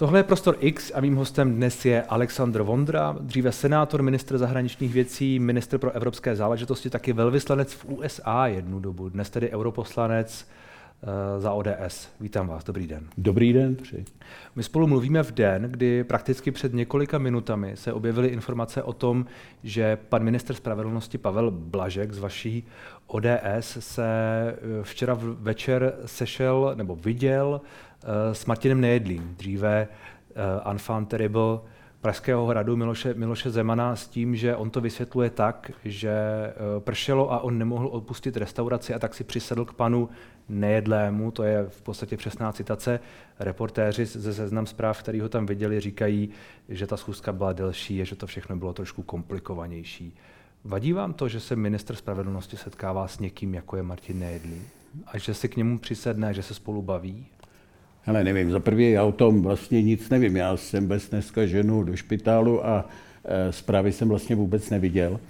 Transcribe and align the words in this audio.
Tohle 0.00 0.18
je 0.18 0.22
Prostor 0.22 0.56
X 0.60 0.92
a 0.94 1.00
mým 1.00 1.16
hostem 1.16 1.54
dnes 1.54 1.84
je 1.84 2.02
Aleksandr 2.02 2.62
Vondra, 2.62 3.16
dříve 3.20 3.52
senátor, 3.52 4.02
ministr 4.02 4.38
zahraničních 4.38 4.94
věcí, 4.94 5.38
ministr 5.38 5.78
pro 5.78 5.90
evropské 5.90 6.36
záležitosti, 6.36 6.90
taky 6.90 7.12
velvyslanec 7.12 7.72
v 7.72 7.84
USA 7.84 8.46
jednu 8.46 8.80
dobu, 8.80 9.08
dnes 9.08 9.30
tedy 9.30 9.50
europoslanec 9.50 10.48
uh, 11.02 11.42
za 11.42 11.52
ODS. 11.52 12.08
Vítám 12.20 12.48
vás, 12.48 12.64
dobrý 12.64 12.86
den. 12.86 13.06
Dobrý 13.18 13.52
den, 13.52 13.76
přeji. 13.76 14.04
My 14.56 14.62
spolu 14.62 14.86
mluvíme 14.86 15.22
v 15.22 15.32
den, 15.32 15.62
kdy 15.62 16.04
prakticky 16.04 16.50
před 16.50 16.74
několika 16.74 17.18
minutami 17.18 17.72
se 17.76 17.92
objevily 17.92 18.28
informace 18.28 18.82
o 18.82 18.92
tom, 18.92 19.26
že 19.62 19.98
pan 20.08 20.22
minister 20.22 20.56
spravedlnosti 20.56 21.18
Pavel 21.18 21.50
Blažek 21.50 22.12
z 22.12 22.18
vaší 22.18 22.66
ODS 23.06 23.76
se 23.78 24.04
eh, 24.06 24.56
včera 24.82 25.18
večer 25.20 25.94
sešel 26.06 26.72
nebo 26.76 26.96
viděl 26.96 27.60
Eh, 27.60 27.89
s 28.32 28.46
Martinem 28.46 28.80
Nejedlým, 28.80 29.34
dříve 29.38 29.88
uh, 29.88 30.70
Enfant 30.70 31.08
Terrible 31.08 31.60
Pražského 32.00 32.46
hradu 32.46 32.76
Miloše, 32.76 33.14
Miloše 33.14 33.50
Zemana 33.50 33.96
s 33.96 34.08
tím, 34.08 34.36
že 34.36 34.56
on 34.56 34.70
to 34.70 34.80
vysvětluje 34.80 35.30
tak, 35.30 35.70
že 35.84 36.12
uh, 36.76 36.82
pršelo 36.82 37.32
a 37.32 37.40
on 37.40 37.58
nemohl 37.58 37.88
opustit 37.92 38.36
restauraci 38.36 38.94
a 38.94 38.98
tak 38.98 39.14
si 39.14 39.24
přisedl 39.24 39.64
k 39.64 39.72
panu 39.72 40.08
Nejedlému, 40.48 41.30
to 41.30 41.42
je 41.42 41.66
v 41.68 41.82
podstatě 41.82 42.16
přesná 42.16 42.52
citace. 42.52 43.00
Reportéři 43.40 44.06
ze 44.06 44.34
seznam 44.34 44.66
zpráv, 44.66 44.98
který 44.98 45.20
ho 45.20 45.28
tam 45.28 45.46
viděli, 45.46 45.80
říkají, 45.80 46.30
že 46.68 46.86
ta 46.86 46.96
schůzka 46.96 47.32
byla 47.32 47.52
delší 47.52 48.02
a 48.02 48.04
že 48.04 48.16
to 48.16 48.26
všechno 48.26 48.56
bylo 48.56 48.72
trošku 48.72 49.02
komplikovanější. 49.02 50.16
Vadí 50.64 50.92
vám 50.92 51.12
to, 51.12 51.28
že 51.28 51.40
se 51.40 51.56
minister 51.56 51.96
spravedlnosti 51.96 52.56
setkává 52.56 53.08
s 53.08 53.18
někým, 53.18 53.54
jako 53.54 53.76
je 53.76 53.82
Martin 53.82 54.18
Nejedlý? 54.18 54.62
A 55.06 55.18
že 55.18 55.34
si 55.34 55.48
k 55.48 55.56
němu 55.56 55.78
přisedne, 55.78 56.34
že 56.34 56.42
se 56.42 56.54
spolu 56.54 56.82
baví? 56.82 57.26
Ale 58.06 58.24
nevím, 58.24 58.50
za 58.50 58.60
prvý 58.60 58.90
já 58.90 59.04
o 59.04 59.12
tom 59.12 59.42
vlastně 59.42 59.82
nic 59.82 60.10
nevím. 60.10 60.36
Já 60.36 60.56
jsem 60.56 60.86
bez 60.86 61.10
dneska 61.10 61.46
ženu 61.46 61.82
do 61.82 61.96
špitálu 61.96 62.66
a 62.66 62.88
e, 63.24 63.52
zprávy 63.52 63.92
jsem 63.92 64.08
vlastně 64.08 64.36
vůbec 64.36 64.70
neviděl. 64.70 65.20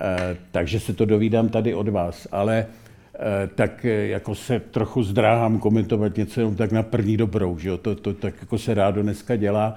E, 0.00 0.36
takže 0.50 0.80
se 0.80 0.92
to 0.92 1.04
dovídám 1.04 1.48
tady 1.48 1.74
od 1.74 1.88
vás. 1.88 2.28
Ale 2.32 2.66
e, 3.14 3.46
tak 3.46 3.84
e, 3.84 4.08
jako 4.08 4.34
se 4.34 4.60
trochu 4.60 5.02
zdráhám 5.02 5.58
komentovat 5.58 6.16
něco 6.16 6.40
jenom 6.40 6.56
tak 6.56 6.72
na 6.72 6.82
první 6.82 7.16
dobrou, 7.16 7.58
že 7.58 7.68
jo? 7.68 7.78
To, 7.78 7.94
to 7.94 8.12
tak 8.12 8.34
jako 8.40 8.58
se 8.58 8.74
rádo 8.74 9.02
dneska 9.02 9.36
dělá. 9.36 9.74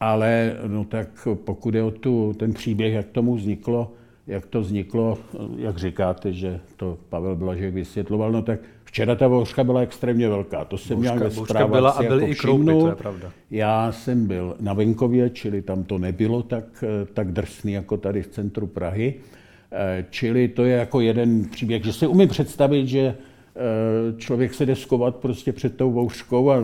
Ale 0.00 0.56
no 0.66 0.84
tak 0.84 1.28
pokud 1.34 1.74
je 1.74 1.82
o 1.82 1.90
tu, 1.90 2.34
ten 2.38 2.52
příběh, 2.52 2.94
jak 2.94 3.06
tomu 3.06 3.34
vzniklo, 3.34 3.92
jak 4.26 4.46
to 4.46 4.60
vzniklo, 4.60 5.18
jak 5.56 5.78
říkáte, 5.78 6.32
že 6.32 6.60
to 6.76 6.98
Pavel 7.08 7.36
Blažek 7.36 7.74
vysvětloval, 7.74 8.32
no 8.32 8.42
tak 8.42 8.60
včera 8.94 9.14
ta 9.14 9.28
bouřka 9.28 9.64
byla 9.64 9.80
extrémně 9.80 10.28
velká, 10.28 10.64
to 10.64 10.78
jsem 10.78 10.98
měl 10.98 11.18
ve 11.18 11.30
zprávách 11.30 11.70
byla 11.70 11.90
a 11.90 12.02
byly 12.02 12.22
jako 12.22 12.32
i 12.32 12.34
kroupy, 12.34 12.64
to 12.64 12.88
je 12.88 12.94
pravda. 12.94 13.32
Já 13.50 13.92
jsem 13.92 14.26
byl 14.26 14.56
na 14.60 14.72
venkově, 14.72 15.30
čili 15.30 15.62
tam 15.62 15.84
to 15.84 15.98
nebylo 15.98 16.42
tak, 16.42 16.84
tak 17.14 17.32
drsný 17.32 17.72
jako 17.72 17.96
tady 17.96 18.22
v 18.22 18.26
centru 18.26 18.66
Prahy. 18.66 19.14
Eh, 19.72 20.04
čili 20.10 20.48
to 20.48 20.64
je 20.64 20.76
jako 20.76 21.00
jeden 21.00 21.44
příběh, 21.44 21.84
že 21.84 21.92
si 21.92 22.06
umím 22.06 22.28
představit, 22.28 22.86
že 22.86 23.14
Eh, 23.56 24.14
člověk 24.16 24.54
se 24.54 24.66
jde 24.66 24.76
skovat 24.76 25.16
prostě 25.16 25.52
před 25.52 25.76
tou 25.76 25.92
vouškou 25.92 26.50
a 26.50 26.56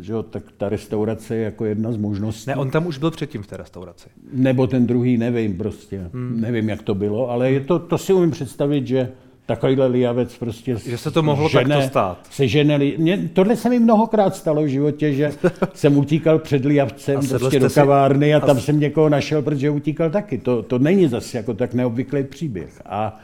že 0.00 0.12
jo, 0.12 0.22
tak 0.22 0.42
ta 0.56 0.68
restaurace 0.68 1.36
je 1.36 1.44
jako 1.44 1.64
jedna 1.64 1.92
z 1.92 1.96
možností. 1.96 2.50
Ne, 2.50 2.56
on 2.56 2.70
tam 2.70 2.86
už 2.86 2.98
byl 2.98 3.10
předtím 3.10 3.42
v 3.42 3.46
té 3.46 3.56
restauraci. 3.56 4.08
Nebo 4.32 4.66
ten 4.66 4.86
druhý, 4.86 5.16
nevím 5.16 5.56
prostě, 5.56 6.10
hmm. 6.12 6.40
nevím, 6.40 6.68
jak 6.68 6.82
to 6.82 6.94
bylo, 6.94 7.30
ale 7.30 7.52
je 7.52 7.60
to, 7.60 7.78
to 7.78 7.98
si 7.98 8.12
umím 8.12 8.30
představit, 8.30 8.86
že 8.86 9.12
takovýhle 9.46 9.86
liavec 9.86 10.38
prostě 10.38 10.76
Že 10.76 10.98
se 10.98 11.10
to 11.10 11.22
mohlo 11.22 11.48
žene, 11.48 11.74
takto 11.74 11.88
stát. 11.88 12.26
Se 12.30 12.48
ženeli. 12.48 12.94
Mě, 12.98 13.30
tohle 13.32 13.56
se 13.56 13.70
mi 13.70 13.78
mnohokrát 13.78 14.36
stalo 14.36 14.62
v 14.62 14.66
životě, 14.66 15.12
že 15.12 15.32
jsem 15.74 15.98
utíkal 15.98 16.38
před 16.38 16.64
liavcem 16.64 17.28
prostě 17.28 17.60
do 17.60 17.70
kavárny 17.70 18.34
a 18.34 18.40
tam 18.40 18.56
a... 18.56 18.60
jsem 18.60 18.80
někoho 18.80 19.08
našel, 19.08 19.42
protože 19.42 19.70
utíkal 19.70 20.10
taky. 20.10 20.38
To, 20.38 20.62
to 20.62 20.78
není 20.78 21.08
zase 21.08 21.36
jako 21.36 21.54
tak 21.54 21.74
neobvyklý 21.74 22.24
příběh. 22.24 22.82
A 22.86 23.20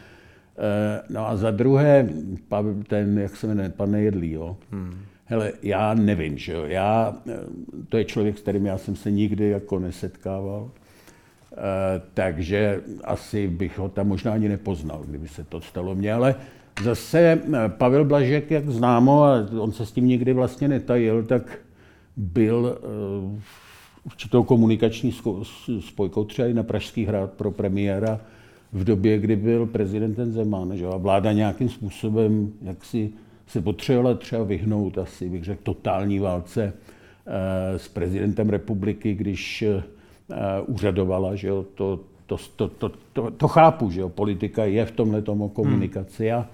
Eh, 0.58 1.02
no 1.08 1.28
a 1.28 1.36
za 1.36 1.50
druhé, 1.50 2.09
ten, 2.87 3.19
jak 3.19 3.37
se 3.37 3.47
jmenuje, 3.47 3.69
pan 3.69 3.91
Nejedlý, 3.91 4.32
jo. 4.32 4.56
Hmm. 4.71 4.94
Hele, 5.25 5.53
já 5.62 5.94
nevím, 5.94 6.38
že 6.38 6.53
jo. 6.53 6.65
Já, 6.66 7.16
eh, 7.28 7.37
to 7.88 7.97
je 7.97 8.04
člověk, 8.04 8.38
s 8.38 8.41
kterým 8.41 8.66
já 8.66 8.78
jsem 8.78 8.97
se 8.97 9.10
nikdy 9.10 9.48
jako 9.48 9.78
nesetkával. 9.78 10.71
Uh, 11.58 12.02
takže 12.14 12.80
asi 13.04 13.48
bych 13.48 13.78
ho 13.78 13.88
tam 13.88 14.08
možná 14.08 14.32
ani 14.32 14.48
nepoznal, 14.48 15.02
kdyby 15.08 15.28
se 15.28 15.44
to 15.44 15.60
stalo 15.60 15.94
mně, 15.94 16.12
ale 16.12 16.34
zase 16.82 17.41
Pavel 17.69 18.04
Blažek, 18.04 18.50
jak 18.50 18.69
známo, 18.69 19.24
a 19.24 19.46
on 19.58 19.72
se 19.72 19.86
s 19.86 19.92
tím 19.92 20.06
nikdy 20.06 20.32
vlastně 20.32 20.68
netajil, 20.68 21.22
tak 21.22 21.58
byl 22.16 22.78
uh, 23.24 23.41
určitou 24.06 24.42
komunikační 24.42 25.14
spojkou 25.80 26.24
třeba 26.24 26.48
i 26.48 26.54
na 26.54 26.62
Pražský 26.62 27.04
hrad 27.04 27.32
pro 27.32 27.50
premiéra 27.50 28.20
v 28.72 28.84
době, 28.84 29.18
kdy 29.18 29.36
byl 29.36 29.66
prezidentem 29.66 30.32
Zeman, 30.32 30.76
že? 30.76 30.86
a 30.86 30.97
vláda 30.97 31.32
nějakým 31.32 31.68
způsobem 31.68 32.52
jak 32.62 32.84
si 32.84 33.12
se 33.47 33.60
potřebovala 33.60 34.14
třeba 34.14 34.44
vyhnout 34.44 34.98
asi, 34.98 35.28
bych 35.28 35.44
řekl, 35.44 35.60
totální 35.62 36.18
válce 36.18 36.72
eh, 37.26 37.78
s 37.78 37.88
prezidentem 37.88 38.50
republiky, 38.50 39.14
když 39.14 39.62
eh, 39.62 39.82
úřadovala, 40.66 41.34
že 41.34 41.49
jo, 41.49 41.65
to, 41.75 42.00
to, 42.27 42.37
to, 42.56 42.69
to, 42.69 42.93
to, 43.12 43.31
to 43.31 43.49
chápu, 43.49 43.91
že 43.91 44.00
jo, 44.00 44.09
politika 44.09 44.65
je 44.65 44.87
v 44.87 44.91
tomhle 44.91 45.22
tomu 45.22 45.49
komunikaci 45.49 46.33
a, 46.33 46.47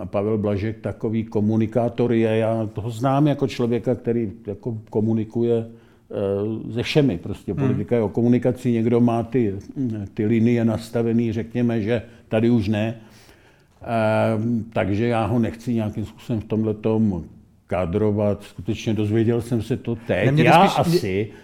a 0.00 0.06
Pavel 0.06 0.38
Blažek 0.38 0.80
takový 0.80 1.24
komunikátor 1.24 2.12
je, 2.12 2.36
já 2.36 2.66
toho 2.72 2.90
znám 2.90 3.26
jako 3.26 3.48
člověka, 3.48 3.94
který 3.94 4.32
jako 4.46 4.78
komunikuje 4.90 5.66
Eh, 6.14 6.72
se 6.72 6.82
všemi. 6.82 7.18
Prostě 7.18 7.52
hmm. 7.52 7.62
politika 7.62 7.96
je 7.96 8.02
o 8.02 8.08
komunikaci, 8.08 8.72
někdo 8.72 9.00
má 9.00 9.22
ty, 9.22 9.54
ty 10.14 10.26
linie 10.26 10.64
nastavené, 10.64 11.32
řekněme, 11.32 11.80
že 11.80 12.02
tady 12.28 12.50
už 12.50 12.68
ne. 12.68 12.86
E, 12.86 12.96
takže 14.72 15.06
já 15.06 15.26
ho 15.26 15.38
nechci 15.38 15.74
nějakým 15.74 16.04
způsobem 16.04 16.40
v 16.40 16.44
tomhle 16.44 16.74
tom 16.74 17.24
kádrovat. 17.66 18.42
Skutečně 18.42 18.94
dozvěděl 18.94 19.42
jsem 19.42 19.62
se 19.62 19.76
to 19.76 19.96
teď. 20.06 20.26
Nemě 20.26 20.44
já 20.44 20.68
spíš... 20.68 20.78
asi 20.78 21.28
Eh, 21.30 21.43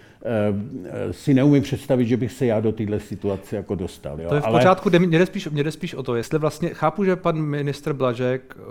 si 1.11 1.33
neumím 1.33 1.63
představit, 1.63 2.05
že 2.05 2.17
bych 2.17 2.31
se 2.31 2.45
já 2.45 2.59
do 2.59 2.71
téhle 2.71 2.99
situace 2.99 3.55
jako 3.55 3.75
dostal. 3.75 4.21
Jo. 4.21 4.29
To 4.29 4.35
je 4.35 4.41
v 4.41 4.45
Ale... 4.45 4.59
pořádku, 4.59 4.89
mě 4.89 5.19
jde, 5.19 5.25
spíš, 5.25 5.49
mě 5.49 5.63
jde 5.63 5.71
spíš 5.71 5.93
o 5.93 6.03
to, 6.03 6.15
jestli 6.15 6.39
vlastně, 6.39 6.69
chápu, 6.69 7.03
že 7.03 7.15
pan 7.15 7.41
ministr 7.41 7.93
Blažek 7.93 8.55
uh, 8.57 8.63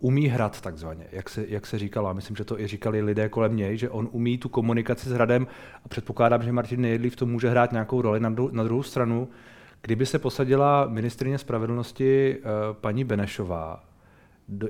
umí 0.00 0.26
hrad 0.28 0.60
takzvaně, 0.60 1.04
jak 1.12 1.28
se, 1.28 1.44
jak 1.48 1.66
se 1.66 1.78
říkalo, 1.78 2.08
a 2.08 2.12
myslím, 2.12 2.36
že 2.36 2.44
to 2.44 2.60
i 2.60 2.66
říkali 2.66 3.02
lidé 3.02 3.28
kolem 3.28 3.56
něj, 3.56 3.76
že 3.76 3.90
on 3.90 4.08
umí 4.12 4.38
tu 4.38 4.48
komunikaci 4.48 5.08
s 5.08 5.12
hradem 5.12 5.46
a 5.84 5.88
předpokládám, 5.88 6.42
že 6.42 6.52
Martin 6.52 6.80
Nejedlý 6.80 7.10
v 7.10 7.16
tom 7.16 7.30
může 7.30 7.50
hrát 7.50 7.72
nějakou 7.72 8.02
roli 8.02 8.20
na, 8.20 8.30
dru- 8.30 8.52
na 8.52 8.64
druhou 8.64 8.82
stranu. 8.82 9.28
Kdyby 9.82 10.06
se 10.06 10.18
posadila 10.18 10.86
ministrině 10.88 11.38
spravedlnosti 11.38 12.36
uh, 12.36 12.50
paní 12.80 13.04
Benešová 13.04 13.84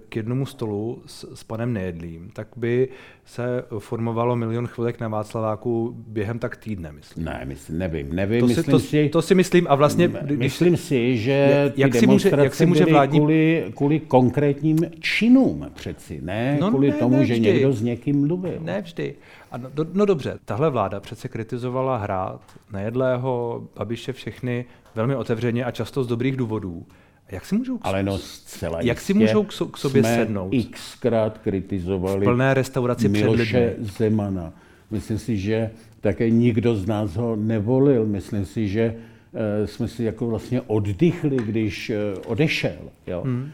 k 0.09 0.17
jednomu 0.17 0.47
stolu 0.47 1.03
s, 1.07 1.35
s 1.35 1.45
panem 1.45 1.73
Nejedlím, 1.73 2.31
tak 2.33 2.49
by 2.57 2.89
se 3.25 3.65
formovalo 3.79 4.37
milion 4.37 4.67
chvilek 4.67 5.01
na 5.01 5.09
Václaváku 5.09 5.95
během 6.09 6.39
tak 6.39 6.57
týdne, 6.57 6.93
myslím. 6.93 7.25
Ne, 7.25 7.41
myslím, 7.45 7.79
nevím, 7.79 8.15
nevím. 8.15 8.41
To, 8.41 8.47
myslím 8.47 8.65
si, 8.65 8.71
to, 8.71 8.79
si, 8.79 9.09
to 9.09 9.23
si 9.23 9.35
myslím 9.35 9.67
a 9.69 9.75
vlastně... 9.75 10.09
Když, 10.09 10.39
myslím 10.39 10.77
si, 10.77 11.19
že 11.19 11.73
jak, 11.77 11.93
ty 11.93 11.99
si 11.99 12.07
může, 12.07 12.31
jak 12.43 12.55
si 12.55 12.67
může 12.67 12.85
vládní... 12.85 13.19
kvůli, 13.19 13.73
kvůli 13.77 14.01
konkrétním 14.01 14.79
činům 15.01 15.71
přeci, 15.75 16.21
ne 16.23 16.59
no 16.61 16.71
kvůli 16.71 16.91
ne, 16.91 16.97
tomu, 16.97 17.17
ne 17.17 17.27
že 17.27 17.39
někdo 17.39 17.73
s 17.73 17.83
někým 17.83 18.27
mluvil. 18.27 18.61
Ne 18.61 18.81
vždy. 18.83 19.15
A 19.53 19.57
no, 19.57 19.71
do, 19.75 19.87
no 19.93 20.05
dobře, 20.05 20.39
tahle 20.45 20.71
vláda 20.71 21.01
přece 21.01 21.29
kritizovala 21.29 21.97
hrát 21.97 22.41
Nejedlého, 22.73 23.65
Babiše 23.77 24.13
všechny 24.13 24.65
velmi 24.95 25.17
otevřeně 25.17 25.65
a 25.65 25.71
často 25.71 26.05
z 26.05 26.07
dobrých 26.07 26.37
důvodů. 26.37 26.87
Jak 27.33 27.45
si 27.45 27.55
můžou, 27.55 27.79
Ale 27.83 28.03
no 28.03 28.19
zcela 28.19 28.79
jak 28.83 29.01
si 29.01 29.15
můžou 29.15 29.45
k, 29.45 29.55
k 29.73 29.77
sobě 29.77 30.03
jsme 30.03 30.15
sednout? 30.17 30.55
xkrát 30.71 31.39
kritizovali 31.39 32.21
v 32.21 32.25
plné 32.25 32.55
restauraci 32.55 33.09
Miloše 33.09 33.75
Zemana. 33.79 34.53
Myslím 34.91 35.19
si, 35.19 35.37
že 35.37 35.71
také 36.01 36.31
nikdo 36.31 36.77
z 36.77 36.87
nás 36.87 37.17
ho 37.17 37.37
nevolil. 37.37 38.07
Myslím 38.07 38.45
si, 38.45 38.69
že 38.69 38.95
uh, 38.95 39.67
jsme 39.67 39.89
si 39.89 40.05
jako 40.05 40.27
vlastně 40.27 40.61
oddychli, 40.61 41.37
když 41.37 41.91
uh, 41.91 42.23
odešel. 42.33 42.79
Jo? 43.07 43.23
Hmm. 43.25 43.43
Uh, 43.43 43.51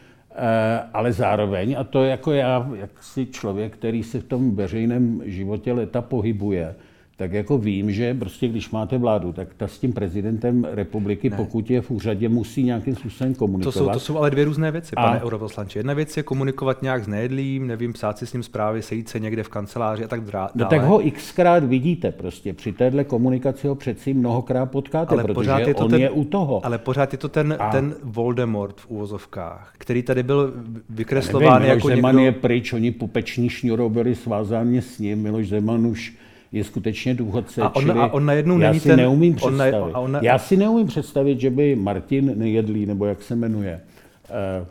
ale 0.92 1.12
zároveň, 1.12 1.76
a 1.78 1.84
to 1.84 2.04
jako 2.04 2.32
já, 2.32 2.70
jak 2.74 3.02
si 3.02 3.26
člověk, 3.26 3.72
který 3.72 4.02
se 4.02 4.20
v 4.20 4.24
tom 4.24 4.54
veřejném 4.54 5.22
životě 5.24 5.72
leta 5.72 6.02
pohybuje, 6.02 6.74
tak 7.20 7.32
jako 7.32 7.58
vím, 7.58 7.92
že 7.92 8.14
prostě 8.14 8.48
když 8.48 8.70
máte 8.70 8.98
vládu, 8.98 9.32
tak 9.32 9.48
ta 9.56 9.68
s 9.68 9.78
tím 9.78 9.92
prezidentem 9.92 10.66
republiky, 10.70 11.30
ne. 11.30 11.36
pokud 11.36 11.70
je 11.70 11.80
v 11.80 11.90
úřadě, 11.90 12.28
musí 12.28 12.62
nějakým 12.62 12.96
způsobem 12.96 13.34
komunikovat. 13.34 13.74
To 13.74 13.78
jsou, 13.78 13.90
to 13.90 14.00
jsou 14.00 14.18
ale 14.18 14.30
dvě 14.30 14.44
různé 14.44 14.70
věci, 14.70 14.96
a... 14.96 15.02
pane 15.02 15.22
europoslanče. 15.22 15.78
Jedna 15.78 15.94
věc 15.94 16.16
je 16.16 16.22
komunikovat 16.22 16.82
nějak 16.82 17.04
s 17.04 17.06
nejedlým, 17.06 17.66
nevím, 17.66 17.92
psát 17.92 18.18
si 18.18 18.26
s 18.26 18.32
ním 18.32 18.42
zprávy, 18.42 18.82
sejít 18.82 19.08
se 19.08 19.20
někde 19.20 19.42
v 19.42 19.48
kanceláři 19.48 20.04
a 20.04 20.08
tak 20.08 20.20
dále. 20.20 20.48
No 20.54 20.64
tak 20.64 20.82
ho 20.82 21.00
xkrát 21.12 21.64
vidíte 21.64 22.12
prostě. 22.12 22.52
Při 22.52 22.72
téhle 22.72 23.04
komunikaci 23.04 23.68
ho 23.68 23.74
přeci 23.74 24.14
mnohokrát 24.14 24.66
potkáte, 24.66 25.14
ale 25.14 25.22
protože 25.22 25.34
pořád 25.34 25.58
je 25.58 25.74
to 25.74 25.84
on 25.84 25.90
ten, 25.90 26.00
je 26.00 26.10
u 26.10 26.24
toho. 26.24 26.66
Ale 26.66 26.78
pořád 26.78 27.12
je 27.12 27.18
to 27.18 27.28
ten, 27.28 27.56
a... 27.58 27.70
ten 27.70 27.94
Voldemort 28.02 28.80
v 28.80 28.90
úvozovkách, 28.90 29.72
který 29.78 30.02
tady 30.02 30.22
byl 30.22 30.52
vykreslován 30.90 31.62
nevím, 31.62 31.74
jako 31.74 31.88
Zeman 31.88 32.16
někdo... 32.16 32.24
je 32.24 32.32
pryč, 32.32 32.72
oni 32.72 32.90
pupeční 32.90 33.48
šňurou 33.48 33.88
byli 33.88 34.14
svázáni 34.14 34.82
s 34.82 34.98
ním, 34.98 35.22
Miloš 35.22 35.48
Zeman 35.48 35.86
už 35.86 36.16
je 36.52 36.64
skutečně 36.64 37.14
důchodce. 37.14 37.62
A 37.62 37.74
on, 37.76 37.82
čili 37.82 37.98
a 37.98 38.06
on 38.06 38.26
najednou 38.26 38.58
já 38.58 38.68
není 38.68 38.80
si 38.80 38.88
ten, 38.88 38.96
neumím 38.96 39.34
představit. 39.34 39.74
On, 39.74 39.90
on, 39.94 40.18
já 40.22 40.38
si 40.38 40.56
neumím 40.56 40.86
představit, 40.86 41.40
že 41.40 41.50
by 41.50 41.76
Martin 41.76 42.32
Nejedlý, 42.36 42.86
nebo 42.86 43.06
jak 43.06 43.22
se 43.22 43.36
jmenuje, 43.36 43.80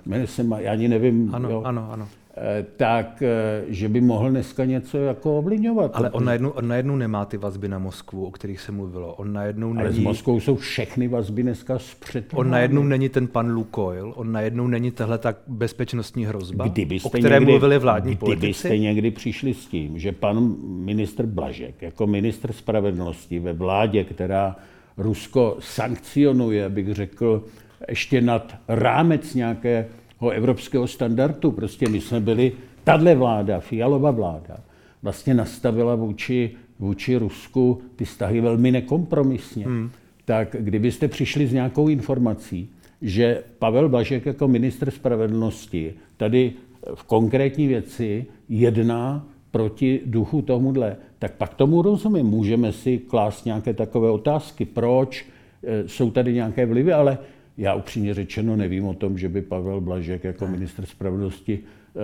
uh, 0.08 0.26
se, 0.26 0.46
já 0.58 0.72
ani 0.72 0.88
nevím. 0.88 1.36
Ano, 1.36 1.50
jo, 1.50 1.62
ano, 1.66 1.90
ano. 1.92 2.08
Eh, 2.38 2.66
tak 2.78 3.22
eh, 3.22 3.64
že 3.68 3.90
by 3.90 4.02
mohl 4.02 4.30
dneska 4.30 4.66
něco 4.66 4.98
jako 4.98 5.38
ovlivňovat. 5.38 5.92
Ale 5.94 6.10
on 6.10 6.26
najednou, 6.26 6.50
on 6.50 6.68
najednou 6.68 6.96
nemá 6.96 7.26
ty 7.26 7.38
vazby 7.38 7.68
na 7.68 7.80
Moskvu, 7.80 8.26
o 8.26 8.32
kterých 8.32 8.62
se 8.62 8.72
mluvilo. 8.72 9.14
On 9.16 9.34
najednou 9.34 9.74
Ale 9.78 9.84
není... 9.84 9.96
s 9.96 10.00
Moskvou 10.00 10.40
jsou 10.40 10.56
všechny 10.56 11.08
vazby 11.08 11.44
dneska 11.44 11.80
zpřed. 11.80 12.26
On 12.34 12.50
najednou 12.50 12.84
není 12.84 13.10
ten 13.10 13.28
pan 13.28 13.52
Lukoil, 13.52 14.14
on 14.16 14.32
najednou 14.32 14.68
není 14.68 14.92
tahle 14.92 15.18
tak 15.18 15.38
bezpečnostní 15.48 16.26
hrozba, 16.26 16.68
kdybyste 16.68 17.08
o 17.08 17.10
které 17.10 17.40
někdy, 17.40 17.52
mluvili 17.52 17.80
vládní 17.80 18.08
kdybyste 18.08 18.26
politici. 18.26 18.68
Kdybyste 18.68 18.78
někdy 18.78 19.12
přišli 19.12 19.54
s 19.54 19.66
tím, 19.66 20.00
že 20.00 20.12
pan 20.12 20.56
ministr 20.62 21.26
Blažek 21.26 21.82
jako 21.82 22.08
ministr 22.08 22.54
spravedlnosti 22.54 23.40
ve 23.40 23.54
vládě, 23.54 24.04
která 24.04 24.56
Rusko 24.98 25.58
sankcionuje, 25.60 26.70
bych 26.70 26.94
řekl, 26.94 27.44
ještě 27.90 28.22
nad 28.22 28.56
rámec 28.68 29.34
nějaké 29.34 29.86
evropského 30.28 30.88
standardu. 30.88 31.52
Prostě 31.52 31.90
my 31.90 32.02
jsme 32.02 32.20
byli, 32.20 32.52
tahle 32.84 33.16
vláda, 33.16 33.60
Fialová 33.60 34.12
vláda, 34.12 34.58
vlastně 35.04 35.34
nastavila 35.34 35.96
vůči, 35.96 36.52
vůči 36.80 37.16
Rusku 37.16 37.82
ty 37.96 38.06
vztahy 38.06 38.42
velmi 38.42 38.72
nekompromisně. 38.72 39.66
Hmm. 39.66 39.90
Tak 40.26 40.56
kdybyste 40.60 41.08
přišli 41.08 41.48
s 41.48 41.54
nějakou 41.54 41.88
informací, 41.88 42.70
že 43.02 43.44
Pavel 43.60 43.90
Blažek 43.90 44.26
jako 44.26 44.48
ministr 44.48 44.92
spravedlnosti 44.92 45.94
tady 46.18 46.54
v 46.96 47.04
konkrétní 47.04 47.68
věci 47.68 48.26
jedná 48.50 49.28
proti 49.52 50.02
duchu 50.06 50.42
tomuhle, 50.42 50.96
tak 51.20 51.34
pak 51.34 51.54
tomu 51.54 51.82
rozumím. 51.82 52.26
Můžeme 52.26 52.74
si 52.74 52.98
klást 52.98 53.46
nějaké 53.46 53.74
takové 53.74 54.12
otázky, 54.12 54.66
proč 54.66 55.26
e, 55.64 55.88
jsou 55.88 56.12
tady 56.12 56.34
nějaké 56.34 56.66
vlivy, 56.66 56.94
ale 56.94 57.18
já 57.60 57.74
upřímně 57.74 58.14
řečeno 58.14 58.56
nevím 58.56 58.86
o 58.86 58.94
tom, 58.94 59.18
že 59.18 59.30
by 59.30 59.42
Pavel 59.42 59.82
Blažek 59.82 60.24
jako 60.24 60.48
minister 60.48 60.86
spravedlnosti 60.86 61.60
eh, 61.60 62.00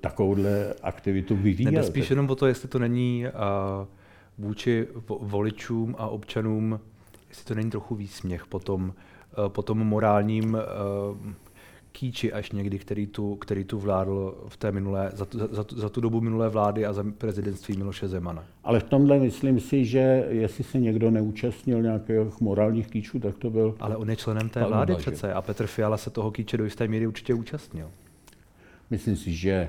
takovouhle 0.00 0.74
aktivitu 0.82 1.36
vyvíjel. 1.36 1.72
Jde 1.72 1.82
spíš 1.82 2.10
jenom 2.10 2.30
o 2.30 2.34
to, 2.34 2.46
jestli 2.46 2.68
to 2.68 2.78
není 2.78 3.24
uh, 3.26 4.44
vůči 4.46 4.86
voličům 5.20 5.94
a 5.98 6.08
občanům, 6.08 6.80
jestli 7.28 7.44
to 7.44 7.54
není 7.54 7.70
trochu 7.70 7.94
výsměch 7.94 8.46
po 8.46 8.58
tom, 8.58 8.94
uh, 9.38 9.48
po 9.48 9.62
tom 9.62 9.78
morálním 9.78 10.54
uh, 10.54 10.60
kýči 11.98 12.32
až 12.32 12.52
někdy, 12.52 12.78
který 12.78 13.06
tu, 13.06 13.36
který 13.36 13.64
tu 13.64 13.78
vládl 13.78 14.44
v 14.48 14.56
té 14.56 14.72
minulé, 14.72 15.10
za, 15.14 15.24
tu, 15.24 15.38
za, 15.38 15.64
za 15.76 15.88
tu 15.88 16.00
dobu 16.00 16.20
minulé 16.20 16.48
vlády 16.48 16.86
a 16.86 16.92
za 16.92 17.04
prezidentství 17.18 17.76
Miloše 17.76 18.08
Zemana. 18.08 18.44
Ale 18.64 18.80
v 18.80 18.82
tomhle 18.82 19.18
myslím 19.18 19.60
si, 19.60 19.84
že 19.84 20.26
jestli 20.28 20.64
se 20.64 20.78
někdo 20.78 21.10
neúčastnil 21.10 21.82
nějakých 21.82 22.40
morálních 22.40 22.88
kýčů, 22.88 23.18
tak 23.18 23.38
to 23.38 23.50
byl... 23.50 23.74
Ale 23.80 23.96
on 23.96 24.10
je 24.10 24.16
členem 24.16 24.48
té 24.48 24.60
vlády 24.60 24.72
vlády 24.72 24.94
přece 24.94 25.32
a 25.32 25.42
Petr 25.42 25.66
Fiala 25.66 25.96
se 25.96 26.10
toho 26.10 26.30
kýče 26.30 26.56
do 26.56 26.64
jisté 26.64 26.88
míry 26.88 27.06
určitě 27.06 27.34
účastnil. 27.34 27.90
Myslím 28.90 29.16
si, 29.16 29.32
že 29.32 29.52
eh, 29.52 29.68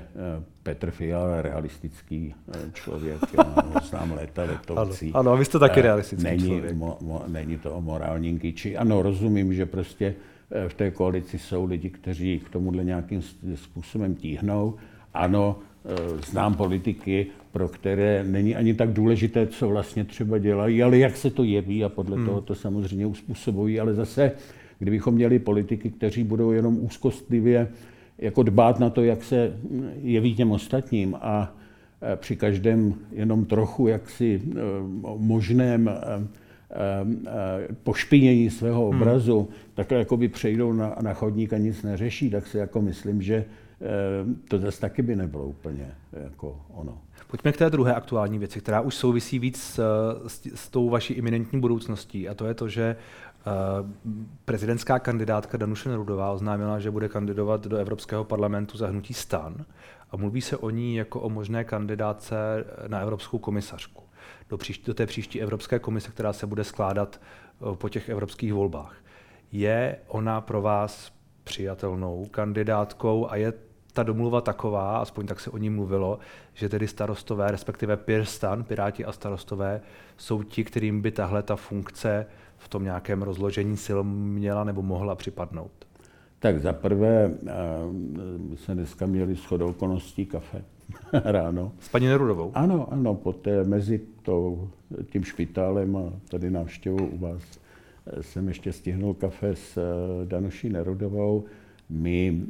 Petr 0.62 0.90
Fiala 0.90 1.36
je 1.36 1.42
realistický 1.42 2.34
eh, 2.54 2.70
člověk, 2.72 3.18
já 3.38 3.42
ho 3.42 3.80
znám 3.88 4.12
léta 4.12 4.42
letovcí. 4.42 5.10
Ano, 5.14 5.30
ano, 5.30 5.36
vy 5.36 5.44
jste 5.44 5.58
taky 5.58 5.80
eh, 5.80 5.82
realistický 5.82 6.24
není, 6.24 6.46
člověk. 6.46 6.74
Mo, 6.74 6.98
mo, 7.00 7.24
není 7.28 7.58
to 7.58 7.74
o 7.74 7.80
morálním 7.80 8.38
kýči. 8.38 8.76
Ano, 8.76 9.02
rozumím, 9.02 9.54
že 9.54 9.66
prostě 9.66 10.14
v 10.68 10.74
té 10.74 10.90
koalici 10.90 11.38
jsou 11.38 11.64
lidi, 11.64 11.90
kteří 11.90 12.38
k 12.38 12.48
tomuhle 12.48 12.84
nějakým 12.84 13.22
způsobem 13.54 14.14
tíhnou. 14.14 14.74
Ano, 15.14 15.58
eh, 15.84 16.22
znám 16.30 16.54
politiky, 16.54 17.26
pro 17.52 17.68
které 17.68 18.24
není 18.24 18.56
ani 18.56 18.74
tak 18.74 18.92
důležité, 18.92 19.46
co 19.46 19.68
vlastně 19.68 20.04
třeba 20.04 20.38
dělají, 20.38 20.82
ale 20.82 20.98
jak 20.98 21.16
se 21.16 21.30
to 21.30 21.44
jeví 21.44 21.84
a 21.84 21.88
podle 21.88 22.16
hmm. 22.16 22.26
toho 22.26 22.40
to 22.40 22.54
samozřejmě 22.54 23.06
uspůsobují. 23.06 23.80
Ale 23.80 23.94
zase, 23.94 24.32
kdybychom 24.78 25.14
měli 25.14 25.38
politiky, 25.38 25.90
kteří 25.90 26.24
budou 26.24 26.52
jenom 26.52 26.78
úzkostlivě 26.80 27.68
jako 28.18 28.42
dbát 28.42 28.80
na 28.80 28.90
to, 28.90 29.02
jak 29.02 29.24
se 29.24 29.56
jeví 30.02 30.34
těm 30.34 30.50
ostatním 30.50 31.16
a 31.20 31.54
eh, 32.02 32.16
při 32.16 32.36
každém 32.36 32.94
jenom 33.12 33.44
trochu 33.44 33.88
jaksi 33.88 34.42
možném 35.16 35.88
eh, 35.88 36.26
pošpinění 37.82 38.50
svého 38.50 38.88
hmm. 38.88 39.02
obrazu, 39.02 39.38
hmm. 39.38 39.48
takhle 39.74 39.98
jako 39.98 40.16
by 40.16 40.28
přejdou 40.28 40.72
na, 40.72 40.96
na 41.00 41.14
chodník 41.14 41.52
a 41.52 41.58
nic 41.58 41.82
neřeší, 41.82 42.30
tak 42.30 42.46
si 42.46 42.58
jako 42.58 42.82
myslím, 42.82 43.22
že 43.22 43.34
ehm, 43.34 44.36
to 44.48 44.58
zase 44.58 44.80
taky 44.80 45.02
by 45.02 45.16
nebylo 45.16 45.44
úplně 45.44 45.94
jako 46.12 46.60
ono. 46.74 46.98
Pojďme 47.26 47.52
k 47.52 47.56
té 47.56 47.70
druhé 47.70 47.94
aktuální 47.94 48.38
věci, 48.38 48.60
která 48.60 48.80
už 48.80 48.94
souvisí 48.94 49.38
víc 49.38 49.62
s, 49.62 49.80
s, 50.26 50.46
s 50.54 50.68
tou 50.68 50.90
vaší 50.90 51.14
iminentní 51.14 51.60
budoucností 51.60 52.28
a 52.28 52.34
to 52.34 52.46
je 52.46 52.54
to, 52.54 52.68
že 52.68 52.96
uh, 53.46 53.90
prezidentská 54.44 54.98
kandidátka 54.98 55.58
Danuše 55.58 55.88
Nerudová 55.88 56.30
oznámila, 56.30 56.78
že 56.78 56.90
bude 56.90 57.08
kandidovat 57.08 57.66
do 57.66 57.76
Evropského 57.76 58.24
parlamentu 58.24 58.78
za 58.78 58.86
hnutí 58.86 59.14
stan 59.14 59.64
a 60.10 60.16
mluví 60.16 60.40
se 60.40 60.56
o 60.56 60.70
ní 60.70 60.96
jako 60.96 61.20
o 61.20 61.30
možné 61.30 61.64
kandidáce 61.64 62.34
na 62.88 63.00
Evropskou 63.00 63.38
komisařku 63.38 64.02
do, 64.50 64.58
příští, 64.58 64.84
do 64.86 64.94
té 64.94 65.06
příští 65.06 65.42
Evropské 65.42 65.78
komise, 65.78 66.10
která 66.10 66.32
se 66.32 66.46
bude 66.46 66.64
skládat 66.64 67.20
eh, 67.20 67.76
po 67.76 67.88
těch 67.88 68.08
evropských 68.08 68.52
volbách. 68.52 68.96
Je 69.52 69.96
ona 70.08 70.40
pro 70.40 70.62
vás 70.62 71.12
přijatelnou 71.44 72.26
kandidátkou 72.30 73.30
a 73.30 73.36
je 73.36 73.52
ta 73.92 74.02
domluva 74.02 74.40
taková, 74.40 74.98
aspoň 74.98 75.26
tak 75.26 75.40
se 75.40 75.50
o 75.50 75.58
ní 75.58 75.70
mluvilo, 75.70 76.18
že 76.54 76.68
tedy 76.68 76.88
starostové, 76.88 77.50
respektive 77.50 77.96
Pirstan, 77.96 78.64
Piráti 78.64 79.04
a 79.04 79.12
starostové, 79.12 79.80
jsou 80.16 80.42
ti, 80.42 80.64
kterým 80.64 81.02
by 81.02 81.10
tahle 81.10 81.42
ta 81.42 81.56
funkce 81.56 82.26
v 82.58 82.68
tom 82.68 82.84
nějakém 82.84 83.22
rozložení 83.22 83.76
sil 83.86 83.98
měla 84.04 84.64
nebo 84.64 84.82
mohla 84.82 85.14
připadnout? 85.14 85.72
Tak 86.38 86.60
za 86.60 86.72
prvé, 86.72 87.30
eh, 87.46 87.52
my 88.38 88.56
jsme 88.56 88.74
dneska 88.74 89.06
měli 89.06 89.34
shodou 89.34 89.70
okolností 89.70 90.26
kafe 90.26 90.64
ráno. 91.24 91.72
S 91.80 91.88
paní 91.88 92.06
Nerudovou? 92.06 92.50
Ano, 92.54 92.92
ano, 92.92 93.14
poté 93.14 93.64
mezi 93.64 94.00
tou, 94.22 94.70
tím 95.12 95.24
špitálem 95.24 95.96
a 95.96 96.12
tady 96.28 96.50
návštěvou 96.50 97.06
u 97.06 97.18
vás 97.18 97.42
eh, 98.06 98.22
jsem 98.22 98.48
ještě 98.48 98.72
stihnul 98.72 99.14
kafe 99.14 99.56
s 99.56 99.76
eh, 99.76 100.26
Danuší 100.26 100.68
Nerudovou. 100.68 101.44
My 101.92 102.42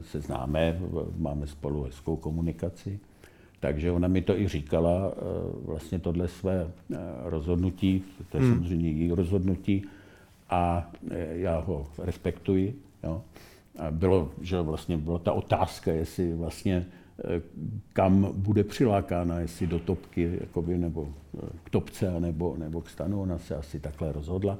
se 0.00 0.20
známe, 0.20 0.80
máme 1.16 1.46
spolu 1.46 1.82
hezkou 1.82 2.16
komunikaci, 2.16 3.00
takže 3.60 3.90
ona 3.90 4.08
mi 4.08 4.22
to 4.22 4.40
i 4.40 4.48
říkala, 4.48 5.14
vlastně 5.64 5.98
tohle 5.98 6.28
své 6.28 6.70
rozhodnutí, 7.24 8.04
to 8.30 8.36
je 8.36 8.42
hmm. 8.42 8.52
samozřejmě 8.52 8.90
její 8.90 9.12
rozhodnutí, 9.12 9.84
a 10.52 10.90
já 11.32 11.58
ho 11.58 11.86
respektuji. 11.98 12.78
Jo. 13.04 13.22
A 13.78 13.90
bylo, 13.90 14.30
že 14.40 14.60
vlastně 14.60 14.96
byla 14.96 15.18
ta 15.18 15.32
otázka, 15.32 15.92
jestli 15.92 16.34
vlastně 16.34 16.86
eh, 16.88 17.01
kam 17.92 18.32
bude 18.32 18.64
přilákána, 18.64 19.40
jestli 19.40 19.66
do 19.66 19.78
topky, 19.78 20.38
jakoby, 20.40 20.78
nebo 20.78 21.08
eh, 21.38 21.46
k 21.64 21.70
topce, 21.70 22.20
nebo, 22.20 22.56
nebo 22.58 22.80
k 22.80 22.90
stanu, 22.90 23.22
ona 23.22 23.38
se 23.38 23.56
asi 23.56 23.80
takhle 23.80 24.12
rozhodla. 24.12 24.58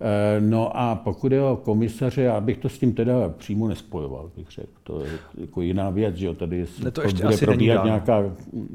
Eh, 0.00 0.40
no 0.40 0.76
a 0.76 0.94
pokud 0.94 1.32
je 1.32 1.42
o 1.42 1.56
komisaře, 1.56 2.22
já 2.22 2.40
bych 2.40 2.58
to 2.58 2.68
s 2.68 2.78
tím 2.78 2.94
teda 2.94 3.28
přímo 3.28 3.68
nespojoval, 3.68 4.30
bych 4.36 4.50
řekl. 4.50 4.72
To 4.82 5.04
je 5.04 5.10
jako 5.40 5.62
jiná 5.62 5.90
věc, 5.90 6.16
že 6.16 6.26
jo, 6.26 6.34
tady 6.34 6.66
ne, 6.84 6.90
to 6.90 7.02
ještě 7.02 7.24
bude 7.24 7.36
probíhat 7.36 7.84
nějaká 7.84 8.22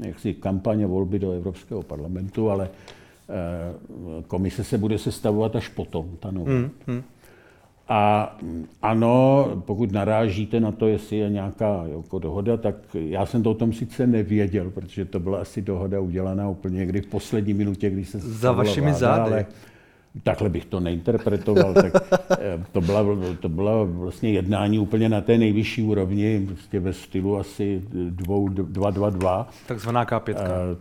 jaksi 0.06 0.34
kampaně 0.34 0.86
volby 0.86 1.18
do 1.18 1.32
Evropského 1.32 1.82
parlamentu, 1.82 2.50
ale 2.50 2.70
komise 4.26 4.64
se 4.64 4.78
bude 4.78 4.98
sestavovat 4.98 5.56
až 5.56 5.68
potom, 5.68 6.16
ta 6.20 6.30
nová. 6.30 6.50
Hmm, 6.50 6.70
hmm. 6.86 7.02
A 7.88 8.36
ano, 8.82 9.46
pokud 9.66 9.92
narážíte 9.92 10.60
na 10.60 10.72
to, 10.72 10.86
jestli 10.86 11.16
je 11.16 11.30
nějaká 11.30 11.84
jako 11.86 12.18
dohoda, 12.18 12.56
tak 12.56 12.74
já 12.94 13.26
jsem 13.26 13.42
to 13.42 13.50
o 13.50 13.54
tom 13.54 13.72
sice 13.72 14.06
nevěděl, 14.06 14.70
protože 14.70 15.04
to 15.04 15.20
byla 15.20 15.40
asi 15.40 15.62
dohoda 15.62 16.00
udělaná 16.00 16.48
úplně 16.48 16.76
někdy 16.76 17.00
v 17.00 17.06
poslední 17.06 17.54
minutě, 17.54 17.90
když 17.90 18.08
se 18.08 18.18
Za 18.18 18.52
vašimi 18.52 18.90
vláda, 18.90 18.98
zády. 18.98 19.32
Ale 19.32 19.46
takhle 20.22 20.48
bych 20.48 20.64
to 20.64 20.80
neinterpretoval. 20.80 21.74
tak 21.74 21.92
eh, 22.30 22.64
to, 22.72 22.80
byla, 22.80 23.04
to 23.40 23.48
byla 23.48 23.84
vlastně 23.84 24.32
jednání 24.32 24.78
úplně 24.78 25.08
na 25.08 25.20
té 25.20 25.38
nejvyšší 25.38 25.82
úrovni, 25.82 26.46
prostě 26.46 26.80
ve 26.80 26.92
stylu 26.92 27.38
asi 27.38 27.82
2-2-2. 28.10 29.46
Takzvaná 29.66 30.04
K5, 30.04 30.34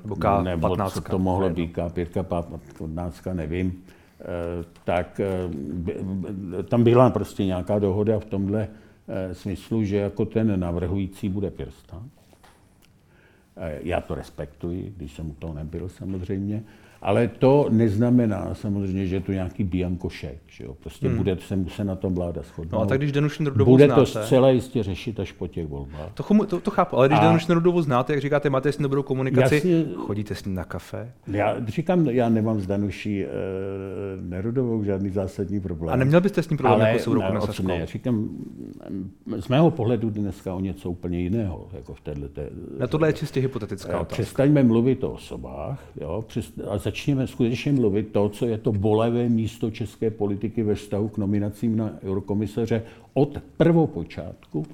nebo 0.03 0.15
K15. 0.15 0.43
Nebo 0.43 0.89
co 0.89 1.01
to 1.01 1.19
mohlo 1.19 1.49
být, 1.49 1.77
K5, 1.77 2.05
K15, 2.05 3.33
nevím. 3.33 3.83
Eh, 4.25 4.65
tak 4.83 5.19
eh, 5.19 6.63
tam 6.63 6.83
byla 6.83 7.09
prostě 7.09 7.45
nějaká 7.45 7.79
dohoda 7.79 8.19
v 8.19 8.25
tomhle 8.25 8.67
eh, 9.07 9.35
smyslu, 9.35 9.83
že 9.83 9.97
jako 9.97 10.25
ten 10.25 10.59
navrhující 10.59 11.29
bude 11.29 11.51
Pirsta. 11.51 12.03
Já 13.81 14.01
to 14.01 14.15
respektuji, 14.15 14.93
když 14.97 15.13
jsem 15.13 15.29
u 15.29 15.33
toho 15.33 15.53
nebyl 15.53 15.89
samozřejmě. 15.89 16.63
Ale 17.05 17.27
to 17.27 17.67
neznamená 17.69 18.49
samozřejmě, 18.53 19.07
že 19.07 19.15
je 19.15 19.19
to 19.21 19.31
nějaký 19.31 19.63
biankošek. 19.63 20.37
Že 20.47 20.63
jo? 20.63 20.75
Prostě 20.79 21.07
hmm. 21.07 21.17
bude 21.17 21.37
se, 21.47 21.57
se 21.67 21.83
na 21.83 21.95
tom 21.95 22.15
vláda 22.15 22.41
shodnout. 22.41 22.79
No 22.79 22.81
a 22.81 22.85
tak 22.85 22.97
když 22.97 23.11
Danuši 23.11 23.43
Nerudovou 23.43 23.71
Bude 23.71 23.85
znáte, 23.85 24.01
to 24.01 24.05
zcela 24.05 24.49
jistě 24.49 24.83
řešit 24.83 25.19
až 25.19 25.31
po 25.31 25.47
těch 25.47 25.67
volbách. 25.67 26.11
To, 26.13 26.45
to, 26.45 26.59
to 26.59 26.71
chápu, 26.71 26.97
ale 26.97 27.07
když 27.07 27.19
a... 27.19 27.23
Danuši 27.23 27.45
Nerudovou 27.49 27.81
znáte, 27.81 28.13
jak 28.13 28.21
říkáte, 28.21 28.49
máte 28.49 28.71
s 28.71 28.77
ní 28.77 28.83
dobrou 28.83 29.03
komunikaci, 29.03 29.55
jasně, 29.55 29.85
chodíte 29.95 30.35
s 30.35 30.45
ní 30.45 30.55
na 30.55 30.63
kafe? 30.63 31.11
Já 31.27 31.65
říkám, 31.65 32.09
já 32.09 32.29
nemám 32.29 32.59
s 32.59 32.67
Danuší 32.67 33.23
e, 33.23 33.27
Nerudovou 34.21 34.83
žádný 34.83 35.09
zásadní 35.09 35.59
problém. 35.59 35.93
A 35.93 35.95
neměl 35.95 36.21
byste 36.21 36.43
s 36.43 36.49
ní 36.49 36.57
problém 36.57 36.81
ale, 36.81 36.89
jako 36.89 37.53
s 37.53 37.59
ne, 37.59 37.67
na 37.67 37.79
ne, 37.79 37.85
říkám, 37.85 38.29
z 39.39 39.47
mého 39.47 39.71
pohledu 39.71 40.09
dneska 40.09 40.53
o 40.53 40.59
něco 40.59 40.89
úplně 40.89 41.19
jiného. 41.19 41.67
Jako 41.73 41.93
v 41.93 42.01
této, 42.01 42.27
té, 42.27 42.49
na 42.79 42.87
tohle 42.87 43.09
je 43.09 43.13
čistě 43.13 43.39
hypotetická 43.39 43.99
otázka. 43.99 44.13
Přestaňme 44.13 44.63
mluvit 44.63 45.03
o 45.03 45.11
osobách 45.11 45.83
jo, 46.01 46.23
přes, 46.27 46.51
a 46.69 46.79
začněme 46.95 47.27
skutečně 47.27 47.71
mluvit 47.71 48.07
to, 48.11 48.29
co 48.29 48.45
je 48.45 48.57
to 48.57 48.71
bolavé 48.71 49.29
místo 49.29 49.71
české 49.71 50.11
politiky 50.11 50.63
ve 50.63 50.75
vztahu 50.75 51.09
k 51.09 51.17
nominacím 51.17 51.77
na 51.77 51.91
eurokomisaře 52.03 52.83
od 53.13 53.37
prvopočátku, 53.57 54.65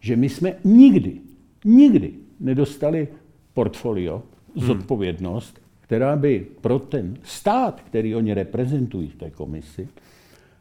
že 0.00 0.16
my 0.16 0.28
jsme 0.28 0.56
nikdy, 0.64 1.20
nikdy 1.64 2.12
nedostali 2.40 3.08
portfolio, 3.54 4.22
hmm. 4.56 4.66
zodpovědnost, 4.66 5.54
hmm. 5.54 5.64
která 5.80 6.16
by 6.16 6.46
pro 6.60 6.78
ten 6.78 7.16
stát, 7.22 7.80
který 7.80 8.14
oni 8.14 8.34
reprezentují 8.34 9.08
v 9.08 9.16
té 9.16 9.30
komisi, 9.30 9.88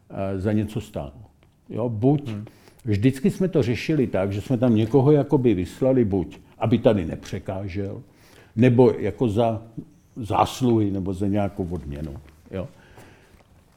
eh, 0.09 0.39
za 0.39 0.53
něco 0.53 0.81
stálo. 0.81 1.25
Jo, 1.69 1.89
buď 1.89 2.29
hmm. 2.29 2.45
vždycky 2.85 3.31
jsme 3.31 3.47
to 3.47 3.63
řešili 3.63 4.07
tak, 4.07 4.31
že 4.31 4.41
jsme 4.41 4.57
tam 4.57 4.75
někoho 4.75 5.12
jakoby 5.12 5.53
vyslali 5.53 6.05
buď, 6.05 6.38
aby 6.57 6.77
tady 6.77 7.05
nepřekážel, 7.05 8.01
nebo 8.55 8.91
jako 8.91 9.29
za 9.29 9.62
zásluhy 10.15 10.91
nebo 10.91 11.13
za 11.13 11.27
nějakou 11.27 11.67
odměnu. 11.72 12.13
Jo. 12.51 12.67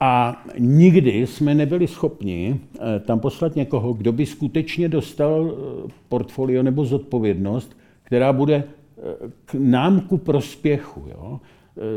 A 0.00 0.42
nikdy 0.58 1.26
jsme 1.26 1.54
nebyli 1.54 1.86
schopni 1.86 2.60
eh, 2.74 3.00
tam 3.00 3.20
poslat 3.20 3.56
někoho, 3.56 3.92
kdo 3.92 4.12
by 4.12 4.26
skutečně 4.26 4.88
dostal 4.88 5.52
eh, 5.52 5.90
portfolio 6.08 6.62
nebo 6.62 6.84
zodpovědnost, 6.84 7.76
která 8.02 8.32
bude 8.32 8.54
eh, 8.54 9.02
k 9.44 9.54
nám 9.58 10.00
ku 10.00 10.18
prospěchu. 10.18 11.04
Jo. 11.10 11.40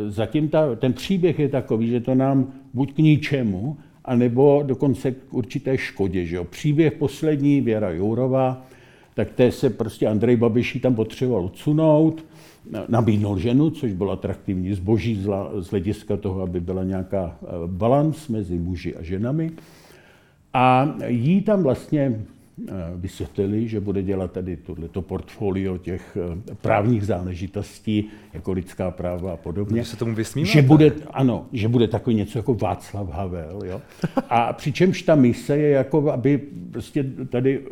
Zatím 0.07 0.49
ta, 0.49 0.75
ten 0.75 0.93
příběh 0.93 1.39
je 1.39 1.49
takový, 1.49 1.87
že 1.87 1.99
to 1.99 2.15
nám 2.15 2.53
buď 2.73 2.93
k 2.93 2.97
ničemu, 2.97 3.77
anebo 4.05 4.63
dokonce 4.65 5.11
k 5.11 5.33
určité 5.33 5.77
škodě. 5.77 6.25
Že 6.25 6.35
jo. 6.35 6.43
Příběh 6.43 6.93
poslední, 6.93 7.61
Věra 7.61 7.91
Jourová, 7.91 8.65
tak 9.19 9.31
té 9.31 9.51
se 9.51 9.69
prostě 9.69 10.07
Andrej 10.07 10.35
Babiší 10.35 10.79
tam 10.79 10.95
potřeboval 10.95 11.45
odsunout, 11.45 12.25
nabídnul 12.87 13.37
ženu, 13.37 13.69
což 13.69 13.93
bylo 13.93 14.11
atraktivní 14.11 14.73
zboží 14.73 15.23
z 15.59 15.67
hlediska 15.67 16.17
toho, 16.17 16.41
aby 16.41 16.59
byla 16.59 16.83
nějaká 16.83 17.37
eh, 17.41 17.47
balans 17.67 18.27
mezi 18.27 18.59
muži 18.59 18.95
a 18.95 19.03
ženami. 19.03 19.51
A 20.53 20.95
jí 21.07 21.41
tam 21.41 21.63
vlastně 21.63 22.21
vysvětlili, 22.95 23.67
že 23.67 23.79
bude 23.79 24.03
dělat 24.03 24.31
tady 24.31 24.57
tohleto 24.57 25.01
portfolio 25.01 25.77
těch 25.77 26.17
eh, 26.49 26.55
právních 26.61 27.05
záležitostí, 27.05 28.09
jako 28.33 28.51
lidská 28.51 28.91
práva 28.91 29.33
a 29.33 29.37
podobně. 29.37 29.85
se 29.85 29.97
tomu 29.97 30.15
vysmíváte? 30.15 30.51
Že 30.51 30.61
bude, 30.61 30.91
ano, 31.11 31.45
že 31.53 31.67
bude 31.67 31.87
takový 31.87 32.15
něco 32.15 32.39
jako 32.39 32.53
Václav 32.53 33.09
Havel. 33.09 33.61
Jo? 33.65 33.81
A 34.29 34.53
přičemž 34.53 35.01
ta 35.01 35.15
mise 35.15 35.57
je 35.57 35.69
jako, 35.69 36.11
aby 36.11 36.37
prostě 36.71 37.05
tady 37.29 37.65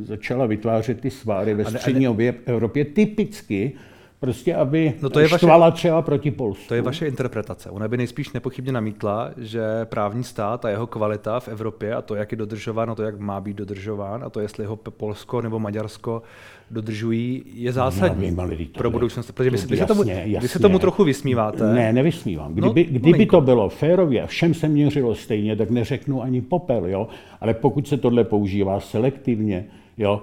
začala 0.00 0.46
vytvářet 0.46 1.00
ty 1.00 1.10
sváry 1.10 1.54
ve 1.54 1.64
střední 1.64 2.08
Evropě 2.46 2.84
typicky 2.84 3.72
prostě 4.20 4.54
aby 4.54 4.94
no 5.02 5.10
to 5.10 5.20
je 5.20 5.28
štvala 5.28 5.68
vaše, 5.70 5.76
třeba 5.76 6.02
proti 6.02 6.30
Polsku. 6.30 6.68
To 6.68 6.74
je 6.74 6.82
vaše 6.82 7.06
interpretace. 7.06 7.70
Ona 7.70 7.88
by 7.88 7.96
nejspíš 7.96 8.32
nepochybně 8.32 8.72
namítla, 8.72 9.30
že 9.36 9.62
právní 9.84 10.24
stát 10.24 10.64
a 10.64 10.70
jeho 10.70 10.86
kvalita 10.86 11.40
v 11.40 11.48
Evropě 11.48 11.94
a 11.94 12.02
to, 12.02 12.14
jak 12.14 12.32
je 12.32 12.38
dodržován 12.38 12.90
a 12.90 12.94
to, 12.94 13.02
jak 13.02 13.18
má 13.18 13.40
být 13.40 13.56
dodržován 13.56 14.24
a 14.24 14.30
to, 14.30 14.40
jestli 14.40 14.64
ho 14.64 14.76
Polsko 14.76 15.42
nebo 15.42 15.58
Maďarsko 15.58 16.22
dodržují, 16.70 17.44
je 17.54 17.72
zásadní 17.72 18.30
no, 18.30 18.48
pro 18.78 18.90
budoucnost. 18.90 19.32
Protože 19.32 19.50
vy, 19.50 19.58
se, 19.58 19.66
jasně, 19.70 19.86
tomu, 19.86 20.02
jasně. 20.08 20.40
vy 20.40 20.48
se 20.48 20.58
tomu 20.58 20.78
trochu 20.78 21.04
vysmíváte. 21.04 21.72
Ne, 21.72 21.92
nevysmívám. 21.92 22.54
No, 22.56 22.72
kdyby, 22.72 22.92
no, 22.92 22.98
kdyby 22.98 23.26
to 23.26 23.40
bylo 23.40 23.68
férově, 23.68 24.26
všem 24.26 24.54
se 24.54 24.68
měřilo 24.68 25.14
stejně, 25.14 25.56
tak 25.56 25.70
neřeknu 25.70 26.22
ani 26.22 26.40
popel. 26.40 26.86
Jo? 26.86 27.08
Ale 27.40 27.54
pokud 27.54 27.88
se 27.88 27.96
tohle 27.96 28.24
používá 28.24 28.80
selektivně, 28.80 29.66
jo, 29.98 30.22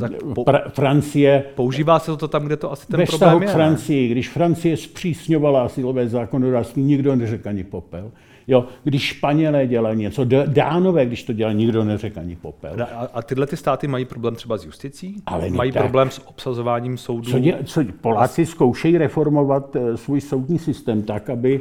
tak 0.00 0.12
po, 0.34 0.44
Francie... 0.68 1.44
Používá 1.54 1.98
se 1.98 2.16
to 2.16 2.28
tam, 2.28 2.44
kde 2.44 2.56
to 2.56 2.72
asi 2.72 2.86
ten 2.86 3.00
ve 3.00 3.06
problém 3.06 3.42
je. 3.42 3.48
k 3.48 3.50
Francii, 3.50 4.08
když 4.08 4.28
Francie 4.28 4.76
zpřísňovala 4.76 5.64
asilové 5.64 6.08
zákonodárství, 6.08 6.82
nikdo 6.82 7.16
neřekl 7.16 7.48
ani 7.48 7.64
popel. 7.64 8.10
Jo, 8.48 8.64
když 8.84 9.02
Španělé 9.02 9.66
dělají 9.66 9.98
něco, 9.98 10.24
Dánové, 10.46 11.06
když 11.06 11.22
to 11.22 11.32
dělají, 11.32 11.56
nikdo 11.56 11.84
neřekl 11.84 12.20
ani 12.20 12.36
popel. 12.36 12.76
A, 12.94 13.08
a 13.14 13.22
tyhle 13.22 13.46
ty 13.46 13.56
státy 13.56 13.88
mají 13.88 14.04
problém 14.04 14.34
třeba 14.34 14.58
s 14.58 14.64
justicí? 14.64 15.22
Ale 15.26 15.50
mají 15.50 15.72
tak. 15.72 15.82
problém 15.82 16.10
s 16.10 16.28
obsazováním 16.28 16.98
soudů? 16.98 17.30
Co, 17.30 17.38
dě, 17.38 17.58
co 17.64 17.84
Poláci 18.00 18.46
zkoušejí 18.46 18.98
reformovat 18.98 19.76
uh, 19.76 19.94
svůj 19.94 20.20
soudní 20.20 20.58
systém 20.58 21.02
tak, 21.02 21.30
aby 21.30 21.60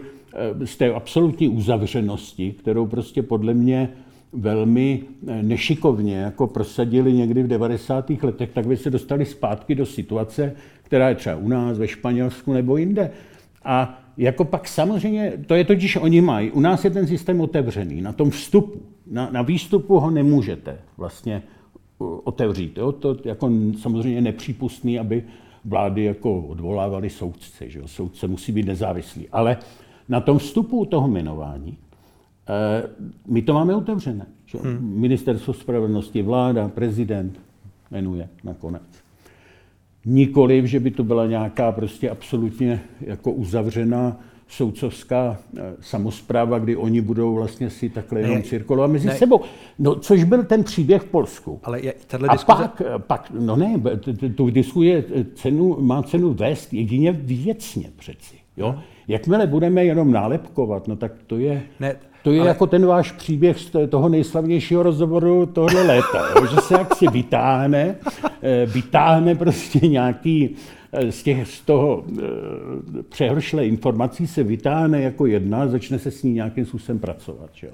z 0.65 0.77
té 0.77 0.93
absolutní 0.93 1.49
uzavřenosti, 1.49 2.51
kterou 2.51 2.85
prostě 2.85 3.23
podle 3.23 3.53
mě 3.53 3.89
velmi 4.35 5.03
eh, 5.27 5.43
nešikovně 5.43 6.17
jako 6.17 6.47
prosadili 6.47 7.13
někdy 7.13 7.43
v 7.43 7.47
90. 7.47 8.09
letech, 8.23 8.49
tak 8.53 8.67
by 8.67 8.77
se 8.77 8.89
dostali 8.89 9.25
zpátky 9.25 9.75
do 9.75 9.85
situace, 9.85 10.55
která 10.83 11.09
je 11.09 11.15
třeba 11.15 11.35
u 11.35 11.47
nás, 11.47 11.77
ve 11.77 11.87
Španělsku 11.87 12.53
nebo 12.53 12.77
jinde. 12.77 13.11
A 13.63 14.01
jako 14.17 14.45
pak 14.45 14.67
samozřejmě, 14.67 15.33
to 15.47 15.55
je 15.55 15.63
totiž 15.63 15.95
oni 15.95 16.21
mají, 16.21 16.51
u 16.51 16.59
nás 16.59 16.85
je 16.85 16.91
ten 16.91 17.07
systém 17.07 17.41
otevřený, 17.41 18.01
na 18.01 18.13
tom 18.13 18.29
vstupu, 18.29 18.81
na, 19.11 19.29
na 19.31 19.41
výstupu 19.41 19.99
ho 19.99 20.11
nemůžete 20.11 20.77
vlastně 20.97 21.43
otevřít. 22.23 22.77
Jo? 22.77 22.91
To 22.91 23.17
jako 23.25 23.51
samozřejmě 23.79 24.21
nepřípustný, 24.21 24.99
aby 24.99 25.23
vlády 25.65 26.03
jako 26.03 26.41
odvolávaly 26.41 27.09
soudce. 27.09 27.69
Že 27.69 27.79
jo? 27.79 27.87
Soudce 27.87 28.27
musí 28.27 28.51
být 28.51 28.65
nezávislý. 28.65 29.27
Ale 29.31 29.57
na 30.09 30.21
tom 30.21 30.37
vstupu 30.37 30.85
toho 30.85 31.07
jmenování 31.07 31.77
Eh, 31.77 31.84
my 33.27 33.41
to 33.41 33.53
máme 33.53 33.75
otevřené. 33.75 34.25
Že? 34.45 34.57
Hmm. 34.57 34.99
Ministerstvo 34.99 35.53
spravedlnosti, 35.53 36.21
vláda, 36.21 36.67
prezident 36.67 37.39
jmenuje 37.91 38.29
nakonec. 38.43 38.81
Nikoliv, 40.05 40.65
že 40.65 40.79
by 40.79 40.91
to 40.91 41.03
byla 41.03 41.25
nějaká 41.25 41.71
prostě 41.71 42.09
absolutně 42.09 42.81
jako 43.01 43.31
uzavřená 43.31 44.19
soudcovská 44.47 45.37
eh, 45.57 45.61
samozpráva, 45.81 46.59
kdy 46.59 46.75
oni 46.75 47.01
budou 47.01 47.35
vlastně 47.35 47.69
si 47.69 47.89
takhle 47.89 48.19
jenom 48.19 48.43
cirkulovat 48.43 48.91
mezi 48.91 49.07
ne. 49.07 49.15
sebou. 49.15 49.41
No, 49.79 49.95
což 49.95 50.23
byl 50.23 50.43
ten 50.43 50.63
příběh 50.63 51.01
v 51.01 51.05
Polsku. 51.05 51.59
Ale 51.63 51.81
je, 51.81 51.93
A 52.27 52.33
diskuze... 52.33 52.63
pak, 52.63 52.81
eh, 52.85 52.99
pak, 52.99 53.31
no 53.39 53.55
ne, 53.55 53.81
tu 54.35 54.49
diskuje 54.49 55.03
cenu, 55.35 55.77
má 55.79 56.03
cenu 56.03 56.33
vést 56.33 56.73
jedině 56.73 57.11
věcně 57.11 57.91
přeci. 57.95 58.35
Jo? 58.57 58.79
Jakmile 59.07 59.47
budeme 59.47 59.85
jenom 59.85 60.11
nálepkovat, 60.11 60.87
no 60.87 60.95
tak 60.95 61.11
to 61.27 61.37
je... 61.37 61.63
Ne, 61.79 61.95
to 62.25 62.31
je 62.31 62.39
ale... 62.39 62.47
jako 62.47 62.67
ten 62.67 62.85
váš 62.85 63.11
příběh 63.11 63.59
z 63.59 63.71
toho 63.89 64.09
nejslavnějšího 64.09 64.83
rozhovoru 64.83 65.45
tohle 65.45 65.81
léta, 65.81 66.29
jo? 66.35 66.45
že 66.45 66.55
se 66.55 66.73
jaksi 66.73 67.07
vytáhne, 67.07 67.95
eh, 68.41 68.65
vytáhne 68.65 69.35
prostě 69.35 69.87
nějaký 69.87 70.55
eh, 70.91 71.11
z, 71.11 71.23
těch, 71.23 71.47
z 71.47 71.61
toho 71.61 72.03
eh, 72.19 72.23
přehršle 73.09 73.67
informací 73.67 74.27
se 74.27 74.43
vytáhne 74.43 75.01
jako 75.01 75.25
jedna, 75.25 75.67
začne 75.67 75.99
se 75.99 76.11
s 76.11 76.23
ní 76.23 76.33
nějakým 76.33 76.65
způsobem 76.65 76.99
pracovat. 76.99 77.49
Že? 77.53 77.69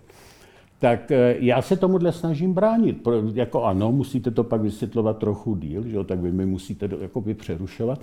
Tak 0.80 1.12
já 1.40 1.62
se 1.62 1.78
tomuhle 1.78 2.12
snažím 2.12 2.54
bránit. 2.54 3.08
Jako 3.34 3.64
ano, 3.64 3.92
musíte 3.92 4.32
to 4.32 4.44
pak 4.44 4.62
vysvětlovat 4.62 5.18
trochu 5.18 5.56
díl, 5.56 5.84
že? 5.88 6.04
tak 6.04 6.20
vy 6.20 6.32
mi 6.32 6.46
musíte 6.46 6.90
jakoby 7.02 7.34
přerušovat. 7.34 8.00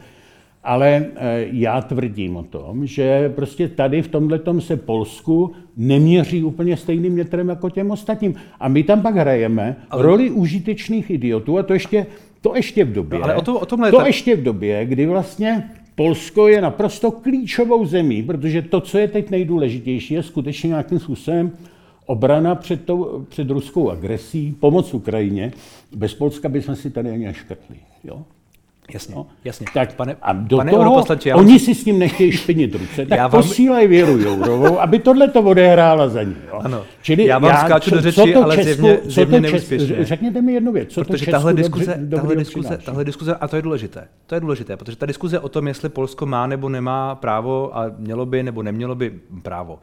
Ale 0.64 1.06
eh, 1.16 1.46
já 1.52 1.80
tvrdím 1.80 2.36
o 2.36 2.42
tom, 2.42 2.86
že 2.86 3.28
prostě 3.28 3.68
tady 3.68 4.02
v 4.02 4.08
tomhle 4.08 4.40
se 4.58 4.76
Polsku 4.76 5.52
neměří 5.76 6.44
úplně 6.44 6.76
stejným 6.76 7.14
metrem 7.14 7.48
jako 7.48 7.70
těm 7.70 7.90
ostatním. 7.90 8.34
A 8.60 8.68
my 8.68 8.82
tam 8.82 9.02
pak 9.02 9.14
hrajeme 9.14 9.76
ale... 9.90 10.02
roli 10.02 10.30
užitečných 10.30 11.10
idiotů 11.10 11.58
a 11.58 11.62
to 11.62 11.72
ještě, 11.72 12.06
to 12.40 12.56
ještě 12.56 12.84
v 12.84 12.92
době, 12.92 13.18
ale 13.18 13.34
o 13.34 13.42
to, 13.42 13.60
o 13.60 13.66
tomhle 13.66 13.90
to 13.90 13.96
tak... 13.96 14.06
ještě 14.06 14.36
v 14.36 14.42
době, 14.42 14.86
kdy 14.86 15.06
vlastně 15.06 15.70
Polsko 15.94 16.48
je 16.48 16.60
naprosto 16.60 17.10
klíčovou 17.10 17.86
zemí, 17.86 18.22
protože 18.22 18.62
to, 18.62 18.80
co 18.80 18.98
je 18.98 19.08
teď 19.08 19.30
nejdůležitější, 19.30 20.14
je 20.14 20.22
skutečně 20.22 20.68
nějakým 20.68 20.98
způsobem 20.98 21.52
obrana 22.06 22.54
před, 22.54 22.84
tou, 22.84 23.26
před 23.28 23.50
ruskou 23.50 23.90
agresí, 23.90 24.56
pomoc 24.60 24.94
Ukrajině. 24.94 25.52
Bez 25.96 26.14
Polska 26.14 26.48
bychom 26.48 26.76
si 26.76 26.90
tady 26.90 27.10
ani 27.10 27.24
neškrtli. 27.24 27.76
Jo? 28.04 28.24
Jasně, 28.92 29.14
no. 29.14 29.26
jasně. 29.44 29.66
Tak 29.74 29.94
pane, 29.94 30.16
a 30.22 30.32
do 30.32 30.56
pane 30.56 30.70
toho, 30.70 31.04
já 31.24 31.36
oni 31.36 31.58
si 31.58 31.74
s 31.74 31.84
tím 31.84 31.98
nechtějí 31.98 32.32
špinit 32.32 32.74
ruce, 32.74 33.06
tak 33.06 33.18
vám... 33.18 33.30
posílají 33.30 33.88
Věru 33.88 34.18
Jourovou, 34.18 34.80
aby 34.80 34.98
tohle 34.98 35.28
to 35.28 35.42
odehrála 35.42 36.08
za 36.08 36.22
ní. 36.22 36.36
Jo. 36.48 36.60
Ano. 36.64 36.84
Čili 37.02 37.26
já 37.26 37.38
vám 37.38 37.50
já, 37.50 37.64
skáču 37.64 37.90
do 37.90 38.00
řeči, 38.00 38.34
ale 38.34 38.56
Česku, 38.56 38.82
zjevně, 38.82 39.00
zjevně 39.04 39.40
neúspěšně. 39.40 40.04
Řekněte 40.04 40.42
mi 40.42 40.52
jednu 40.52 40.72
věc, 40.72 40.88
co 40.88 41.04
protože 41.04 41.24
to 41.24 41.30
tahle 41.30 41.54
diskuze, 41.54 42.08
tahle 42.10 42.36
diskuze, 42.36 42.78
tahle 42.84 43.04
diskuze, 43.04 43.34
a 43.34 43.48
to 43.48 43.56
je 43.56 43.62
důležité, 43.62 44.08
to 44.26 44.34
je 44.34 44.40
důležité, 44.40 44.76
protože 44.76 44.96
ta 44.96 45.06
diskuze 45.06 45.40
o 45.40 45.48
tom, 45.48 45.68
jestli 45.68 45.88
Polsko 45.88 46.26
má 46.26 46.46
nebo 46.46 46.68
nemá 46.68 47.14
právo 47.14 47.76
a 47.76 47.90
mělo 47.98 48.26
by 48.26 48.42
nebo 48.42 48.62
nemělo 48.62 48.94
by 48.94 49.20
právo, 49.42 49.78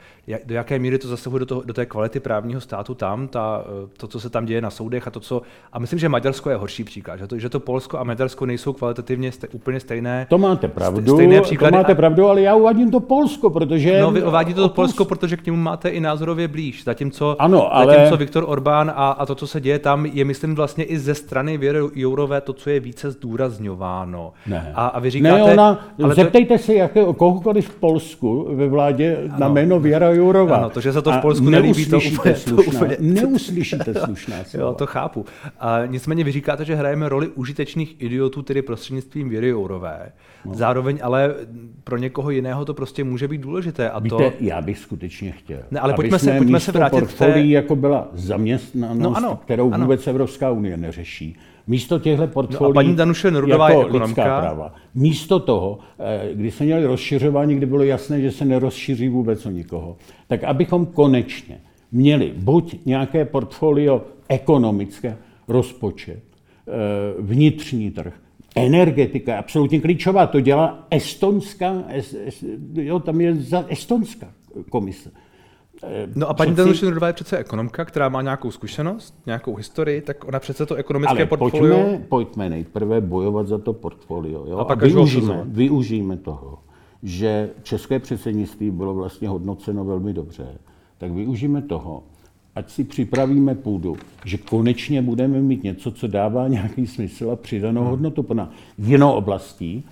do 0.45 0.55
jaké 0.55 0.79
míry 0.79 0.97
to 0.97 1.07
zasahuje 1.07 1.39
do, 1.39 1.45
toho, 1.45 1.62
do 1.65 1.74
té 1.74 1.85
kvality 1.85 2.19
právního 2.19 2.62
státu 2.62 2.93
tam, 2.93 3.27
ta, 3.27 3.65
to, 3.97 4.07
co 4.07 4.19
se 4.19 4.29
tam 4.29 4.45
děje 4.45 4.62
na 4.62 4.69
soudech 4.69 5.07
a 5.07 5.12
to, 5.12 5.19
co, 5.19 5.41
a 5.74 5.79
myslím, 5.79 6.00
že 6.00 6.09
Maďarsko 6.09 6.50
je 6.50 6.55
horší 6.55 6.83
příklad, 6.83 7.17
že 7.17 7.27
to, 7.27 7.39
že 7.39 7.50
to 7.50 7.59
Polsko 7.59 8.00
a 8.00 8.03
Maďarsko 8.03 8.45
nejsou 8.45 8.74
kvalitativně 8.95 9.31
stej, 9.31 9.49
úplně 9.53 9.79
stejné. 9.79 10.25
To 10.29 10.37
máte 10.37 10.67
pravdu, 10.67 11.13
stejné 11.13 11.41
příklady. 11.41 11.71
to 11.71 11.77
máte 11.77 11.95
pravdu, 11.95 12.27
ale 12.27 12.41
já 12.41 12.55
uvádím 12.55 12.91
to 12.91 12.99
Polsko, 12.99 13.49
protože... 13.49 14.01
No, 14.01 14.11
vy 14.11 14.23
uvádíte 14.23 14.61
to 14.61 14.69
Polsko, 14.69 15.05
protože 15.05 15.37
k 15.37 15.45
němu 15.45 15.57
máte 15.57 15.89
i 15.89 15.99
názorově 15.99 16.47
blíž, 16.47 16.83
zatímco, 16.83 17.35
ano, 17.39 17.75
ale... 17.75 17.93
zatímco 17.93 18.17
Viktor 18.17 18.43
Orbán 18.47 18.91
a, 18.95 19.09
a 19.09 19.25
to, 19.25 19.35
co 19.35 19.47
se 19.47 19.61
děje 19.61 19.79
tam, 19.79 20.05
je 20.05 20.25
myslím 20.25 20.55
vlastně 20.55 20.83
i 20.83 20.99
ze 20.99 21.15
strany 21.15 21.57
Věry 21.57 21.79
Jourové 21.95 22.41
to, 22.41 22.53
co 22.53 22.69
je 22.69 22.79
více 22.79 23.11
zdůrazňováno. 23.11 24.33
Ne. 24.47 24.71
A, 24.75 24.87
a 24.87 24.99
vy 24.99 25.09
říkáte... 25.09 25.43
Ne, 25.43 25.53
ona, 25.53 25.87
ale 26.03 26.15
zeptejte 26.15 26.57
to... 26.57 26.63
se 26.63 26.73
jaké, 26.73 27.05
kohokoliv 27.17 27.69
v 27.69 27.75
Polsku 27.75 28.47
ve 28.55 28.67
vládě 28.67 29.17
ano. 29.17 29.39
na 29.39 29.47
jméno 29.47 29.79
Věra 29.79 30.09
Jourová. 30.09 30.55
Ano, 30.55 30.69
to, 30.69 30.81
že 30.81 30.93
se 30.93 31.01
to 31.01 31.11
v 31.11 31.21
Polsku 31.21 31.49
nelíbí, 31.49 31.85
to 31.85 31.97
úplně, 31.97 32.35
slušná, 32.35 32.63
to 32.63 32.75
úplně... 32.75 32.97
Neuslyšíte 32.99 33.93
slušná 33.93 34.35
slova. 34.45 34.65
Jo, 34.65 34.73
to 34.73 34.85
chápu. 34.85 35.25
A 35.59 35.85
nicméně 35.85 36.23
vy 36.23 36.31
říkáte, 36.31 36.65
že 36.65 36.75
hrajeme 36.75 37.09
roli 37.09 37.27
užitečných 37.27 37.95
idiotů, 38.01 38.41
tedy 38.41 38.61
prostřednictvím 38.86 39.30
Věry 39.30 39.48
Jourové. 39.48 40.12
No. 40.46 40.54
Zároveň 40.54 41.00
ale 41.04 41.36
pro 41.84 41.98
někoho 41.98 42.30
jiného 42.30 42.65
to 42.65 42.74
prostě 42.74 43.04
může 43.04 43.27
být 43.27 43.42
důležité. 43.42 43.89
A 43.89 44.00
Víte, 44.00 44.15
to... 44.15 44.32
já 44.39 44.62
bych 44.62 44.77
skutečně 44.77 45.32
chtěl. 45.32 45.60
Ne, 45.72 45.80
ale 45.80 45.94
pojďme 45.94 46.20
se, 46.20 46.38
pojďme 46.38 46.60
se 46.60 46.72
vrátit 46.72 47.00
portfolii, 47.00 47.34
té... 47.34 47.48
jako 47.48 47.75
byla 47.75 48.08
zaměstnanost, 48.13 49.00
no, 49.00 49.18
ano, 49.18 49.39
kterou 49.44 49.74
ano. 49.74 49.84
vůbec 49.84 50.08
Evropská 50.08 50.51
unie 50.51 50.77
neřeší. 50.77 51.36
Místo 51.68 52.00
těchto 52.00 52.27
portfolií, 52.27 52.63
no 52.63 52.70
a 52.70 52.74
paní 52.74 52.96
Danuše 52.96 53.32
Nerudová 53.32 53.70
jako 53.70 53.82
je 53.82 53.88
ekonomka. 53.88 54.24
práva. 54.24 54.74
Místo 54.96 55.39
toho, 55.39 55.80
eh, 56.00 56.30
když 56.34 56.54
jsme 56.54 56.65
měli 56.65 56.86
rozšiřování, 56.86 57.56
kdy 57.56 57.65
bylo 57.65 57.84
jasné, 57.84 58.22
že 58.22 58.32
se 58.32 58.46
nerozšíří 58.46 59.10
vůbec 59.10 59.46
o 59.46 59.50
nikoho, 59.50 59.98
tak 60.27 60.44
abychom 60.44 60.86
konečně 60.86 61.58
měli 61.92 62.34
buď 62.38 62.86
nějaké 62.86 63.25
portfolio 63.25 64.01
ekonomické, 64.30 65.18
rozpočet, 65.48 66.20
eh, 66.68 66.72
vnitřní 67.20 67.92
trh, 67.92 68.13
energetika 68.55 69.31
je 69.31 69.38
absolutně 69.38 69.81
klíčová. 69.81 70.27
To 70.27 70.39
dělá 70.39 70.88
estonská, 70.91 71.83
jo, 72.74 73.00
tam 73.00 73.21
je 73.21 73.35
za 73.35 73.65
estonská 73.69 74.27
komise. 74.69 75.12
Eh, 75.83 76.07
no 76.15 76.29
a 76.29 76.33
paní 76.33 76.53
přeci... 76.53 76.85
Danuše 76.85 77.05
je 77.05 77.13
přece 77.13 77.38
ekonomka, 77.38 77.85
která 77.85 78.09
má 78.09 78.21
nějakou 78.21 78.51
zkušenost, 78.51 79.21
nějakou 79.25 79.55
historii, 79.55 80.01
tak 80.01 80.27
ona 80.27 80.39
přece 80.39 80.65
to 80.65 80.75
ekonomické 80.75 81.17
Ale 81.17 81.25
portfolio... 81.25 81.75
Pojďme, 81.77 82.05
pojďme 82.09 82.50
nejprve 82.50 83.01
bojovat 83.01 83.47
za 83.47 83.57
to 83.57 83.74
portfolio. 83.74 84.45
Jo? 84.47 84.57
A 84.57 84.65
pak 84.65 84.83
a 84.83 84.85
využijeme, 84.85 85.41
využijeme 85.45 86.17
toho, 86.17 86.59
že 87.03 87.50
české 87.63 88.00
předsednictví 88.00 88.71
bylo 88.71 88.93
vlastně 88.93 89.27
hodnoceno 89.29 89.85
velmi 89.85 90.13
dobře, 90.13 90.57
tak 90.97 91.12
využijeme 91.12 91.62
toho, 91.62 92.03
ať 92.55 92.69
si 92.69 92.83
připravíme 92.83 93.55
půdu, 93.55 93.97
že 94.25 94.38
konečně 94.38 95.01
budeme 95.01 95.41
mít 95.41 95.63
něco, 95.63 95.91
co 95.91 96.07
dává 96.07 96.47
nějaký 96.47 96.88
smysl 96.88 97.31
a 97.31 97.35
přidanou 97.35 97.81
hmm. 97.81 97.89
hodnotu 97.89 98.25
na 98.33 98.51
jinou 98.77 99.12
oblastí, 99.12 99.83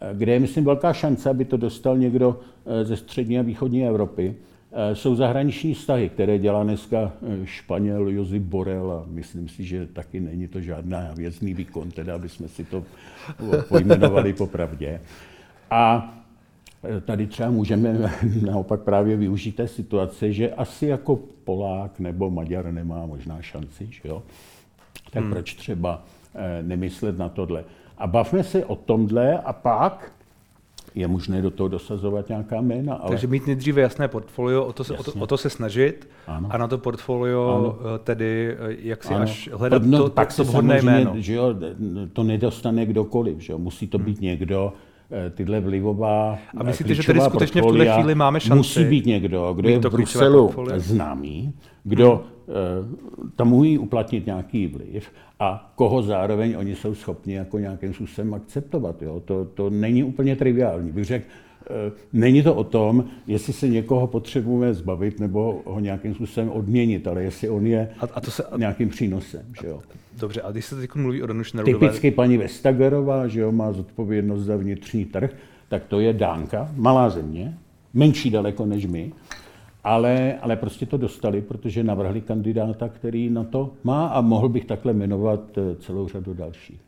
eh, 0.00 0.14
kde 0.14 0.32
je, 0.32 0.40
myslím, 0.40 0.64
velká 0.64 0.92
šance, 0.92 1.30
aby 1.30 1.44
to 1.44 1.56
dostal 1.56 1.98
někdo 1.98 2.40
eh, 2.66 2.84
ze 2.84 2.96
střední 2.96 3.38
a 3.38 3.42
východní 3.42 3.86
Evropy, 3.86 4.34
eh, 4.72 4.94
jsou 4.94 5.14
zahraniční 5.14 5.74
vztahy, 5.74 6.08
které 6.08 6.38
dělá 6.38 6.62
dneska 6.62 7.12
Španěl 7.44 8.08
Josip 8.08 8.42
Borel 8.42 8.92
a 8.92 9.04
myslím 9.10 9.48
si, 9.48 9.64
že 9.64 9.86
taky 9.86 10.20
není 10.20 10.48
to 10.48 10.60
žádná 10.60 11.10
věcný 11.16 11.54
výkon, 11.54 11.90
teda 11.90 12.14
aby 12.14 12.28
jsme 12.28 12.48
si 12.48 12.64
to 12.64 12.84
pojmenovali 13.68 14.32
popravdě. 14.32 15.00
A 15.70 16.14
Tady 17.04 17.26
třeba 17.26 17.50
můžeme 17.50 18.12
naopak 18.46 18.80
právě 18.80 19.16
využít 19.16 19.56
té 19.56 19.68
situace, 19.68 20.32
že 20.32 20.50
asi 20.50 20.86
jako 20.86 21.18
Polák 21.44 22.00
nebo 22.00 22.30
Maďar 22.30 22.72
nemá 22.72 23.06
možná 23.06 23.42
šanci, 23.42 23.88
že 23.90 24.08
jo? 24.08 24.22
Tak 25.10 25.22
hmm. 25.22 25.32
proč 25.32 25.54
třeba 25.54 26.02
eh, 26.34 26.62
nemyslet 26.62 27.18
na 27.18 27.28
tohle? 27.28 27.64
A 27.98 28.06
bavme 28.06 28.44
se 28.44 28.64
o 28.64 28.76
tomhle 28.76 29.38
a 29.38 29.52
pak 29.52 30.12
je 30.94 31.08
možné 31.08 31.42
do 31.42 31.50
toho 31.50 31.68
dosazovat 31.68 32.28
nějaká 32.28 32.60
jména. 32.60 32.94
Ale... 32.94 33.08
Takže 33.08 33.26
mít 33.26 33.46
nejdříve 33.46 33.82
jasné 33.82 34.08
portfolio, 34.08 34.64
o 34.64 34.72
to 34.72 34.84
se, 34.84 34.96
o 34.96 35.02
to, 35.02 35.12
o 35.12 35.26
to 35.26 35.36
se 35.36 35.50
snažit 35.50 36.08
ano. 36.26 36.48
a 36.52 36.58
na 36.58 36.68
to 36.68 36.78
portfolio 36.78 37.56
ano. 37.56 37.78
Eh, 37.94 37.98
tedy 37.98 38.56
eh, 38.58 38.76
jak 38.78 39.04
si 39.04 39.14
ano. 39.14 39.22
až 39.22 39.50
hledat 39.52 39.82
no, 39.82 39.98
to, 39.98 40.10
to, 40.10 40.36
to 40.36 40.44
vhodné 40.44 40.82
jméno. 40.82 41.12
Že 41.16 41.34
jo, 41.34 41.54
to 42.12 42.22
nedostane 42.22 42.86
kdokoliv, 42.86 43.40
že 43.40 43.52
jo? 43.52 43.58
musí 43.58 43.86
to 43.86 43.98
být 43.98 44.18
hmm. 44.18 44.26
někdo, 44.26 44.72
tyhle 45.30 45.60
vlivová 45.60 46.38
A 46.56 46.62
myslíte, 46.62 46.94
že 46.94 47.02
tedy 47.02 47.20
skutečně 47.20 47.62
v 47.62 47.64
tuhle 47.64 47.86
chvíli 47.86 48.14
máme 48.14 48.40
šanci? 48.40 48.56
Musí 48.56 48.84
být 48.84 49.06
někdo, 49.06 49.54
kdo 49.54 49.68
je 49.68 49.78
v 49.78 49.90
Bruselu 49.90 50.50
známý, 50.76 51.52
kdo 51.84 52.24
hmm. 52.48 53.30
tam 53.36 53.52
umí 53.52 53.78
uplatnit 53.78 54.26
nějaký 54.26 54.66
vliv 54.66 55.10
a 55.40 55.72
koho 55.74 56.02
zároveň 56.02 56.54
oni 56.58 56.74
jsou 56.74 56.94
schopni 56.94 57.34
jako 57.34 57.58
nějakým 57.58 57.94
způsobem 57.94 58.34
akceptovat. 58.34 59.02
Jo? 59.02 59.22
To, 59.24 59.44
to 59.44 59.70
není 59.70 60.04
úplně 60.04 60.36
triviální. 60.36 60.92
Bych 60.92 61.04
řekl, 61.04 61.24
Eh, 61.24 61.51
není 62.12 62.42
to 62.42 62.54
o 62.54 62.64
tom, 62.64 63.04
jestli 63.26 63.52
se 63.52 63.68
někoho 63.68 64.06
potřebujeme 64.06 64.74
zbavit 64.74 65.20
nebo 65.20 65.62
ho 65.64 65.80
nějakým 65.80 66.14
způsobem 66.14 66.50
odměnit, 66.50 67.06
ale 67.06 67.22
jestli 67.22 67.48
on 67.48 67.66
je 67.66 67.88
a, 68.00 68.06
a 68.14 68.20
to 68.20 68.30
se, 68.30 68.42
a, 68.42 68.56
nějakým 68.56 68.88
přínosem. 68.88 69.42
Že 69.62 69.68
jo? 69.68 69.82
Dobře, 70.20 70.42
a 70.42 70.50
když 70.50 70.64
se 70.64 70.76
teď 70.76 70.94
mluví 70.94 71.22
o 71.22 71.26
Danuši 71.26 71.56
Nerudové... 71.56 71.78
Typicky 71.78 72.10
paní 72.10 72.38
Vestagerová, 72.38 73.28
že 73.28 73.40
jo, 73.40 73.52
má 73.52 73.72
zodpovědnost 73.72 74.42
za 74.42 74.56
vnitřní 74.56 75.04
trh, 75.04 75.36
tak 75.68 75.84
to 75.84 76.00
je 76.00 76.12
Dánka, 76.12 76.70
malá 76.76 77.10
země, 77.10 77.58
menší 77.94 78.30
daleko 78.30 78.66
než 78.66 78.86
my, 78.86 79.12
ale, 79.84 80.38
ale 80.40 80.56
prostě 80.56 80.86
to 80.86 80.96
dostali, 80.96 81.42
protože 81.42 81.84
navrhli 81.84 82.20
kandidáta, 82.20 82.88
který 82.88 83.30
na 83.30 83.44
to 83.44 83.70
má 83.84 84.06
a 84.06 84.20
mohl 84.20 84.48
bych 84.48 84.64
takhle 84.64 84.92
jmenovat 84.92 85.58
eh, 85.58 85.76
celou 85.76 86.08
řadu 86.08 86.34
dalších. 86.34 86.80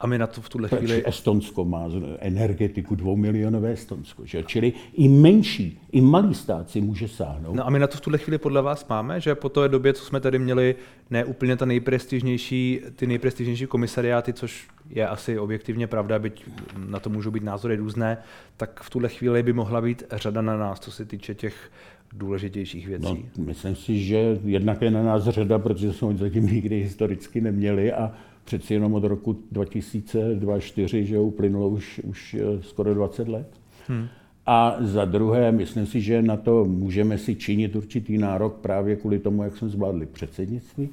A 0.00 0.06
my 0.06 0.18
na 0.18 0.26
to 0.26 0.40
v 0.40 0.48
tuhle 0.48 0.68
Proč 0.68 0.78
chvíli... 0.78 1.02
Estonsko 1.06 1.64
má 1.64 1.88
energetiku 2.18 2.94
dvoumilionové 2.94 3.72
Estonsko, 3.72 4.26
že? 4.26 4.42
čili 4.42 4.72
i 4.94 5.08
menší, 5.08 5.80
i 5.92 6.00
malý 6.00 6.34
stát 6.34 6.70
si 6.70 6.80
může 6.80 7.08
sáhnout. 7.08 7.54
No 7.54 7.66
a 7.66 7.70
my 7.70 7.78
na 7.78 7.86
to 7.86 7.96
v 7.96 8.00
tuhle 8.00 8.18
chvíli 8.18 8.38
podle 8.38 8.62
vás 8.62 8.86
máme, 8.88 9.20
že 9.20 9.34
po 9.34 9.48
té 9.48 9.68
době, 9.68 9.92
co 9.92 10.04
jsme 10.04 10.20
tady 10.20 10.38
měli 10.38 10.74
ne 11.10 11.24
úplně 11.24 11.56
ta 11.56 11.64
nejprestižnější, 11.64 12.80
ty 12.96 13.06
nejprestižnější 13.06 13.66
komisariáty, 13.66 14.32
což 14.32 14.68
je 14.90 15.08
asi 15.08 15.38
objektivně 15.38 15.86
pravda, 15.86 16.18
byť 16.18 16.44
na 16.88 17.00
to 17.00 17.10
můžou 17.10 17.30
být 17.30 17.42
názory 17.42 17.76
různé, 17.76 18.18
tak 18.56 18.80
v 18.82 18.90
tuhle 18.90 19.08
chvíli 19.08 19.42
by 19.42 19.52
mohla 19.52 19.80
být 19.80 20.02
řada 20.12 20.42
na 20.42 20.56
nás, 20.56 20.80
co 20.80 20.90
se 20.90 21.04
týče 21.04 21.34
těch 21.34 21.70
důležitějších 22.12 22.88
věcí. 22.88 23.28
No, 23.36 23.44
myslím 23.44 23.76
si, 23.76 23.98
že 23.98 24.38
jednak 24.44 24.82
je 24.82 24.90
na 24.90 25.02
nás 25.02 25.24
řada, 25.24 25.58
protože 25.58 25.92
jsme 25.92 26.16
zatím 26.16 26.46
nikdy 26.46 26.82
historicky 26.82 27.40
neměli 27.40 27.92
a 27.92 28.12
přeci 28.44 28.74
jenom 28.74 28.94
od 28.94 29.04
roku 29.04 29.36
2002-2004, 29.52 31.02
že 31.02 31.18
uplynulo 31.18 31.68
už, 31.68 32.00
už 32.04 32.34
eh, 32.34 32.62
skoro 32.62 32.94
20 32.94 33.28
let. 33.28 33.48
Hmm. 33.88 34.06
A 34.46 34.76
za 34.80 35.04
druhé, 35.04 35.52
myslím 35.52 35.86
si, 35.86 36.00
že 36.00 36.22
na 36.22 36.36
to 36.36 36.64
můžeme 36.64 37.18
si 37.18 37.36
činit 37.36 37.76
určitý 37.76 38.18
nárok 38.18 38.54
právě 38.54 38.96
kvůli 38.96 39.18
tomu, 39.18 39.42
jak 39.42 39.56
jsme 39.56 39.68
zvládli 39.68 40.06
předsednictví. 40.06 40.88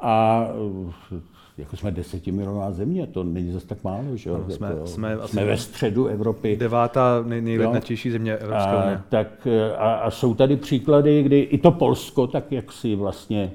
A 0.00 0.46
eh, 1.12 1.20
jako 1.58 1.76
jsme 1.76 1.90
desetimilová 1.90 2.72
země, 2.72 3.06
to 3.06 3.24
není 3.24 3.52
zase 3.52 3.66
tak 3.66 3.84
málo, 3.84 4.16
že 4.16 4.30
jo? 4.30 4.44
Jsme, 4.48 4.66
jako, 4.68 4.86
jsme, 4.86 5.18
jsme 5.26 5.44
ve 5.44 5.56
středu 5.56 6.06
Evropy. 6.06 6.56
Devátá 6.56 7.22
nej, 7.26 7.40
nejletnatější 7.40 8.10
země 8.10 8.36
Evropské 8.36 8.76
unie. 8.76 8.96
A, 8.96 9.04
tak, 9.08 9.46
eh, 9.46 9.76
a, 9.76 9.94
a 9.94 10.10
jsou 10.10 10.34
tady 10.34 10.56
příklady, 10.56 11.22
kdy 11.22 11.40
i 11.40 11.58
to 11.58 11.70
Polsko, 11.70 12.26
tak 12.26 12.52
jak 12.52 12.72
si 12.72 12.94
vlastně 12.94 13.52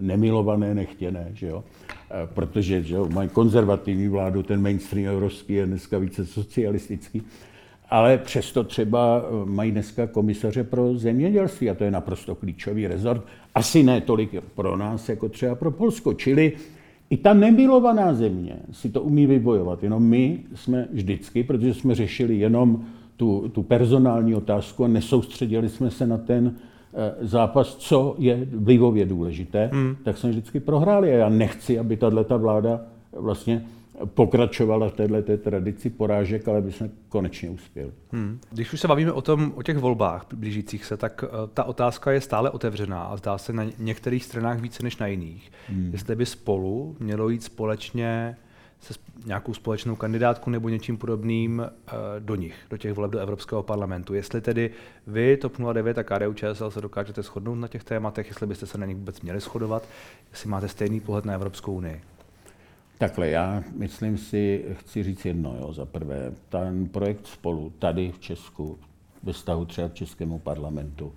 nemilované, 0.00 0.74
nechtěné, 0.74 1.30
že 1.34 1.46
jo? 1.46 1.64
Protože 2.34 2.82
že 2.82 2.94
jo, 2.94 3.08
mají 3.12 3.28
konzervativní 3.28 4.08
vládu, 4.08 4.42
ten 4.42 4.62
mainstream 4.62 5.14
evropský 5.14 5.52
je 5.52 5.66
dneska 5.66 5.98
více 5.98 6.26
socialistický, 6.26 7.22
ale 7.90 8.18
přesto 8.18 8.64
třeba 8.64 9.22
eh, 9.24 9.50
mají 9.50 9.70
dneska 9.70 10.06
komisaře 10.06 10.64
pro 10.64 10.98
zemědělství 10.98 11.70
a 11.70 11.74
to 11.74 11.84
je 11.84 11.90
naprosto 11.90 12.34
klíčový 12.34 12.86
rezort. 12.86 13.24
Asi 13.54 13.82
ne 13.82 14.00
tolik 14.00 14.30
pro 14.54 14.76
nás, 14.76 15.08
jako 15.08 15.28
třeba 15.28 15.54
pro 15.54 15.70
Polsko. 15.70 16.14
Čili 16.14 16.52
i 17.10 17.16
ta 17.16 17.34
nemilovaná 17.34 18.14
země 18.14 18.56
si 18.72 18.88
to 18.88 19.02
umí 19.02 19.26
vybojovat. 19.26 19.82
Jenom 19.82 20.02
my 20.02 20.38
jsme 20.54 20.88
vždycky, 20.92 21.44
protože 21.44 21.74
jsme 21.74 21.94
řešili 21.94 22.38
jenom 22.38 22.84
tu, 23.16 23.48
tu 23.48 23.62
personální 23.62 24.34
otázku 24.34 24.84
a 24.84 24.88
nesoustředili 24.88 25.68
jsme 25.68 25.90
se 25.90 26.06
na 26.06 26.18
ten 26.18 26.54
Eh, 26.54 26.71
zápas, 27.20 27.76
co 27.76 28.14
je 28.18 28.46
vlivově 28.54 29.06
důležité, 29.06 29.70
hmm. 29.72 29.96
tak 30.04 30.18
jsme 30.18 30.30
vždycky 30.30 30.60
prohráli. 30.60 31.14
A 31.14 31.16
já 31.16 31.28
nechci, 31.28 31.78
aby 31.78 31.96
tato 31.96 32.38
vláda 32.38 32.80
vlastně 33.12 33.64
eh, 34.02 34.06
pokračovala 34.06 34.88
v 34.88 34.92
této 34.92 35.36
tradici 35.36 35.90
porážek, 35.90 36.48
ale 36.48 36.60
by 36.60 36.72
jsme 36.72 36.90
konečně 37.08 37.50
uspěli. 37.50 37.90
Hmm. 38.12 38.38
Když 38.50 38.72
už 38.72 38.80
se 38.80 38.88
bavíme 38.88 39.12
o, 39.12 39.22
tom, 39.22 39.52
o 39.56 39.62
těch 39.62 39.78
volbách 39.78 40.26
blížících 40.34 40.84
se, 40.84 40.96
tak 40.96 41.24
uh, 41.24 41.28
ta 41.54 41.64
otázka 41.64 42.12
je 42.12 42.20
stále 42.20 42.50
otevřená 42.50 43.02
a 43.02 43.16
zdá 43.16 43.38
se 43.38 43.52
na 43.52 43.64
některých 43.78 44.24
stranách 44.24 44.60
více 44.60 44.82
než 44.82 44.96
na 44.96 45.06
jiných. 45.06 45.52
Hmm. 45.68 45.90
Jestli 45.92 46.16
by 46.16 46.26
spolu 46.26 46.96
mělo 47.00 47.28
jít 47.28 47.42
společně 47.42 48.36
se 48.82 48.94
nějakou 49.26 49.54
společnou 49.54 49.96
kandidátku 49.96 50.50
nebo 50.50 50.68
něčím 50.68 50.96
podobným 50.96 51.58
uh, 51.58 51.66
do 52.18 52.34
nich, 52.34 52.54
do 52.70 52.76
těch 52.76 52.92
voleb 52.92 53.10
do 53.10 53.18
Evropského 53.18 53.62
parlamentu. 53.62 54.14
Jestli 54.14 54.40
tedy 54.40 54.70
vy, 55.06 55.36
TOP 55.36 55.58
09 55.72 55.98
a 55.98 56.02
KDU 56.02 56.34
ČSL 56.34 56.70
se 56.70 56.80
dokážete 56.80 57.22
shodnout 57.22 57.54
na 57.54 57.68
těch 57.68 57.84
tématech, 57.84 58.28
jestli 58.28 58.46
byste 58.46 58.66
se 58.66 58.78
na 58.78 58.86
nich 58.86 58.96
vůbec 58.96 59.20
měli 59.20 59.40
shodovat, 59.40 59.88
jestli 60.30 60.50
máte 60.50 60.68
stejný 60.68 61.00
pohled 61.00 61.24
na 61.24 61.34
Evropskou 61.34 61.72
unii. 61.74 62.00
Takhle, 62.98 63.28
já 63.28 63.62
myslím 63.76 64.18
si, 64.18 64.64
chci 64.72 65.02
říct 65.02 65.24
jedno, 65.24 65.56
jo, 65.60 65.72
za 65.72 65.86
prvé, 65.86 66.32
ten 66.48 66.88
projekt 66.88 67.26
spolu 67.26 67.72
tady 67.78 68.12
v 68.12 68.18
Česku, 68.18 68.78
ve 69.22 69.32
vztahu 69.32 69.64
třeba 69.64 69.88
k 69.88 69.94
Českému 69.94 70.38
parlamentu, 70.38 71.12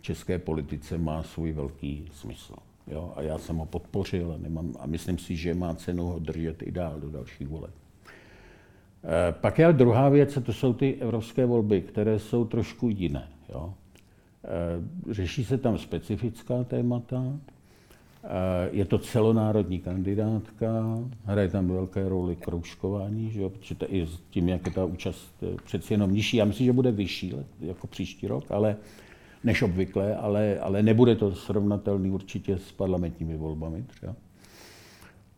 české 0.00 0.38
politice 0.38 0.98
má 0.98 1.22
svůj 1.22 1.52
velký 1.52 2.08
smysl. 2.12 2.54
Jo, 2.90 3.12
a 3.16 3.22
já 3.22 3.38
jsem 3.38 3.56
ho 3.56 3.66
podpořil 3.66 4.32
a, 4.32 4.38
nemám, 4.38 4.74
a 4.80 4.86
myslím 4.86 5.18
si, 5.18 5.36
že 5.36 5.54
má 5.54 5.74
cenu 5.74 6.06
ho 6.06 6.18
držet 6.18 6.62
i 6.62 6.72
dál 6.72 7.00
do 7.00 7.10
dalších 7.10 7.48
voleb. 7.48 7.74
E, 9.04 9.32
pak 9.32 9.58
je 9.58 9.72
druhá 9.72 10.08
věc, 10.08 10.36
a 10.36 10.40
to 10.40 10.52
jsou 10.52 10.72
ty 10.72 10.94
evropské 11.00 11.46
volby, 11.46 11.80
které 11.80 12.18
jsou 12.18 12.44
trošku 12.44 12.88
jiné. 12.88 13.28
Jo. 13.48 13.74
E, 14.44 15.14
řeší 15.14 15.44
se 15.44 15.58
tam 15.58 15.78
specifická 15.78 16.64
témata, 16.64 17.24
e, 17.24 18.68
je 18.72 18.84
to 18.84 18.98
celonárodní 18.98 19.78
kandidátka, 19.78 20.98
hraje 21.24 21.48
tam 21.48 21.68
velké 21.68 22.08
roli 22.08 22.36
kroužkování, 22.36 23.30
že 23.30 23.42
jo, 23.42 23.50
protože 23.50 23.74
to 23.74 23.94
i 23.94 24.06
s 24.06 24.20
tím, 24.30 24.48
jak 24.48 24.66
je 24.66 24.72
ta 24.72 24.84
účast 24.84 25.44
přeci 25.64 25.94
jenom 25.94 26.12
nižší, 26.12 26.36
já 26.36 26.44
myslím, 26.44 26.66
že 26.66 26.72
bude 26.72 26.92
vyšší 26.92 27.34
jako 27.60 27.86
příští 27.86 28.26
rok, 28.26 28.50
ale 28.50 28.76
než 29.44 29.62
obvykle, 29.62 30.16
ale, 30.16 30.58
ale 30.58 30.82
nebude 30.82 31.16
to 31.16 31.34
srovnatelný 31.34 32.10
určitě 32.10 32.58
s 32.58 32.72
parlamentními 32.72 33.36
volbami 33.36 33.82
třeba. 33.82 34.14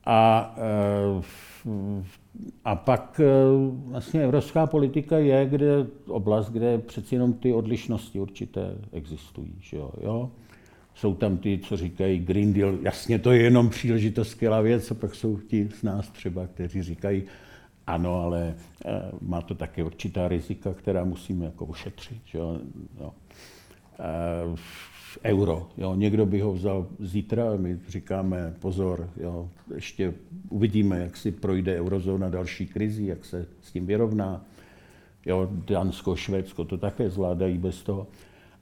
A, 0.04 0.54
eh, 0.58 1.22
a 2.64 2.76
pak 2.76 3.20
eh, 3.24 3.26
vlastně 3.90 4.22
evropská 4.22 4.66
politika 4.66 5.18
je 5.18 5.46
kde, 5.46 5.86
oblast, 6.06 6.50
kde 6.50 6.78
přeci 6.78 7.14
jenom 7.14 7.32
ty 7.32 7.52
odlišnosti 7.52 8.20
určité 8.20 8.74
existují. 8.92 9.54
Že 9.60 9.76
jo? 9.76 9.92
Jo? 10.02 10.30
Jsou 10.94 11.14
tam 11.14 11.36
ty, 11.36 11.58
co 11.58 11.76
říkají 11.76 12.18
Green 12.18 12.52
Deal, 12.52 12.74
jasně 12.82 13.18
to 13.18 13.32
je 13.32 13.42
jenom 13.42 13.70
příležitost, 13.70 14.28
skvělá 14.28 14.60
věc, 14.60 14.90
a 14.90 14.94
pak 14.94 15.14
jsou 15.14 15.38
ti 15.38 15.68
z 15.80 15.82
nás 15.82 16.08
třeba, 16.08 16.46
kteří 16.46 16.82
říkají, 16.82 17.22
ano, 17.86 18.22
ale 18.22 18.54
eh, 18.84 19.02
má 19.20 19.40
to 19.40 19.54
také 19.54 19.84
určitá 19.84 20.28
rizika, 20.28 20.74
která 20.74 21.04
musíme 21.04 21.44
jako 21.44 21.66
ošetřit. 21.66 22.20
Že 22.24 22.38
jo? 22.38 22.58
Jo 23.00 23.12
euro. 25.24 25.68
Jo. 25.78 25.94
Někdo 25.94 26.26
by 26.26 26.40
ho 26.40 26.52
vzal 26.52 26.86
zítra, 26.98 27.44
my 27.56 27.78
říkáme 27.88 28.54
pozor, 28.60 29.08
jo, 29.20 29.48
ještě 29.74 30.14
uvidíme, 30.48 30.98
jak 30.98 31.16
si 31.16 31.32
projde 31.32 31.80
eurozóna 31.80 32.28
další 32.28 32.66
krizi, 32.66 33.06
jak 33.06 33.24
se 33.24 33.46
s 33.60 33.72
tím 33.72 33.86
vyrovná. 33.86 34.44
Jo, 35.26 35.48
Dánsko, 35.52 36.16
Švédsko 36.16 36.64
to 36.64 36.78
také 36.78 37.10
zvládají 37.10 37.58
bez 37.58 37.82
toho. 37.82 38.06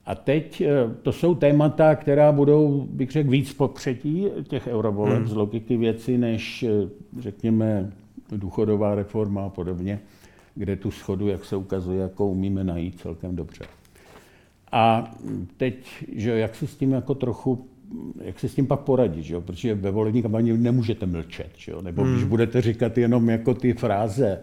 A 0.05 0.15
teď 0.15 0.61
eh, 0.61 0.69
to 1.01 1.11
jsou 1.11 1.35
témata, 1.35 1.95
která 1.95 2.31
budou, 2.31 2.87
bych 2.91 3.11
řekl, 3.11 3.29
víc 3.29 3.53
popřetí 3.53 4.25
těch 4.47 4.67
eurovoleb 4.67 5.17
hmm. 5.17 5.27
z 5.27 5.33
logiky 5.33 5.77
věci, 5.77 6.17
než, 6.17 6.63
eh, 6.63 6.89
řekněme, 7.19 7.91
důchodová 8.31 8.95
reforma 8.95 9.45
a 9.45 9.49
podobně, 9.49 9.99
kde 10.55 10.75
tu 10.75 10.91
schodu, 10.91 11.27
jak 11.27 11.45
se 11.45 11.55
ukazuje, 11.55 12.01
jako 12.01 12.27
umíme 12.27 12.63
najít 12.63 12.99
celkem 12.99 13.35
dobře. 13.35 13.65
A 14.71 15.11
teď, 15.57 16.05
že 16.15 16.31
jak 16.31 16.55
si 16.55 16.67
s 16.67 16.75
tím 16.75 16.91
jako 16.91 17.15
trochu, 17.15 17.67
jak 18.21 18.39
si 18.39 18.49
s 18.49 18.55
tím 18.55 18.67
pak 18.67 18.79
poradit, 18.79 19.23
že 19.23 19.33
jo? 19.33 19.41
protože 19.41 19.75
ve 19.75 19.91
volební 19.91 20.21
kampani 20.21 20.57
nemůžete 20.57 21.05
mlčet, 21.05 21.49
že 21.57 21.71
jo? 21.71 21.81
nebo 21.81 22.01
hmm. 22.01 22.13
když 22.13 22.23
budete 22.23 22.61
říkat 22.61 22.97
jenom 22.97 23.29
jako 23.29 23.53
ty 23.53 23.73
fráze, 23.73 24.41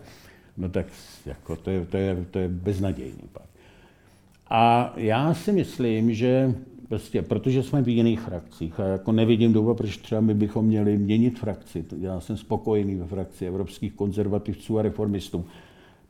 no 0.57 0.69
tak 0.69 0.87
jako 1.27 1.57
to, 1.57 1.71
je, 1.71 1.87
to, 1.87 1.97
je, 1.97 2.25
to 2.31 2.39
je 2.39 2.49
beznadějný 2.49 3.23
pak. 3.33 3.47
A 4.51 4.93
já 4.97 5.35
si 5.35 5.53
myslím, 5.53 6.15
že 6.15 6.55
prostě, 6.89 7.23
protože 7.23 7.63
jsme 7.63 7.83
v 7.83 7.89
jiných 7.89 8.21
frakcích 8.21 8.81
a 8.81 8.85
jako 8.85 9.13
nevidím 9.13 9.53
důvod, 9.53 9.77
proč 9.77 9.97
třeba 9.97 10.21
my 10.21 10.35
bychom 10.35 10.67
měli 10.67 10.99
měnit 10.99 11.39
frakci. 11.39 11.85
Já 12.01 12.21
jsem 12.21 12.37
spokojený 12.37 12.95
ve 12.95 13.07
frakci 13.07 13.47
evropských 13.47 13.93
konzervativců 13.93 14.79
a 14.79 14.83
reformistů 14.83 15.45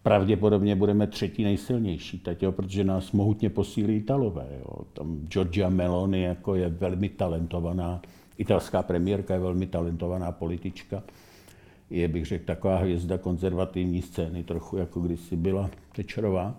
pravděpodobně 0.07 0.77
budeme 0.77 1.07
třetí 1.07 1.45
nejsilnější 1.45 2.19
teď, 2.19 2.43
jo, 2.43 2.53
protože 2.53 2.85
nás 2.85 3.13
mohutně 3.13 3.51
posílí 3.51 3.97
Italové. 3.97 4.47
Jo. 4.59 4.85
Tam 4.93 5.21
Giorgia 5.21 5.69
Meloni 5.69 6.23
jako 6.23 6.55
je 6.55 6.69
velmi 6.69 7.09
talentovaná, 7.09 8.03
italská 8.39 8.83
premiérka 8.83 9.35
je 9.35 9.41
velmi 9.41 9.67
talentovaná 9.67 10.33
politička. 10.33 11.03
Je, 11.91 12.09
bych 12.09 12.27
řekl, 12.27 12.45
taková 12.45 12.77
hvězda 12.77 13.19
konzervativní 13.19 14.03
scény, 14.03 14.45
trochu 14.45 14.77
jako 14.77 15.01
kdysi 15.01 15.37
byla 15.37 15.71
Tečerová. 15.93 16.55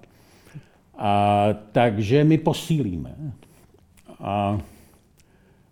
A, 0.98 1.48
takže 1.72 2.24
my 2.24 2.38
posílíme. 2.38 3.34
A 4.20 4.62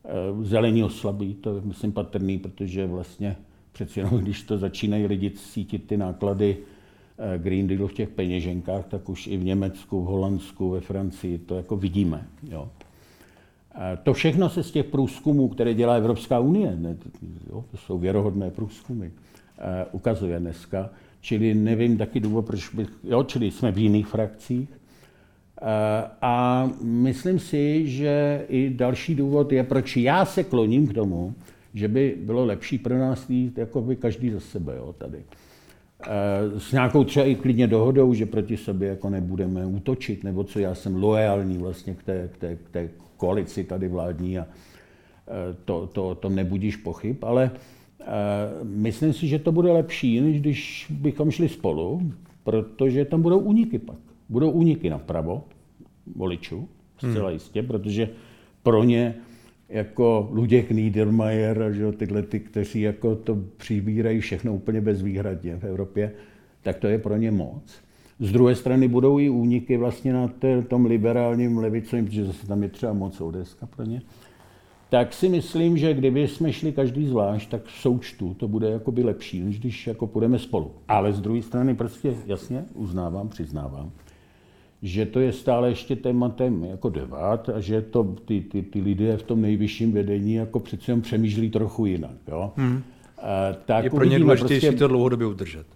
e, 0.06 0.46
zelení 0.46 0.84
oslabí, 0.84 1.34
to 1.34 1.56
je 1.56 1.62
myslím 1.62 1.92
patrný, 1.92 2.38
protože 2.38 2.88
vlastně 2.88 3.36
přeci 3.72 4.00
jenom, 4.00 4.20
když 4.20 4.44
to 4.44 4.58
začínají 4.58 5.08
lidi 5.08 5.32
cítit 5.32 5.88
ty 5.88 5.98
náklady, 5.98 6.58
Eh, 6.58 6.75
Green 7.38 7.68
Dealu 7.68 7.88
v 7.88 7.94
těch 7.94 8.10
peněženkách, 8.10 8.86
tak 8.86 9.10
už 9.10 9.28
i 9.28 9.38
v 9.38 9.44
Německu, 9.44 10.02
v 10.02 10.06
Holandsku, 10.06 10.70
ve 10.70 10.82
Francii 10.82 11.38
to 11.38 11.58
jako 11.58 11.78
vidíme. 11.78 12.28
Jo. 12.44 12.70
To 14.04 14.14
všechno 14.14 14.50
se 14.50 14.64
z 14.64 14.72
těch 14.72 14.86
průzkumů, 14.86 15.48
které 15.48 15.74
dělá 15.74 15.96
Evropská 15.96 16.40
unie, 16.40 16.76
ne, 16.76 16.98
jo, 17.50 17.66
to 17.72 17.78
jsou 17.78 17.98
věrohodné 17.98 18.52
průzkumy, 18.52 19.06
eh, 19.06 19.86
ukazuje 19.92 20.40
dneska. 20.40 20.90
Čili 21.22 21.54
nevím 21.54 21.98
taky 21.98 22.20
důvod, 22.20 22.46
proč 22.46 22.70
bych, 22.70 22.90
jo, 23.04 23.24
čili 23.24 23.52
jsme 23.52 23.72
v 23.72 23.78
jiných 23.78 24.08
frakcích. 24.08 24.70
Eh, 24.72 25.66
a 26.22 26.66
myslím 26.82 27.40
si, 27.40 27.88
že 27.88 28.46
i 28.50 28.70
další 28.70 29.16
důvod 29.16 29.52
je, 29.52 29.64
proč 29.64 29.98
já 29.98 30.26
se 30.26 30.44
kloním 30.44 30.88
k 30.88 30.94
tomu, 30.94 31.34
že 31.74 31.88
by 31.88 32.18
bylo 32.22 32.46
lepší 32.46 32.78
pro 32.78 33.00
nás 33.00 33.30
jít 33.30 33.58
jako 33.58 33.82
by 33.82 33.96
každý 33.96 34.32
za 34.32 34.40
sebe 34.40 34.76
jo, 34.76 34.96
tady. 34.98 35.24
Eh, 36.04 36.60
s 36.60 36.72
nějakou 36.72 37.04
třeba 37.04 37.26
i 37.26 37.36
klidně 37.36 37.68
dohodou, 37.68 38.14
že 38.14 38.26
proti 38.26 38.58
sobě 38.58 38.90
jako 38.90 39.10
nebudeme 39.10 39.66
útočit, 39.66 40.24
nebo 40.24 40.44
co 40.44 40.60
já 40.60 40.76
jsem 40.76 40.96
loajální 40.96 41.58
vlastně 41.58 41.94
k 41.94 42.04
té, 42.04 42.30
k 42.34 42.38
té, 42.38 42.56
k 42.56 42.70
té 42.70 42.90
koalici 43.18 43.64
tady 43.64 43.88
vládní 43.88 44.40
a 44.40 44.48
eh, 44.48 45.56
to, 45.66 45.88
to, 45.88 46.10
o 46.10 46.16
tom 46.16 46.36
nebudíš 46.36 46.76
pochyb, 46.76 47.18
ale 47.22 47.52
eh, 48.02 48.06
myslím 48.64 49.14
si, 49.14 49.28
že 49.28 49.40
to 49.40 49.52
bude 49.52 49.72
lepší, 49.72 50.22
než 50.22 50.42
když 50.42 50.88
bychom 50.90 51.32
šli 51.32 51.50
spolu, 51.50 52.12
protože 52.44 53.06
tam 53.06 53.22
budou 53.22 53.40
úniky 53.40 53.80
pak. 53.80 53.98
Budou 54.30 54.52
úniky 54.52 54.90
napravo 54.90 55.44
voličů, 56.16 56.70
zcela 56.98 57.28
hmm. 57.28 57.34
jistě, 57.34 57.64
protože 57.64 58.10
pro 58.64 58.84
ně 58.84 59.16
jako 59.70 60.30
Luděk 60.32 60.72
Niedermayer 60.72 61.64
a 61.64 61.72
že 61.72 61.92
tyhle 61.92 62.22
ty, 62.22 62.40
kteří 62.40 62.82
jako 62.82 63.16
to 63.16 63.38
přibírají 63.58 64.20
všechno 64.20 64.54
úplně 64.54 64.82
bezvýhradně 64.82 65.56
v 65.56 65.64
Evropě, 65.64 66.12
tak 66.62 66.78
to 66.78 66.88
je 66.88 66.98
pro 66.98 67.18
ně 67.18 67.32
moc. 67.32 67.86
Z 68.20 68.32
druhé 68.32 68.56
strany 68.56 68.88
budou 68.88 69.20
i 69.20 69.30
úniky 69.30 69.78
vlastně 69.78 70.14
na 70.14 70.28
té, 70.28 70.62
tom 70.62 70.86
liberálním 70.86 71.58
levicovém, 71.58 72.06
protože 72.06 72.26
zase 72.26 72.48
tam 72.48 72.64
je 72.64 72.70
třeba 72.70 72.94
moc 72.94 73.22
ODS 73.22 73.58
pro 73.76 73.86
ně. 73.86 74.02
Tak 74.90 75.14
si 75.14 75.30
myslím, 75.30 75.78
že 75.78 75.94
kdyby 75.94 76.28
jsme 76.28 76.54
šli 76.54 76.72
každý 76.72 77.08
zvlášť, 77.08 77.50
tak 77.50 77.66
v 77.66 77.72
součtu 77.72 78.34
to 78.34 78.48
bude 78.48 78.70
jakoby 78.70 79.04
lepší, 79.04 79.42
než 79.42 79.60
když 79.60 79.88
jako 79.88 80.08
půjdeme 80.08 80.40
spolu. 80.40 80.72
Ale 80.88 81.14
z 81.14 81.22
druhé 81.22 81.42
strany 81.42 81.76
prostě 81.76 82.16
jasně 82.26 82.66
uznávám, 82.74 83.30
přiznávám, 83.30 83.92
že 84.86 85.06
to 85.06 85.20
je 85.20 85.32
stále 85.34 85.70
ještě 85.70 85.96
tématem 85.96 86.64
jako 86.64 86.90
debat 86.90 87.50
a 87.50 87.60
že 87.60 87.82
to 87.82 88.04
ty, 88.26 88.42
ty, 88.42 88.62
ty 88.62 88.82
lidé 88.82 89.18
v 89.18 89.24
tom 89.24 89.42
nejvyšším 89.42 89.92
vedení 89.92 90.34
jako 90.34 90.60
přece 90.60 90.92
jen 90.92 91.02
přemýšlí 91.02 91.50
trochu 91.50 91.86
jinak. 91.86 92.18
Jo? 92.28 92.52
Hmm. 92.56 92.84
A, 93.18 93.54
tak 93.66 93.84
je 93.84 93.90
pro 93.90 94.04
ně 94.04 94.20
důležitější 94.20 94.68
prostě, 94.68 94.80
to 94.80 94.88
dlouhodobě 94.88 95.28
udržet. 95.28 95.68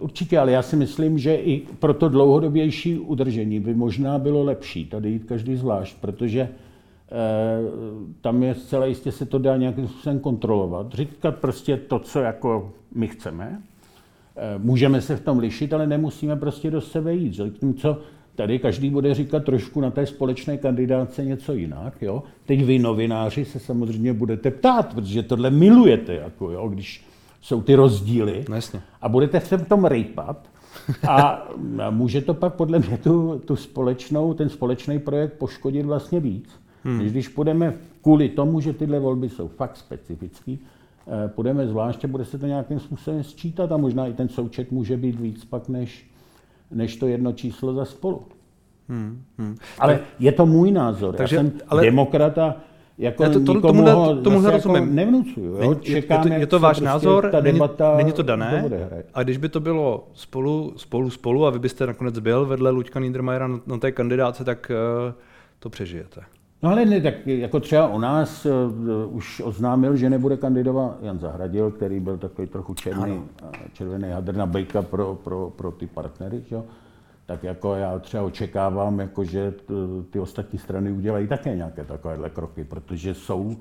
Určitě, 0.00 0.38
ale 0.38 0.52
já 0.52 0.62
si 0.62 0.76
myslím, 0.76 1.18
že 1.18 1.34
i 1.34 1.62
pro 1.78 1.94
to 1.94 2.08
dlouhodobější 2.08 2.98
udržení 2.98 3.60
by 3.60 3.74
možná 3.74 4.18
bylo 4.18 4.44
lepší 4.44 4.86
tady 4.86 5.10
jít 5.10 5.24
každý 5.24 5.56
zvlášť, 5.56 5.96
protože 6.00 6.48
uh, 6.48 6.48
tam 8.20 8.42
je 8.42 8.54
zcela 8.54 8.86
jistě 8.86 9.12
se 9.12 9.26
to 9.26 9.38
dá 9.38 9.56
nějakým 9.56 9.88
způsobem 9.88 10.20
kontrolovat. 10.20 10.94
Říkat 10.94 11.36
prostě 11.36 11.76
to, 11.76 11.98
co 11.98 12.20
jako 12.20 12.72
my 12.94 13.08
chceme, 13.08 13.62
můžeme 14.58 15.00
se 15.00 15.16
v 15.16 15.20
tom 15.20 15.38
lišit, 15.38 15.72
ale 15.72 15.86
nemusíme 15.86 16.36
prostě 16.36 16.70
do 16.70 16.80
sebe 16.80 17.14
jít. 17.14 17.40
co 17.76 17.98
tady 18.34 18.58
každý 18.58 18.90
bude 18.90 19.14
říkat 19.14 19.44
trošku 19.44 19.80
na 19.80 19.90
té 19.90 20.06
společné 20.06 20.56
kandidáce 20.56 21.24
něco 21.24 21.52
jinak. 21.54 22.02
Jo? 22.02 22.22
Teď 22.46 22.64
vy 22.64 22.78
novináři 22.78 23.44
se 23.44 23.58
samozřejmě 23.58 24.12
budete 24.12 24.50
ptát, 24.50 24.94
protože 24.94 25.22
tohle 25.22 25.50
milujete, 25.50 26.14
jako, 26.14 26.50
jo? 26.50 26.68
když 26.68 27.04
jsou 27.40 27.62
ty 27.62 27.74
rozdíly. 27.74 28.44
No 28.48 28.54
jasně. 28.54 28.80
A 29.00 29.08
budete 29.08 29.40
v 29.40 29.68
tom 29.68 29.84
rejpat. 29.84 30.48
A 31.08 31.48
může 31.90 32.20
to 32.20 32.34
pak 32.34 32.54
podle 32.54 32.78
mě 32.78 32.98
tu, 32.98 33.42
tu 33.44 33.56
společnou, 33.56 34.34
ten 34.34 34.48
společný 34.48 34.98
projekt 34.98 35.32
poškodit 35.32 35.86
vlastně 35.86 36.20
víc. 36.20 36.50
Hmm. 36.84 36.98
Když 36.98 37.28
půjdeme 37.28 37.74
kvůli 38.02 38.28
tomu, 38.28 38.60
že 38.60 38.72
tyhle 38.72 38.98
volby 38.98 39.28
jsou 39.28 39.48
fakt 39.48 39.76
specifický, 39.76 40.58
eh, 40.62 40.66
půjdeme 41.28 41.66
zvláště, 41.66 42.06
bude 42.06 42.24
se 42.24 42.38
to 42.38 42.46
nějakým 42.46 42.80
způsobem 42.80 43.22
sčítat 43.22 43.72
a 43.72 43.76
možná 43.76 44.06
i 44.06 44.12
ten 44.12 44.28
součet 44.28 44.72
může 44.72 44.96
být 44.96 45.20
víc 45.20 45.44
pak 45.44 45.68
než, 45.68 46.10
než 46.70 46.96
to 46.96 47.06
jedno 47.06 47.32
číslo 47.32 47.74
za 47.74 47.84
spolu. 47.84 48.22
Hmm, 48.88 49.22
hmm. 49.38 49.56
Ale 49.78 50.00
je 50.18 50.32
to 50.32 50.46
můj 50.46 50.72
názor. 50.72 51.14
Takže, 51.14 51.36
Já 51.36 51.42
jsem 51.42 51.52
ale... 51.68 51.82
demokrata, 51.82 52.56
jako 52.98 53.22
Já 53.22 53.28
to, 53.28 53.40
to, 53.40 53.54
nikomu 53.54 53.60
tomuhle, 53.60 53.92
ho 53.92 54.22
tomuhle 54.22 54.52
jako 54.52 54.68
rozumím. 54.68 54.94
nevnucuju. 54.94 55.56
Jo? 55.56 55.74
Čekám, 55.74 56.22
je, 56.26 56.30
to, 56.30 56.40
je 56.40 56.46
to 56.46 56.58
váš 56.58 56.76
prostě 56.76 56.84
názor, 56.84 57.30
ta 57.30 57.40
debata 57.40 57.88
není, 57.90 57.98
není 57.98 58.12
to 58.12 58.22
dané. 58.22 58.70
A 59.14 59.22
když 59.22 59.36
by 59.36 59.48
to 59.48 59.60
bylo 59.60 60.08
spolu, 60.12 60.72
spolu, 60.76 61.10
spolu 61.10 61.46
a 61.46 61.50
vy 61.50 61.58
byste 61.58 61.86
nakonec 61.86 62.18
byl 62.18 62.46
vedle 62.46 62.70
Luďka 62.70 63.00
Niedermayera 63.00 63.48
na, 63.48 63.60
na 63.66 63.78
té 63.78 63.92
kandidáce, 63.92 64.44
tak 64.44 64.72
uh, 65.06 65.12
to 65.58 65.70
přežijete. 65.70 66.20
No 66.62 66.70
ale 66.70 66.84
ne, 66.84 67.00
tak 67.00 67.26
jako 67.26 67.60
třeba 67.60 67.88
u 67.88 67.98
nás 67.98 68.46
uh, 68.46 69.16
už 69.16 69.42
oznámil, 69.44 69.96
že 69.96 70.10
nebude 70.10 70.36
kandidovat 70.36 70.98
Jan 71.02 71.18
Zahradil, 71.18 71.70
který 71.70 72.00
byl 72.00 72.18
takový 72.18 72.48
trochu 72.48 72.74
černý, 72.74 73.22
červený 73.72 74.10
hadr 74.10 74.36
na 74.36 74.46
bejka 74.46 74.82
pro, 74.82 75.14
pro, 75.14 75.52
pro 75.56 75.72
ty 75.72 75.86
partnery. 75.86 76.42
Že? 76.48 76.62
tak 77.28 77.44
jako 77.44 77.74
já 77.74 77.98
třeba 77.98 78.22
očekávám, 78.22 79.00
jako 79.00 79.24
že 79.24 79.54
ty 80.10 80.20
ostatní 80.20 80.58
strany 80.58 80.92
udělají 80.92 81.26
také 81.26 81.56
nějaké 81.56 81.84
takovéhle 81.84 82.30
kroky, 82.30 82.64
protože 82.64 83.14
jsou 83.14 83.56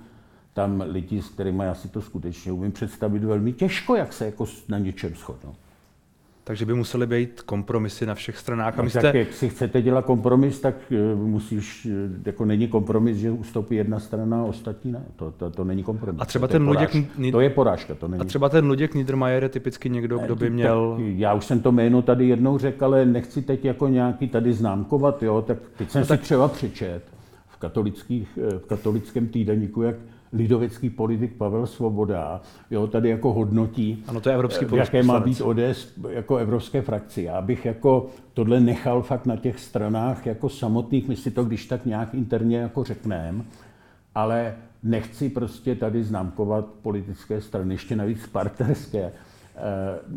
tam 0.54 0.84
lidi, 0.88 1.22
s 1.22 1.30
kterými 1.30 1.64
já 1.64 1.76
si 1.76 1.90
to 1.90 2.02
skutečně 2.02 2.52
umím 2.52 2.72
představit 2.72 3.24
velmi 3.24 3.54
těžko, 3.54 3.96
jak 3.96 4.14
se 4.14 4.26
jako 4.26 4.46
na 4.70 4.78
něčem 4.78 5.16
shodnout. 5.16 5.56
Takže 6.48 6.66
by 6.66 6.74
musely 6.74 7.08
být 7.08 7.42
kompromisy 7.42 8.06
na 8.06 8.16
všech 8.16 8.38
stranách. 8.38 8.80
A 8.80 8.82
no, 8.82 8.90
tak 8.90 9.16
jak 9.16 9.34
si 9.34 9.50
chcete 9.50 9.82
dělat 9.82 10.06
kompromis, 10.06 10.60
tak 10.60 10.76
eh, 10.92 11.16
musíš, 11.16 11.86
eh, 11.86 12.22
jako 12.26 12.46
není 12.46 12.68
kompromis, 12.68 13.18
že 13.18 13.32
ustoupí 13.32 13.76
jedna 13.76 14.00
strana 14.00 14.42
a 14.42 14.44
ostatní 14.44 14.92
ne. 14.92 15.06
To, 15.16 15.32
to, 15.32 15.50
to 15.50 15.64
není 15.64 15.84
kompromis. 15.84 16.22
A 16.22 16.26
třeba 16.26 16.48
to 16.48 16.52
ten 16.52 16.68
Luděk... 16.68 16.92
To 17.32 17.40
je 17.40 17.50
porážka, 17.50 17.96
to 17.96 18.08
není. 18.08 18.22
A 18.22 18.26
třeba 18.26 18.50
ten 18.50 18.66
Luděk 18.66 18.94
Niedermayer 18.94 19.44
je 19.44 19.50
typicky 19.50 19.90
někdo, 19.90 20.20
kdo 20.20 20.36
by 20.36 20.50
měl... 20.50 20.96
Tak 20.98 21.06
já 21.08 21.34
už 21.34 21.46
jsem 21.46 21.60
to 21.60 21.72
jméno 21.72 22.02
tady 22.02 22.28
jednou 22.28 22.58
řekl, 22.58 22.86
ale 22.86 23.06
nechci 23.06 23.42
teď 23.42 23.66
jako 23.66 23.88
nějaký 23.88 24.28
tady 24.28 24.54
známkovat, 24.54 25.24
jo, 25.24 25.42
tak 25.48 25.58
teď 25.78 25.92
jsem 25.92 26.02
no, 26.02 26.08
tak... 26.08 26.20
si 26.20 26.24
třeba 26.24 26.48
přečet 26.48 27.02
v, 27.48 27.58
katolických, 27.58 28.40
eh, 28.42 28.60
v 28.60 28.66
katolickém 28.66 29.28
týdeníku, 29.28 29.82
jak 29.82 29.96
lidovecký 30.34 30.90
politik 30.90 31.34
Pavel 31.34 31.68
Svoboda, 31.68 32.42
jo, 32.72 32.88
tady 32.88 33.10
jako 33.10 33.34
hodnotí, 33.34 34.04
ano, 34.08 34.22
to 34.22 34.30
je 34.30 34.36
evropský 34.36 34.66
eh, 34.74 34.78
jaké 34.78 35.04
má 35.04 35.20
být 35.20 35.42
ODS 35.42 35.94
jako 36.10 36.38
evropské 36.38 36.82
frakci. 36.82 37.22
Já 37.22 37.42
bych 37.42 37.66
jako 37.66 38.08
tohle 38.34 38.60
nechal 38.60 39.02
fakt 39.02 39.26
na 39.26 39.36
těch 39.36 39.60
stranách 39.60 40.26
jako 40.26 40.50
samotných, 40.50 41.08
my 41.08 41.16
si 41.16 41.32
to 41.32 41.44
když 41.44 41.66
tak 41.66 41.86
nějak 41.86 42.14
interně 42.14 42.58
jako 42.58 42.84
řekneme, 42.84 43.46
ale 44.16 44.56
nechci 44.84 45.30
prostě 45.30 45.76
tady 45.76 46.04
známkovat 46.04 46.66
politické 46.66 47.42
strany, 47.42 47.74
ještě 47.74 47.96
navíc 47.96 48.28
partnerské, 48.28 49.04
eh, 49.04 49.12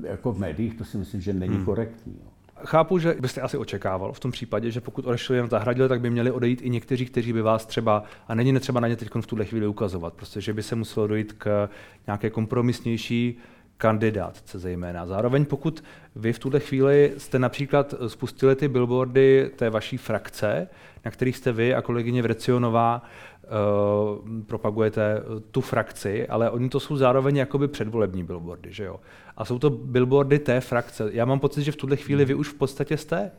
jako 0.08 0.32
v 0.32 0.38
médiích, 0.38 0.74
to 0.74 0.84
si 0.84 0.98
myslím, 0.98 1.20
že 1.20 1.32
není 1.32 1.54
hmm. 1.54 1.64
korektní. 1.64 2.16
Jo. 2.24 2.29
Chápu, 2.64 2.98
že 2.98 3.16
byste 3.20 3.40
asi 3.40 3.56
očekával 3.56 4.12
v 4.12 4.20
tom 4.20 4.30
případě, 4.30 4.70
že 4.70 4.80
pokud 4.80 5.06
odešli 5.06 5.36
jen 5.36 5.48
zahradili, 5.48 5.88
tak 5.88 6.00
by 6.00 6.10
měli 6.10 6.30
odejít 6.30 6.62
i 6.62 6.70
někteří, 6.70 7.06
kteří 7.06 7.32
by 7.32 7.42
vás 7.42 7.66
třeba, 7.66 8.04
a 8.28 8.34
není 8.34 8.52
netřeba 8.52 8.80
na 8.80 8.88
ně 8.88 8.96
teď 8.96 9.08
v 9.20 9.26
tuhle 9.26 9.44
chvíli 9.44 9.66
ukazovat, 9.66 10.14
prostě, 10.14 10.40
že 10.40 10.52
by 10.52 10.62
se 10.62 10.76
muselo 10.76 11.06
dojít 11.06 11.32
k 11.32 11.68
nějaké 12.06 12.30
kompromisnější 12.30 13.38
kandidátce 13.76 14.58
zejména. 14.58 15.06
Zároveň 15.06 15.44
pokud 15.44 15.84
vy 16.16 16.32
v 16.32 16.38
tuhle 16.38 16.60
chvíli 16.60 17.12
jste 17.16 17.38
například 17.38 17.94
spustili 18.06 18.56
ty 18.56 18.68
billboardy 18.68 19.50
té 19.56 19.70
vaší 19.70 19.96
frakce, 19.96 20.68
na 21.04 21.10
kterých 21.10 21.36
jste 21.36 21.52
vy 21.52 21.74
a 21.74 21.82
kolegyně 21.82 22.22
Vrecionová 22.22 23.02
uh, 23.50 24.42
propagujete 24.46 25.22
tu 25.50 25.60
frakci, 25.60 26.28
ale 26.28 26.50
oni 26.50 26.68
to 26.68 26.80
jsou 26.80 26.96
zároveň 26.96 27.36
jakoby 27.36 27.68
předvolební 27.68 28.22
billboardy, 28.22 28.72
že 28.72 28.84
jo? 28.84 29.00
A 29.36 29.44
jsou 29.44 29.58
to 29.58 29.70
billboardy 29.70 30.38
té 30.38 30.60
frakce. 30.60 31.10
Já 31.12 31.24
mám 31.24 31.40
pocit, 31.40 31.62
že 31.62 31.72
v 31.72 31.76
tuhle 31.76 31.96
chvíli 31.96 32.24
vy 32.24 32.34
už 32.34 32.48
v 32.48 32.54
podstatě 32.54 32.96
jste 32.96 33.30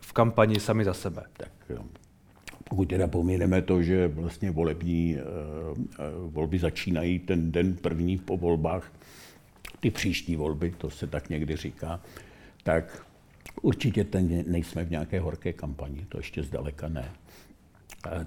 v 0.00 0.12
kampani 0.12 0.60
sami 0.60 0.84
za 0.84 0.94
sebe. 0.94 1.22
Tak 1.32 1.52
jo. 1.70 1.84
Pokud 2.70 2.88
teda 2.88 3.08
pomineme 3.08 3.62
to, 3.62 3.82
že 3.82 4.08
vlastně 4.08 4.50
volební 4.50 5.16
uh, 5.16 6.32
volby 6.32 6.58
začínají 6.58 7.18
ten 7.18 7.52
den 7.52 7.76
první 7.76 8.18
po 8.18 8.36
volbách, 8.36 8.92
ty 9.80 9.90
příští 9.90 10.36
volby, 10.36 10.74
to 10.78 10.90
se 10.90 11.06
tak 11.06 11.28
někdy 11.28 11.56
říká, 11.56 12.00
tak 12.62 13.06
určitě 13.62 14.04
ten 14.04 14.44
nejsme 14.46 14.84
v 14.84 14.90
nějaké 14.90 15.20
horké 15.20 15.52
kampani, 15.52 16.06
to 16.08 16.18
ještě 16.18 16.42
zdaleka 16.42 16.88
ne. 16.88 17.10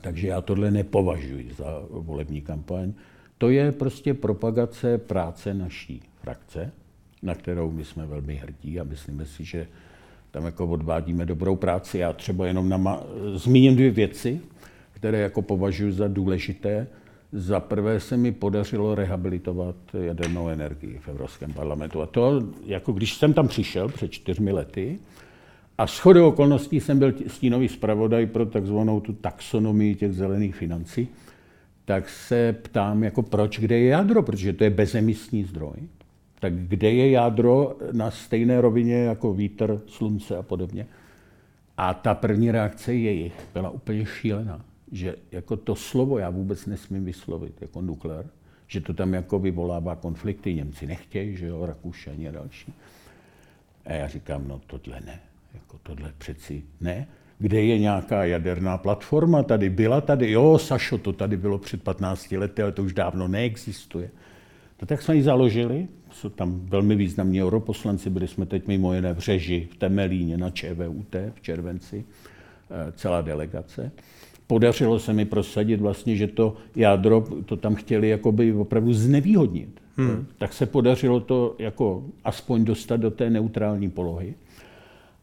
Takže 0.01 0.27
já 0.27 0.41
tohle 0.41 0.71
nepovažuji 0.71 1.53
za 1.57 1.83
volební 1.89 2.41
kampaň. 2.41 2.93
To 3.37 3.49
je 3.49 3.71
prostě 3.71 4.13
propagace 4.13 4.97
práce 4.97 5.53
naší 5.53 6.01
frakce, 6.21 6.71
na 7.21 7.35
kterou 7.35 7.71
my 7.71 7.85
jsme 7.85 8.05
velmi 8.05 8.35
hrdí 8.35 8.79
a 8.79 8.83
myslíme 8.83 9.25
si, 9.25 9.43
že 9.43 9.67
tam 10.31 10.45
jako 10.45 10.67
odvádíme 10.67 11.25
dobrou 11.25 11.55
práci. 11.55 11.97
Já 11.97 12.13
třeba 12.13 12.47
jenom 12.47 12.69
nama- 12.69 13.03
zmíním 13.35 13.75
dvě 13.75 13.91
věci, 13.91 14.41
které 14.91 15.19
jako 15.19 15.41
považuji 15.41 15.91
za 15.91 16.07
důležité. 16.07 16.87
Za 17.31 17.59
prvé 17.59 17.99
se 17.99 18.17
mi 18.17 18.31
podařilo 18.31 18.95
rehabilitovat 18.95 19.75
jadernou 20.01 20.49
energii 20.49 20.99
v 20.99 21.07
Evropském 21.07 21.53
parlamentu. 21.53 22.01
A 22.01 22.05
to, 22.05 22.41
jako 22.65 22.91
když 22.91 23.13
jsem 23.13 23.33
tam 23.33 23.47
přišel 23.47 23.87
před 23.89 24.11
čtyřmi 24.11 24.51
lety, 24.51 24.99
a 25.81 25.87
shodou 25.87 26.27
okolností 26.27 26.79
jsem 26.79 26.99
byl 26.99 27.13
stínový 27.27 27.67
zpravodaj 27.67 28.25
pro 28.25 28.45
takzvanou 28.45 28.99
tu 28.99 29.13
taxonomii 29.13 29.95
těch 29.95 30.13
zelených 30.13 30.55
financí, 30.55 31.07
tak 31.85 32.09
se 32.09 32.53
ptám, 32.53 33.03
jako 33.03 33.21
proč, 33.21 33.59
kde 33.59 33.79
je 33.79 33.87
jádro, 33.87 34.23
protože 34.23 34.53
to 34.53 34.63
je 34.63 34.69
bezemisní 34.69 35.43
zdroj. 35.43 35.73
Tak 36.39 36.53
kde 36.53 36.91
je 36.91 37.11
jádro 37.11 37.77
na 37.91 38.11
stejné 38.11 38.61
rovině 38.61 38.95
jako 38.95 39.33
vítr, 39.33 39.81
slunce 39.87 40.37
a 40.37 40.43
podobně. 40.43 40.87
A 41.77 41.93
ta 41.93 42.13
první 42.13 42.51
reakce 42.51 42.93
jejich 42.93 43.33
byla 43.53 43.69
úplně 43.69 44.05
šílená, 44.05 44.65
že 44.91 45.15
jako 45.31 45.57
to 45.57 45.75
slovo 45.75 46.17
já 46.17 46.29
vůbec 46.29 46.65
nesmím 46.65 47.05
vyslovit, 47.05 47.61
jako 47.61 47.81
nuklear, 47.81 48.25
že 48.67 48.81
to 48.81 48.93
tam 48.93 49.13
jako 49.13 49.39
vyvolává 49.39 49.95
konflikty, 49.95 50.53
Němci 50.53 50.87
nechtějí, 50.87 51.37
že 51.37 51.47
jo, 51.47 51.65
Rakušani 51.65 52.27
a 52.27 52.31
další. 52.31 52.73
A 53.85 53.93
já 53.93 54.07
říkám, 54.07 54.47
no 54.47 54.61
tohle 54.67 55.01
ne. 55.05 55.30
Jako 55.53 55.77
tohle 55.83 56.13
přeci 56.17 56.63
ne. 56.81 57.07
Kde 57.39 57.61
je 57.61 57.79
nějaká 57.79 58.25
jaderná 58.25 58.77
platforma? 58.77 59.43
Tady 59.43 59.69
byla 59.69 60.01
tady, 60.01 60.31
jo, 60.31 60.57
Sašo, 60.57 60.97
to 60.97 61.13
tady 61.13 61.37
bylo 61.37 61.57
před 61.57 61.83
15 61.83 62.31
lety, 62.31 62.61
ale 62.61 62.71
to 62.71 62.83
už 62.83 62.93
dávno 62.93 63.27
neexistuje. 63.27 64.09
To 64.77 64.85
tak 64.85 65.01
jsme 65.01 65.15
ji 65.15 65.23
založili, 65.23 65.87
jsou 66.11 66.29
tam 66.29 66.61
velmi 66.65 66.95
významní 66.95 67.43
europoslanci, 67.43 68.09
byli 68.09 68.27
jsme 68.27 68.45
teď 68.45 68.67
mimo 68.67 68.93
jiné 68.93 69.13
v 69.13 69.19
Řeži, 69.19 69.67
v 69.71 69.75
Temelíně, 69.75 70.37
na 70.37 70.49
ČVUT 70.49 71.15
v 71.33 71.41
červenci, 71.41 72.05
eh, 72.05 72.91
celá 72.91 73.21
delegace. 73.21 73.91
Podařilo 74.47 74.99
se 74.99 75.13
mi 75.13 75.25
prosadit 75.25 75.81
vlastně, 75.81 76.15
že 76.15 76.27
to 76.27 76.57
jádro, 76.75 77.27
to 77.45 77.57
tam 77.57 77.75
chtěli 77.75 78.09
jakoby 78.09 78.53
opravdu 78.53 78.93
znevýhodnit. 78.93 79.81
Hmm. 79.97 80.27
Tak 80.37 80.53
se 80.53 80.65
podařilo 80.65 81.19
to 81.19 81.55
jako 81.59 82.03
aspoň 82.23 82.65
dostat 82.65 82.97
do 82.97 83.11
té 83.11 83.29
neutrální 83.29 83.89
polohy 83.89 84.33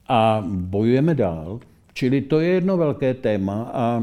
a 0.09 0.45
bojujeme 0.49 1.15
dál. 1.15 1.61
Čili 1.93 2.21
to 2.21 2.41
je 2.41 2.49
jedno 2.49 2.77
velké 2.77 3.15
téma 3.15 3.71
a 3.73 4.01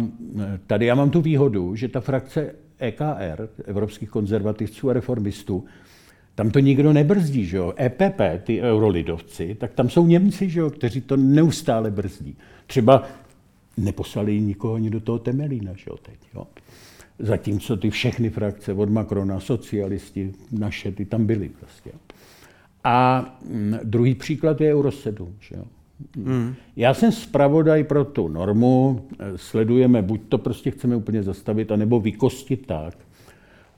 tady 0.68 0.86
já 0.86 0.96
mám 0.96 1.10
tu 1.10 1.22
výhodu, 1.22 1.76
že 1.76 1.88
ta 1.88 2.02
frakce 2.02 2.56
EKR, 2.80 3.50
Evropských 3.66 4.10
konzervativců 4.10 4.90
a 4.90 4.94
reformistů, 4.94 5.66
tam 6.36 6.52
to 6.52 6.60
nikdo 6.60 6.94
nebrzdí, 6.94 7.46
že 7.46 7.58
jo? 7.58 7.74
EPP, 7.80 8.22
ty 8.44 8.62
eurolidovci, 8.62 9.56
tak 9.60 9.74
tam 9.74 9.90
jsou 9.90 10.08
Němci, 10.08 10.50
že 10.50 10.60
jo, 10.60 10.70
kteří 10.70 11.02
to 11.02 11.18
neustále 11.18 11.92
brzdí. 11.92 12.38
Třeba 12.68 13.04
neposlali 13.78 14.42
nikoho 14.42 14.74
ani 14.74 14.90
do 14.90 15.00
toho 15.00 15.20
Temelína, 15.20 15.72
že 15.76 15.86
jo, 15.88 15.98
teď, 15.98 16.20
jo. 16.36 16.48
Zatímco 17.20 17.78
ty 17.78 17.90
všechny 17.90 18.30
frakce 18.30 18.74
od 18.74 18.90
Macrona, 18.90 19.40
socialisti, 19.40 20.32
naše, 20.52 20.92
ty 20.92 21.06
tam 21.06 21.26
byly 21.26 21.50
prostě. 21.50 21.92
A 22.84 23.26
druhý 23.84 24.16
příklad 24.16 24.62
je 24.62 24.76
Euro 24.76 24.92
7, 24.92 25.36
že 25.40 25.56
jo. 25.56 25.64
Hmm. 26.16 26.56
Já 26.76 26.94
jsem 26.94 27.12
zpravodaj 27.12 27.84
pro 27.84 28.06
tu 28.06 28.28
normu, 28.28 29.08
sledujeme, 29.36 30.02
buď 30.02 30.22
to 30.30 30.38
prostě 30.38 30.72
chceme 30.72 30.96
úplně 30.96 31.24
zastavit, 31.24 31.72
anebo 31.72 32.00
vykostit 32.00 32.66
tak, 32.66 32.98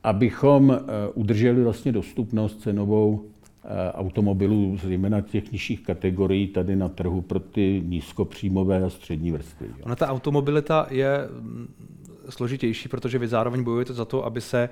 abychom 0.03 0.71
eh, 0.71 0.81
udrželi 1.13 1.63
vlastně 1.63 1.91
dostupnost 1.91 2.61
cenovou 2.61 3.25
eh, 3.63 3.91
automobilů, 3.91 4.77
zejména 4.83 5.21
těch 5.21 5.51
nižších 5.51 5.83
kategorií 5.83 6.47
tady 6.47 6.75
na 6.75 6.89
trhu 6.89 7.21
pro 7.21 7.39
ty 7.39 7.83
nízkopříjmové 7.85 8.83
a 8.83 8.89
střední 8.89 9.31
vrstvy. 9.31 9.67
Ona 9.83 9.95
ta 9.95 10.07
automobilita 10.07 10.87
je 10.89 11.29
mm, 11.39 11.67
složitější, 12.29 12.89
protože 12.89 13.19
vy 13.19 13.27
zároveň 13.27 13.63
bojujete 13.63 13.93
za 13.93 14.05
to, 14.05 14.25
aby 14.25 14.41
se 14.41 14.69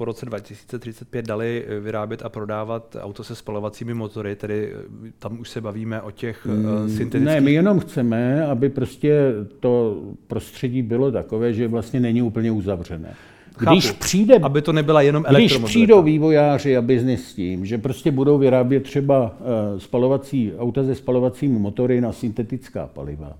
po 0.00 0.04
roce 0.04 0.26
2035 0.26 1.26
dali 1.26 1.64
eh, 1.66 1.80
vyrábět 1.80 2.22
a 2.22 2.28
prodávat 2.28 2.96
auto 3.00 3.24
se 3.24 3.34
spalovacími 3.34 3.94
motory, 3.94 4.36
tedy 4.36 4.72
eh, 4.72 5.12
tam 5.18 5.40
už 5.40 5.48
se 5.48 5.60
bavíme 5.60 6.02
o 6.02 6.10
těch 6.10 6.46
mm, 6.46 6.88
syntetických... 6.88 7.34
Ne, 7.34 7.40
my 7.40 7.52
jenom 7.52 7.80
chceme, 7.80 8.46
aby 8.46 8.68
prostě 8.68 9.32
to 9.60 10.02
prostředí 10.26 10.82
bylo 10.82 11.12
takové, 11.12 11.52
že 11.52 11.68
vlastně 11.68 12.00
není 12.00 12.22
úplně 12.22 12.50
uzavřené. 12.50 13.14
Když 13.58 13.86
Chápu, 13.86 13.98
přijde, 13.98 14.38
aby 14.42 14.62
to 14.62 14.72
nebyla 14.72 15.02
jenom 15.02 15.24
Když 15.30 15.58
přijdou 15.58 16.02
vývojáři 16.02 16.76
a 16.76 16.82
biznis 16.82 17.28
s 17.28 17.34
tím, 17.34 17.66
že 17.66 17.78
prostě 17.78 18.10
budou 18.10 18.38
vyrábět 18.38 18.82
třeba 18.82 19.36
spalovací, 19.78 20.52
auta 20.58 20.82
ze 20.82 20.94
spalovacími 20.94 21.58
motory 21.58 22.00
na 22.00 22.12
syntetická 22.12 22.86
paliva, 22.86 23.36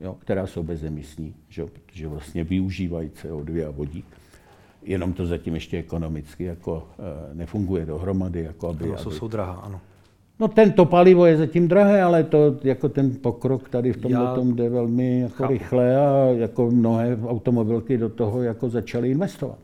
jo, 0.00 0.16
která 0.18 0.46
jsou 0.46 0.62
bezemisní, 0.62 1.34
že, 1.48 1.64
protože 1.66 2.08
vlastně 2.08 2.44
využívají 2.44 3.10
CO2 3.22 3.68
a 3.68 3.70
vodík. 3.70 4.17
Jenom 4.88 5.12
to 5.12 5.26
zatím 5.26 5.54
ještě 5.54 5.78
ekonomicky 5.78 6.44
jako 6.44 6.88
e, 7.30 7.34
nefunguje 7.34 7.86
dohromady. 7.86 8.42
Jako 8.42 8.68
aby, 8.68 8.84
ano, 8.84 8.98
jsou, 8.98 9.08
aby... 9.08 9.18
jsou 9.18 9.28
drahá, 9.28 9.52
ano. 9.52 9.80
No 10.40 10.48
tento 10.48 10.84
palivo 10.84 11.26
je 11.26 11.36
zatím 11.36 11.68
drahé, 11.68 12.02
ale 12.02 12.24
to 12.24 12.56
jako 12.64 12.88
ten 12.88 13.16
pokrok 13.22 13.68
tady 13.68 13.92
v 13.92 13.96
tomhle 13.96 14.24
Já... 14.24 14.34
tom 14.34 14.56
jde 14.56 14.68
velmi 14.68 15.20
jako 15.20 15.46
rychle 15.46 15.96
a 15.96 16.24
jako 16.24 16.70
mnohé 16.70 17.18
automobilky 17.26 17.98
do 17.98 18.08
toho 18.08 18.42
jako 18.42 18.68
začaly 18.68 19.10
investovat. 19.10 19.58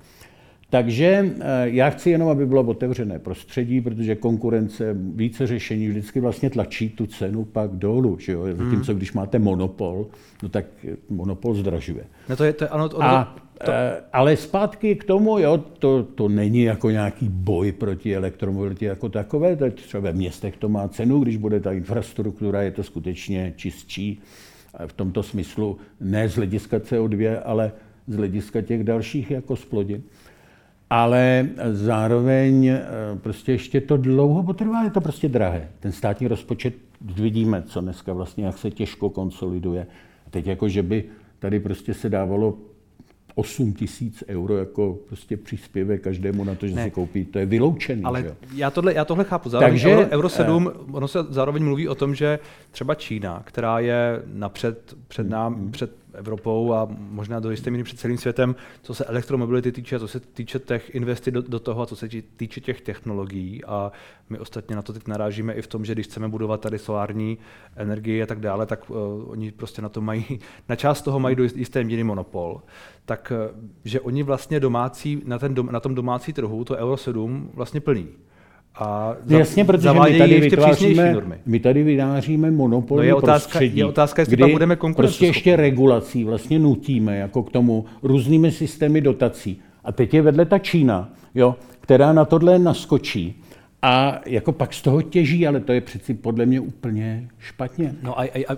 Takže 0.74 1.34
eh, 1.40 1.42
já 1.64 1.90
chci 1.90 2.10
jenom, 2.10 2.28
aby 2.28 2.46
bylo 2.46 2.62
otevřené 2.62 3.18
prostředí, 3.18 3.80
protože 3.80 4.14
konkurence, 4.14 4.96
více 5.14 5.46
řešení 5.46 5.88
vždycky 5.88 6.20
vlastně 6.20 6.50
tlačí 6.50 6.88
tu 6.88 7.06
cenu 7.06 7.44
pak 7.44 7.70
dolů. 7.70 8.18
Že 8.18 8.32
jo? 8.32 8.46
Zatímco 8.46 8.92
hmm. 8.92 8.96
když 8.96 9.12
máte 9.12 9.38
monopol, 9.38 10.06
no 10.42 10.48
tak 10.48 10.64
monopol 11.10 11.54
zdražuje. 11.54 12.04
No 12.28 12.36
to 12.36 12.44
je, 12.44 12.52
to, 12.52 12.74
ano, 12.74 12.84
ono, 12.94 13.04
A, 13.04 13.34
to... 13.64 13.72
Eh, 13.72 14.02
ale 14.12 14.36
zpátky 14.36 14.94
k 14.94 15.04
tomu, 15.04 15.38
jo, 15.38 15.58
to, 15.58 16.02
to 16.02 16.28
není 16.28 16.62
jako 16.62 16.90
nějaký 16.90 17.28
boj 17.28 17.72
proti 17.72 18.16
elektromobilitě 18.16 18.86
jako 18.86 19.08
takové, 19.08 19.56
to 19.56 19.70
třeba 19.70 20.00
ve 20.00 20.12
městech 20.12 20.56
to 20.56 20.68
má 20.68 20.88
cenu, 20.88 21.20
když 21.20 21.36
bude 21.36 21.60
ta 21.60 21.72
infrastruktura, 21.72 22.62
je 22.62 22.70
to 22.70 22.82
skutečně 22.82 23.52
čistší 23.56 24.20
v 24.86 24.92
tomto 24.92 25.22
smyslu, 25.22 25.78
ne 26.00 26.28
z 26.28 26.36
hlediska 26.36 26.78
CO2, 26.78 27.40
ale 27.44 27.72
z 28.06 28.16
hlediska 28.16 28.60
těch 28.60 28.84
dalších 28.84 29.30
jako 29.30 29.56
splodin 29.56 30.02
ale 30.94 31.48
zároveň 31.72 32.66
eh, 32.66 32.82
prostě 33.16 33.52
ještě 33.52 33.80
to 33.80 33.96
dlouho 33.96 34.42
potrvá, 34.42 34.84
je 34.84 34.90
to 34.90 35.00
prostě 35.00 35.28
drahé. 35.28 35.68
Ten 35.80 35.92
státní 35.92 36.28
rozpočet, 36.28 36.74
vidíme, 37.00 37.62
co 37.62 37.80
dneska 37.80 38.12
vlastně, 38.12 38.44
jak 38.44 38.58
se 38.58 38.70
těžko 38.70 39.10
konsoliduje. 39.10 39.86
Teď 40.30 40.46
jako, 40.46 40.68
že 40.68 40.82
by 40.82 41.04
tady 41.38 41.60
prostě 41.60 41.94
se 41.94 42.08
dávalo 42.08 42.58
8 43.34 43.72
tisíc 43.72 44.24
euro 44.28 44.56
jako 44.56 44.98
prostě 45.06 45.36
příspěvek 45.36 46.02
každému 46.02 46.44
na 46.44 46.54
to, 46.54 46.66
že 46.66 46.74
ne. 46.74 46.84
si 46.84 46.90
koupí. 46.90 47.24
To 47.24 47.38
je 47.38 47.46
vyloučený. 47.46 48.02
Ale 48.02 48.22
že? 48.22 48.36
já 48.54 48.70
tohle, 48.70 48.94
já 48.94 49.04
tohle 49.04 49.24
chápu. 49.24 49.48
Zároveň 49.48 49.72
Takže, 49.72 49.96
Euro, 49.96 50.10
Euro 50.10 50.28
7, 50.28 50.70
eh, 50.74 50.92
ono 50.92 51.08
se 51.08 51.18
zároveň 51.28 51.64
mluví 51.64 51.88
o 51.88 51.94
tom, 51.94 52.14
že 52.14 52.38
třeba 52.70 52.94
Čína, 52.94 53.42
která 53.46 53.78
je 53.78 54.22
napřed 54.34 54.94
před, 55.08 55.28
nám, 55.28 55.54
mm, 55.54 55.70
před 55.70 56.03
Evropou 56.14 56.72
a 56.72 56.88
možná 56.90 57.40
do 57.40 57.50
jisté 57.50 57.70
míry 57.70 57.84
před 57.84 57.98
celým 57.98 58.18
světem, 58.18 58.56
co 58.82 58.94
se 58.94 59.04
elektromobility 59.04 59.72
týče, 59.72 59.98
co 59.98 60.08
se 60.08 60.20
týče 60.20 60.58
těch 60.58 60.94
investic 60.94 61.34
do, 61.34 61.42
do 61.42 61.60
toho 61.60 61.82
a 61.82 61.86
co 61.86 61.96
se 61.96 62.08
týče 62.36 62.60
těch 62.60 62.80
technologií. 62.80 63.64
A 63.64 63.92
my 64.30 64.38
ostatně 64.38 64.76
na 64.76 64.82
to 64.82 64.92
teď 64.92 65.08
narážíme 65.08 65.52
i 65.52 65.62
v 65.62 65.66
tom, 65.66 65.84
že 65.84 65.92
když 65.92 66.06
chceme 66.06 66.28
budovat 66.28 66.60
tady 66.60 66.78
solární 66.78 67.38
energii 67.76 68.22
a 68.22 68.26
tak 68.26 68.40
dále, 68.40 68.66
tak 68.66 68.90
uh, 68.90 68.96
oni 69.26 69.52
prostě 69.52 69.82
na 69.82 69.88
to 69.88 70.00
mají, 70.00 70.40
na 70.68 70.76
část 70.76 71.02
toho 71.02 71.20
mají 71.20 71.36
do 71.36 71.44
jisté 71.44 71.84
míry 71.84 72.04
monopol. 72.04 72.62
Tak, 73.04 73.32
uh, 73.52 73.60
že 73.84 74.00
oni 74.00 74.22
vlastně 74.22 74.60
domácí, 74.60 75.22
na, 75.24 75.38
ten 75.38 75.54
dom, 75.54 75.68
na 75.72 75.80
tom 75.80 75.94
domácí 75.94 76.32
trhu 76.32 76.64
to 76.64 76.76
Euro 76.76 76.96
7 76.96 77.50
vlastně 77.54 77.80
plní. 77.80 78.08
A 78.76 79.16
za, 79.24 79.38
Jasně, 79.38 79.64
protože 79.64 79.88
my 79.92 80.18
tady, 80.18 80.40
vytváříme, 80.40 81.16
my 81.46 81.60
tady 81.60 81.82
vytváříme 81.82 82.50
monopol 82.50 82.96
no 82.96 83.02
je 83.02 83.14
otázka, 83.14 83.48
prostředí, 83.48 83.78
je 83.78 83.84
otázka, 83.84 84.22
jestli 84.22 84.36
kdy 84.36 84.52
budeme 84.52 84.76
prostě 84.76 85.26
ještě 85.26 85.56
regulací 85.56 86.24
vlastně 86.24 86.58
nutíme 86.58 87.16
jako 87.16 87.42
k 87.42 87.52
tomu 87.52 87.84
různými 88.02 88.52
systémy 88.52 89.00
dotací. 89.00 89.60
A 89.84 89.92
teď 89.92 90.14
je 90.14 90.22
vedle 90.22 90.44
ta 90.44 90.58
Čína, 90.58 91.12
jo, 91.34 91.56
která 91.80 92.12
na 92.12 92.24
tohle 92.24 92.58
naskočí 92.58 93.42
a 93.82 94.20
jako 94.26 94.52
pak 94.52 94.74
z 94.74 94.82
toho 94.82 95.02
těží, 95.02 95.46
ale 95.46 95.60
to 95.60 95.72
je 95.72 95.80
přeci 95.80 96.14
podle 96.14 96.46
mě 96.46 96.60
úplně 96.60 97.28
špatně. 97.38 97.94
No 98.02 98.20
a, 98.20 98.22
a, 98.22 98.52
a 98.52 98.56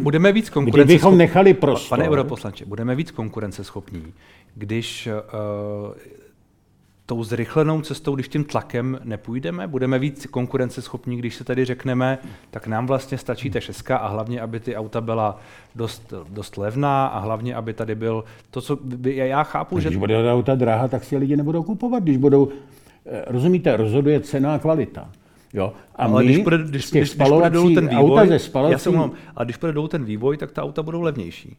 budeme 0.00 0.32
víc 0.32 0.50
konkurenceschopní. 0.50 0.84
Kdybychom 0.84 1.18
nechali 1.18 1.54
prostor. 1.54 1.98
Pane 1.98 2.10
europoslanče, 2.10 2.64
budeme 2.66 2.94
víc 2.94 3.10
konkurenceschopní, 3.10 4.02
když 4.54 5.08
uh, 5.08 5.94
tou 7.10 7.24
zrychlenou 7.24 7.80
cestou, 7.80 8.14
když 8.14 8.28
tím 8.28 8.44
tlakem 8.44 8.98
nepůjdeme, 9.04 9.66
budeme 9.66 9.98
víc 9.98 10.26
konkurenceschopní, 10.26 11.16
když 11.16 11.34
se 11.34 11.44
tady 11.44 11.64
řekneme, 11.64 12.18
tak 12.50 12.66
nám 12.66 12.86
vlastně 12.86 13.18
stačí 13.18 13.50
ta 13.50 13.60
šestka 13.60 13.96
a 13.96 14.08
hlavně, 14.08 14.40
aby 14.40 14.60
ty 14.60 14.76
auta 14.76 15.00
byla 15.00 15.40
dost, 15.74 16.14
dost 16.28 16.58
levná 16.58 17.06
a 17.06 17.18
hlavně, 17.18 17.54
aby 17.54 17.74
tady 17.74 17.94
byl 17.94 18.24
to, 18.50 18.60
co 18.60 18.76
by, 18.76 19.16
já 19.16 19.42
chápu, 19.42 19.74
když 19.74 19.82
že... 19.82 19.88
Když 19.88 19.98
bude 19.98 20.32
auta 20.32 20.54
drahá, 20.54 20.88
tak 20.88 21.04
si 21.04 21.16
lidi 21.16 21.36
nebudou 21.36 21.62
kupovat, 21.62 22.02
když 22.02 22.16
budou, 22.16 22.48
eh, 23.06 23.24
rozumíte, 23.26 23.76
rozhoduje 23.76 24.20
cena 24.20 24.54
a 24.54 24.58
kvalita. 24.58 25.08
Jo? 25.52 25.72
A 25.96 26.04
ale 26.04 26.22
my 26.22 26.28
když 26.32 26.42
půjde, 26.42 26.58
když, 26.58 26.90
když, 26.90 26.90
když 26.90 27.28
půjde 27.28 27.50
dolů 27.50 27.74
ten 27.74 27.88
vývoj, 27.88 28.10
auta 28.10 28.26
ze 28.26 28.38
spalací... 28.38 28.72
já 28.72 28.78
jsem 28.78 28.92
mluvám, 28.92 29.12
a 29.36 29.44
když 29.44 29.56
půjde 29.56 29.72
dolů 29.72 29.88
ten 29.88 30.04
vývoj, 30.04 30.36
tak 30.36 30.52
ta 30.52 30.62
auta 30.62 30.82
budou 30.82 31.00
levnější. 31.00 31.56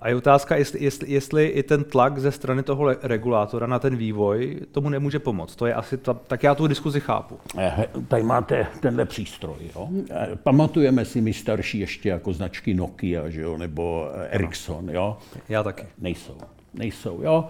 A 0.00 0.08
je 0.08 0.16
otázka, 0.16 0.56
jestli, 0.56 0.84
jestli, 0.84 1.12
jestli 1.12 1.46
i 1.46 1.62
ten 1.62 1.84
tlak 1.84 2.18
ze 2.18 2.32
strany 2.32 2.62
toho 2.62 2.88
regulátora 3.02 3.66
na 3.66 3.78
ten 3.78 3.96
vývoj 3.96 4.60
tomu 4.72 4.88
nemůže 4.88 5.18
pomoct. 5.18 5.56
To 5.56 5.66
je 5.66 5.74
asi 5.74 5.98
ta, 5.98 6.14
tak 6.14 6.42
já 6.42 6.54
tu 6.54 6.66
diskuzi 6.66 7.00
chápu. 7.00 7.38
Eh, 7.58 7.86
tady 8.08 8.22
máte 8.22 8.66
tenhle 8.80 9.04
přístroj. 9.04 9.56
Jo? 9.76 9.88
Eh, 10.10 10.28
pamatujeme 10.42 11.04
si 11.04 11.20
my 11.20 11.32
starší 11.32 11.78
ještě 11.78 12.08
jako 12.08 12.32
značky 12.32 12.74
Nokia 12.74 13.30
že 13.30 13.40
jo? 13.40 13.58
nebo 13.58 14.08
eh, 14.14 14.28
Ericsson. 14.28 14.90
Jo? 14.90 15.18
Já 15.48 15.62
taky. 15.62 15.86
Nejsou. 15.98 16.36
Nejsou. 16.74 17.22
Jo? 17.22 17.44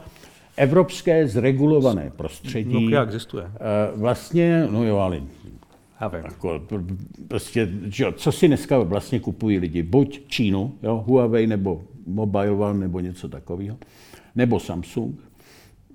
Evropské 0.57 1.29
zregulované 1.29 2.13
prostředí. 2.17 2.75
Nokia 2.75 3.03
existuje. 3.03 3.51
Vlastně, 3.95 4.69
no 4.71 4.85
jo, 4.85 4.97
ale 4.97 5.21
já 6.01 6.09
vím. 6.09 6.23
Jako, 6.25 6.61
prostě, 7.29 7.69
že, 7.85 8.13
co 8.13 8.33
si 8.33 8.49
dneska 8.49 8.79
vlastně 8.79 9.21
kupují 9.21 9.59
lidi? 9.59 9.83
Buď 9.83 10.27
Čínu, 10.27 10.75
jo, 10.83 11.05
Huawei 11.07 11.47
nebo 11.47 11.85
Mobile 12.07 12.51
One 12.51 12.79
nebo 12.79 13.01
něco 13.01 13.29
takového, 13.29 13.77
nebo 14.35 14.61
Samsung, 14.61 15.21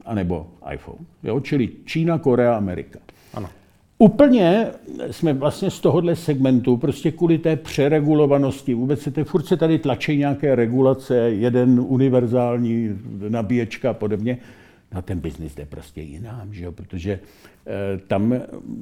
anebo 0.06 0.48
iPhone. 0.74 1.06
Jo? 1.24 1.40
Čili 1.40 1.70
Čína, 1.86 2.18
Korea, 2.18 2.58
Amerika. 2.58 3.00
Ano. 3.34 3.50
Úplně 3.98 4.68
jsme 5.12 5.34
vlastně 5.34 5.70
z 5.70 5.80
tohohle 5.80 6.16
segmentu, 6.16 6.78
prostě 6.78 7.12
kvůli 7.12 7.38
té 7.38 7.56
přeregulovanosti, 7.56 8.74
vůbec 8.74 9.02
se 9.02 9.24
furt 9.24 9.46
se 9.46 9.58
tady 9.58 9.80
tlačí 9.80 10.18
nějaké 10.18 10.56
regulace, 10.56 11.16
jeden 11.16 11.80
univerzální 11.88 12.90
nabíječka 13.30 13.90
a 13.90 13.94
podobně, 13.94 14.38
na 14.94 15.02
ten 15.02 15.20
biznis 15.20 15.56
jde 15.56 15.66
prostě 15.66 16.02
jinám, 16.02 16.54
že 16.54 16.66
jo? 16.66 16.72
protože 16.72 17.12
e, 17.12 17.20
tam 17.98 18.36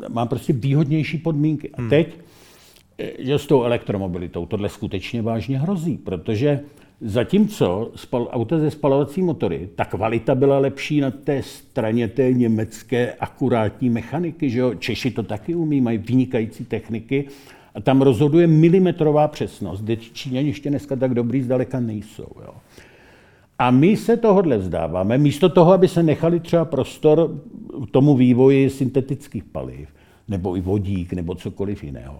má 0.09 0.25
prostě 0.25 0.53
výhodnější 0.53 1.17
podmínky. 1.17 1.69
A 1.69 1.81
hmm. 1.81 1.89
teď, 1.89 2.17
e, 2.97 3.11
že 3.19 3.39
s 3.39 3.47
tou 3.47 3.63
elektromobilitou 3.63 4.45
tohle 4.45 4.69
skutečně 4.69 5.21
vážně 5.21 5.59
hrozí, 5.59 5.97
protože 5.97 6.59
Zatímco 7.01 7.91
spal, 7.95 8.29
auta 8.31 8.59
ze 8.59 8.71
spalovací 8.71 9.21
motory, 9.21 9.69
ta 9.75 9.85
kvalita 9.85 10.35
byla 10.35 10.59
lepší 10.59 11.01
na 11.01 11.11
té 11.11 11.43
straně 11.43 12.07
té 12.07 12.33
německé 12.33 13.13
akurátní 13.13 13.89
mechaniky. 13.89 14.49
Že 14.49 14.59
jo? 14.59 14.73
Češi 14.73 15.11
to 15.11 15.23
taky 15.23 15.55
umí, 15.55 15.81
mají 15.81 15.97
vynikající 15.97 16.65
techniky 16.65 17.25
a 17.75 17.81
tam 17.81 18.01
rozhoduje 18.01 18.47
milimetrová 18.47 19.27
přesnost, 19.27 19.81
kde 19.81 19.97
Číňani 19.97 20.47
ještě 20.47 20.69
dneska 20.69 20.95
tak 20.95 21.13
dobrý 21.13 21.41
zdaleka 21.41 21.79
nejsou. 21.79 22.27
Jo? 22.41 22.53
A 23.59 23.71
my 23.71 23.97
se 23.97 24.17
tohodle 24.17 24.57
vzdáváme, 24.57 25.17
místo 25.17 25.49
toho, 25.49 25.73
aby 25.73 25.87
se 25.87 26.03
nechali 26.03 26.39
třeba 26.39 26.65
prostor 26.65 27.41
tomu 27.91 28.15
vývoji 28.15 28.69
syntetických 28.69 29.43
paliv, 29.43 29.89
nebo 30.27 30.57
i 30.57 30.61
vodík, 30.61 31.13
nebo 31.13 31.35
cokoliv 31.35 31.83
jiného. 31.83 32.19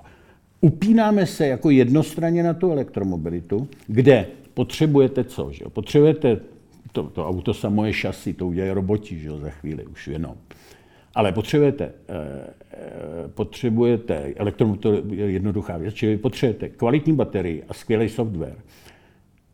Upínáme 0.61 1.25
se 1.25 1.47
jako 1.47 1.69
jednostranně 1.69 2.43
na 2.43 2.53
tu 2.53 2.71
elektromobilitu, 2.71 3.67
kde 3.87 4.27
potřebujete 4.59 5.23
co? 5.23 5.51
Že? 5.51 5.65
Potřebujete, 5.73 6.39
to, 6.91 7.03
to 7.03 7.27
auto 7.27 7.53
samo 7.53 7.85
je 7.85 7.93
šasy, 7.93 8.33
to 8.33 8.47
udělají 8.47 8.71
roboti 8.71 9.19
že? 9.19 9.37
za 9.37 9.49
chvíli 9.49 9.85
už 9.85 10.07
jenom. 10.07 10.35
Ale 11.15 11.31
potřebujete, 11.31 11.85
eh, 11.85 12.53
eh, 12.71 13.27
potřebujete 13.27 14.33
elektromotor 14.35 15.03
je 15.11 15.31
jednoduchá 15.31 15.77
věc, 15.77 15.93
čili 15.93 16.17
potřebujete 16.17 16.69
kvalitní 16.69 17.15
baterii 17.15 17.63
a 17.69 17.73
skvělý 17.73 18.09
software. 18.09 18.55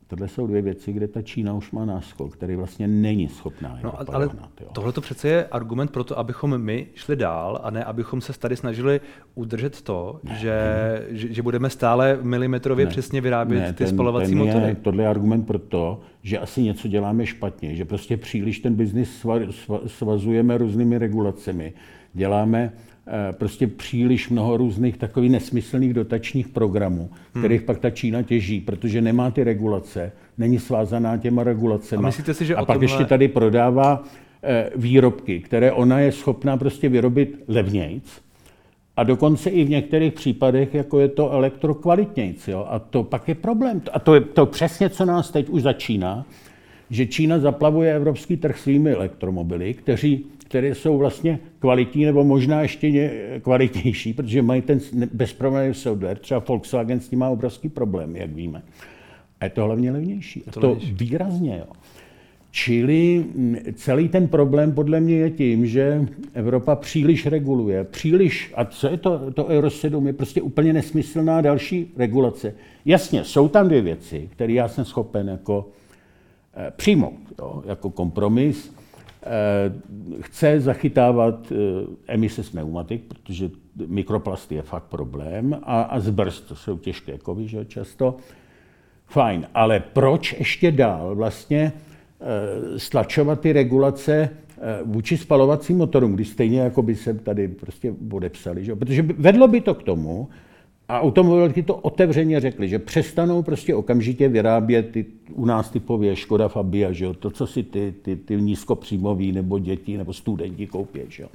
Tohle 0.07 0.27
jsou 0.27 0.47
dvě 0.47 0.61
věci, 0.61 0.93
kde 0.93 1.07
ta 1.07 1.21
Čína 1.21 1.53
už 1.53 1.71
má 1.71 1.85
náskok, 1.85 2.33
který 2.33 2.55
vlastně 2.55 2.87
není 2.87 3.29
schopná. 3.29 3.79
No, 3.83 3.99
ale 4.13 4.29
tohle 4.73 4.91
to 4.91 5.01
přece 5.01 5.27
je 5.27 5.45
argument 5.45 5.91
pro 5.91 6.03
to, 6.03 6.19
abychom 6.19 6.57
my 6.57 6.87
šli 6.95 7.15
dál 7.15 7.59
a 7.63 7.69
ne 7.69 7.83
abychom 7.83 8.21
se 8.21 8.39
tady 8.39 8.55
snažili 8.55 9.01
udržet 9.35 9.81
to, 9.81 10.19
ne, 10.23 10.35
že, 10.35 10.49
ne. 10.49 11.17
Že, 11.17 11.33
že 11.33 11.41
budeme 11.41 11.69
stále 11.69 12.19
milimetrově 12.21 12.85
ne, 12.85 12.89
přesně 12.89 13.21
vyrábět 13.21 13.60
ne, 13.60 13.73
ty 13.73 13.77
ten, 13.77 13.87
spalovací 13.87 14.29
ten 14.29 14.37
motory. 14.37 14.65
Je, 14.65 14.75
tohle 14.75 15.03
je 15.03 15.08
argument 15.08 15.43
pro 15.43 15.60
to, 15.60 16.01
že 16.21 16.39
asi 16.39 16.62
něco 16.63 16.87
děláme 16.87 17.25
špatně, 17.25 17.75
že 17.75 17.85
prostě 17.85 18.17
příliš 18.17 18.60
ten 18.60 18.75
biznis 18.75 19.25
svazujeme 19.87 20.58
různými 20.58 20.97
regulacemi. 20.97 21.73
Děláme 22.13 22.73
prostě 23.31 23.67
příliš 23.67 24.29
mnoho 24.29 24.58
různých 24.58 24.97
takových 24.97 25.31
nesmyslných 25.31 25.93
dotačních 25.93 26.47
programů, 26.47 27.10
hmm. 27.33 27.43
kterých 27.43 27.62
pak 27.62 27.79
ta 27.79 27.89
Čína 27.89 28.21
těží, 28.21 28.62
protože 28.62 29.01
nemá 29.01 29.31
ty 29.31 29.43
regulace, 29.43 30.12
není 30.37 30.60
svázaná 30.60 31.17
těma 31.17 31.43
regulacemi. 31.43 32.03
A, 32.03 32.06
myslíte 32.06 32.33
si, 32.33 32.45
že 32.45 32.56
a 32.56 32.65
pak 32.65 32.75
tomhle... 32.75 32.85
ještě 32.85 33.06
tady 33.06 33.27
prodává 33.27 34.03
eh, 34.43 34.69
výrobky, 34.75 35.39
které 35.39 35.71
ona 35.71 35.99
je 35.99 36.12
schopná 36.12 36.58
prostě 36.58 36.89
vyrobit 36.89 37.43
levnějc, 37.47 38.25
a 38.97 39.03
dokonce 39.03 39.49
i 39.49 39.63
v 39.63 39.69
některých 39.69 40.13
případech, 40.13 40.73
jako 40.73 40.99
je 40.99 41.08
to 41.08 41.31
elektrokvalitnějc. 41.31 42.47
Jo? 42.47 42.67
A 42.69 42.79
to 42.79 43.03
pak 43.03 43.27
je 43.27 43.35
problém. 43.35 43.81
A 43.93 43.99
to 43.99 44.15
je 44.15 44.21
to 44.21 44.45
přesně, 44.45 44.89
co 44.89 45.06
nás 45.06 45.31
teď 45.31 45.49
už 45.49 45.62
začíná, 45.62 46.25
že 46.89 47.06
Čína 47.06 47.39
zaplavuje 47.39 47.95
evropský 47.95 48.37
trh 48.37 48.60
svými 48.60 48.91
elektromobily, 48.91 49.73
kteří 49.73 50.25
které 50.46 50.75
jsou 50.75 50.98
vlastně 50.98 51.39
kvalitní 51.60 52.06
nebo 52.06 52.23
možná 52.23 52.62
ještě 52.62 53.12
kvalitnější, 53.41 54.13
protože 54.13 54.41
mají 54.41 54.62
ten 54.62 54.79
bezproblémový 55.13 55.73
software. 55.73 56.17
Třeba 56.17 56.43
Volkswagen 56.48 57.00
s 57.00 57.10
tím 57.10 57.19
má 57.19 57.29
obrovský 57.29 57.69
problém, 57.69 58.15
jak 58.15 58.29
víme. 58.29 58.62
A 59.39 59.43
je 59.43 59.50
to 59.50 59.63
hlavně 59.65 59.91
levnější. 59.91 60.43
A 60.48 60.52
to, 60.52 60.60
to 60.60 60.77
výrazně. 60.91 61.58
Jo. 61.58 61.73
Čili 62.52 63.25
mm, 63.35 63.58
celý 63.75 64.10
ten 64.10 64.27
problém 64.27 64.71
podle 64.71 65.00
mě 65.00 65.17
je 65.17 65.29
tím, 65.29 65.65
že 65.65 66.08
Evropa 66.33 66.75
příliš 66.75 67.25
reguluje, 67.25 67.83
příliš, 67.83 68.54
a 68.56 68.65
co 68.65 68.87
je 68.87 68.98
to, 68.98 69.31
to 69.31 69.46
Euro 69.46 69.69
7, 69.69 70.08
je 70.08 70.13
prostě 70.13 70.41
úplně 70.41 70.73
nesmyslná 70.73 71.41
další 71.41 71.91
regulace. 71.98 72.54
Jasně, 72.85 73.23
jsou 73.23 73.48
tam 73.48 73.67
dvě 73.67 73.81
věci, 73.81 74.29
které 74.31 74.54
já 74.54 74.67
jsem 74.67 74.85
schopen 74.85 75.27
jako 75.27 75.69
eh, 76.58 76.71
přijmout, 76.75 77.19
jo, 77.39 77.63
jako 77.65 77.89
kompromis. 77.89 78.75
Eh, 79.26 79.73
chce 80.21 80.60
zachytávat 80.60 81.52
eh, 81.52 81.56
emise 82.08 82.44
z 82.44 82.50
pneumatik, 82.50 83.02
protože 83.08 83.50
mikroplasty 83.88 84.56
je 84.56 84.62
fakt 84.62 84.84
problém 84.84 85.60
a, 85.63 85.82
a 85.82 86.00
z 86.00 86.10
brzd, 86.10 86.48
to 86.48 86.56
jsou 86.56 86.78
těžké 86.78 87.17
kovy, 87.17 87.48
že 87.48 87.65
často. 87.65 88.17
Fajn, 89.06 89.48
ale 89.54 89.80
proč 89.80 90.36
ještě 90.40 90.71
dál 90.71 91.15
vlastně 91.15 91.71
eh, 91.73 92.80
stlačovat 92.80 93.40
ty 93.40 93.54
regulace 93.54 94.30
vůči 94.84 95.17
spalovacím 95.17 95.78
motorům, 95.78 96.15
když 96.15 96.30
stejně 96.30 96.60
jako 96.60 96.82
by 96.82 96.96
se 96.96 97.13
tady 97.13 97.48
prostě 97.48 97.94
odepsali, 98.12 98.65
že? 98.65 98.76
protože 98.76 99.02
vedlo 99.02 99.48
by 99.48 99.62
to 99.62 99.73
k 99.76 99.84
tomu, 99.84 100.30
a 100.88 101.02
automobilky 101.02 101.63
to 101.63 101.75
otevřeně 101.75 102.40
řekli, 102.40 102.69
že 102.69 102.79
přestanou 102.79 103.44
prostě 103.44 103.75
okamžitě 103.75 104.27
vyrábět 104.27 104.92
ty, 104.92 105.06
u 105.33 105.46
nás 105.46 105.69
typově 105.69 106.15
Škoda 106.15 106.48
Fabia, 106.48 106.92
že 106.92 107.06
jo? 107.06 107.13
to, 107.13 107.29
co 107.29 107.48
si 107.48 107.63
ty, 107.63 107.94
ty, 108.02 108.15
ty 108.15 108.42
nízkopříjmoví 108.42 109.31
nebo 109.31 109.60
děti 109.60 109.98
nebo 109.98 110.13
studenti 110.13 110.67
koupí. 110.67 111.00
Že 111.10 111.23
jo? 111.23 111.29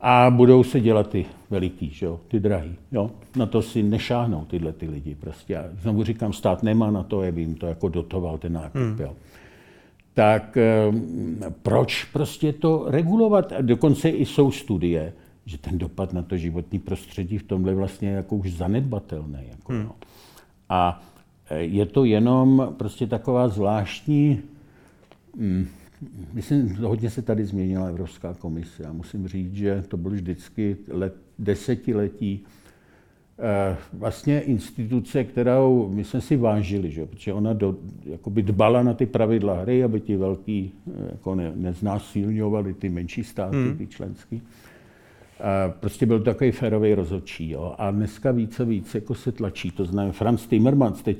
A 0.00 0.30
budou 0.30 0.64
se 0.64 0.80
dělat 0.80 1.10
ty 1.10 1.26
veliký, 1.50 1.90
že 1.90 2.06
jo? 2.06 2.20
ty 2.28 2.40
drahý. 2.40 2.76
Jo? 2.92 3.10
Na 3.36 3.46
to 3.46 3.62
si 3.62 3.82
nešáhnou 3.82 4.44
tyhle 4.44 4.72
ty 4.72 4.88
lidi. 4.88 5.14
Prostě. 5.14 5.56
A 5.56 5.64
znovu 5.80 6.04
říkám, 6.04 6.32
stát 6.32 6.62
nemá 6.62 6.90
na 6.90 7.02
to, 7.02 7.20
aby 7.20 7.40
jim 7.40 7.54
to 7.54 7.66
jako 7.66 7.88
dotoval 7.88 8.38
ten 8.38 8.52
nákup. 8.52 8.80
Hmm. 8.80 8.96
Jo? 9.00 9.12
Tak 10.14 10.56
ehm, 10.56 11.40
proč 11.62 12.04
prostě 12.04 12.52
to 12.52 12.84
regulovat? 12.88 13.52
Dokonce 13.60 14.08
i 14.08 14.26
jsou 14.26 14.50
studie, 14.50 15.12
že 15.46 15.58
ten 15.58 15.78
dopad 15.78 16.12
na 16.12 16.22
to 16.22 16.36
životní 16.36 16.78
prostředí 16.78 17.38
v 17.38 17.42
tomhle 17.42 17.74
vlastně 17.74 18.08
jako 18.08 18.36
už 18.36 18.52
zanedbatelný. 18.52 19.38
Jako, 19.48 19.72
hmm. 19.72 19.82
no. 19.82 19.94
A 20.68 21.02
e, 21.50 21.62
je 21.62 21.86
to 21.86 22.04
jenom 22.04 22.74
prostě 22.78 23.06
taková 23.06 23.48
zvláštní, 23.48 24.40
hm, 25.36 25.66
myslím, 26.32 26.76
hodně 26.76 27.10
se 27.10 27.22
tady 27.22 27.44
změnila 27.44 27.86
Evropská 27.86 28.34
komise. 28.34 28.82
Já 28.82 28.92
musím 28.92 29.28
říct, 29.28 29.54
že 29.54 29.84
to 29.88 29.96
bylo 29.96 30.14
vždycky 30.14 30.76
let, 30.88 31.14
desetiletí 31.38 32.44
e, 33.38 33.76
vlastně 33.92 34.40
instituce, 34.40 35.24
kterou 35.24 35.90
my 35.94 36.04
jsme 36.04 36.20
si 36.20 36.36
vážili, 36.36 36.90
že? 36.90 37.06
protože 37.06 37.32
ona 37.32 37.52
do, 37.52 37.76
jakoby 38.04 38.42
dbala 38.42 38.82
na 38.82 38.94
ty 38.94 39.06
pravidla 39.06 39.60
hry, 39.60 39.84
aby 39.84 40.00
ti 40.00 40.16
velký 40.16 40.72
e, 40.86 41.10
jako 41.10 41.34
ne, 41.34 41.52
neznásilňovali 41.54 42.74
ty 42.74 42.88
menší 42.88 43.24
státy, 43.24 43.56
hmm. 43.56 43.76
ty 43.76 43.86
členský. 43.86 44.42
Prostě 45.80 46.06
byl 46.06 46.20
takový 46.20 46.50
férový 46.50 46.94
rozhodčí. 46.94 47.50
Jo. 47.50 47.74
A 47.78 47.90
dneska 47.90 48.30
více 48.30 48.62
a 48.62 48.66
víc 48.66 48.94
jako 48.94 49.14
se 49.14 49.32
tlačí. 49.32 49.70
To 49.70 49.84
znamená, 49.84 50.12
Franz 50.12 50.46
Timmermans 50.46 51.02
teď 51.02 51.18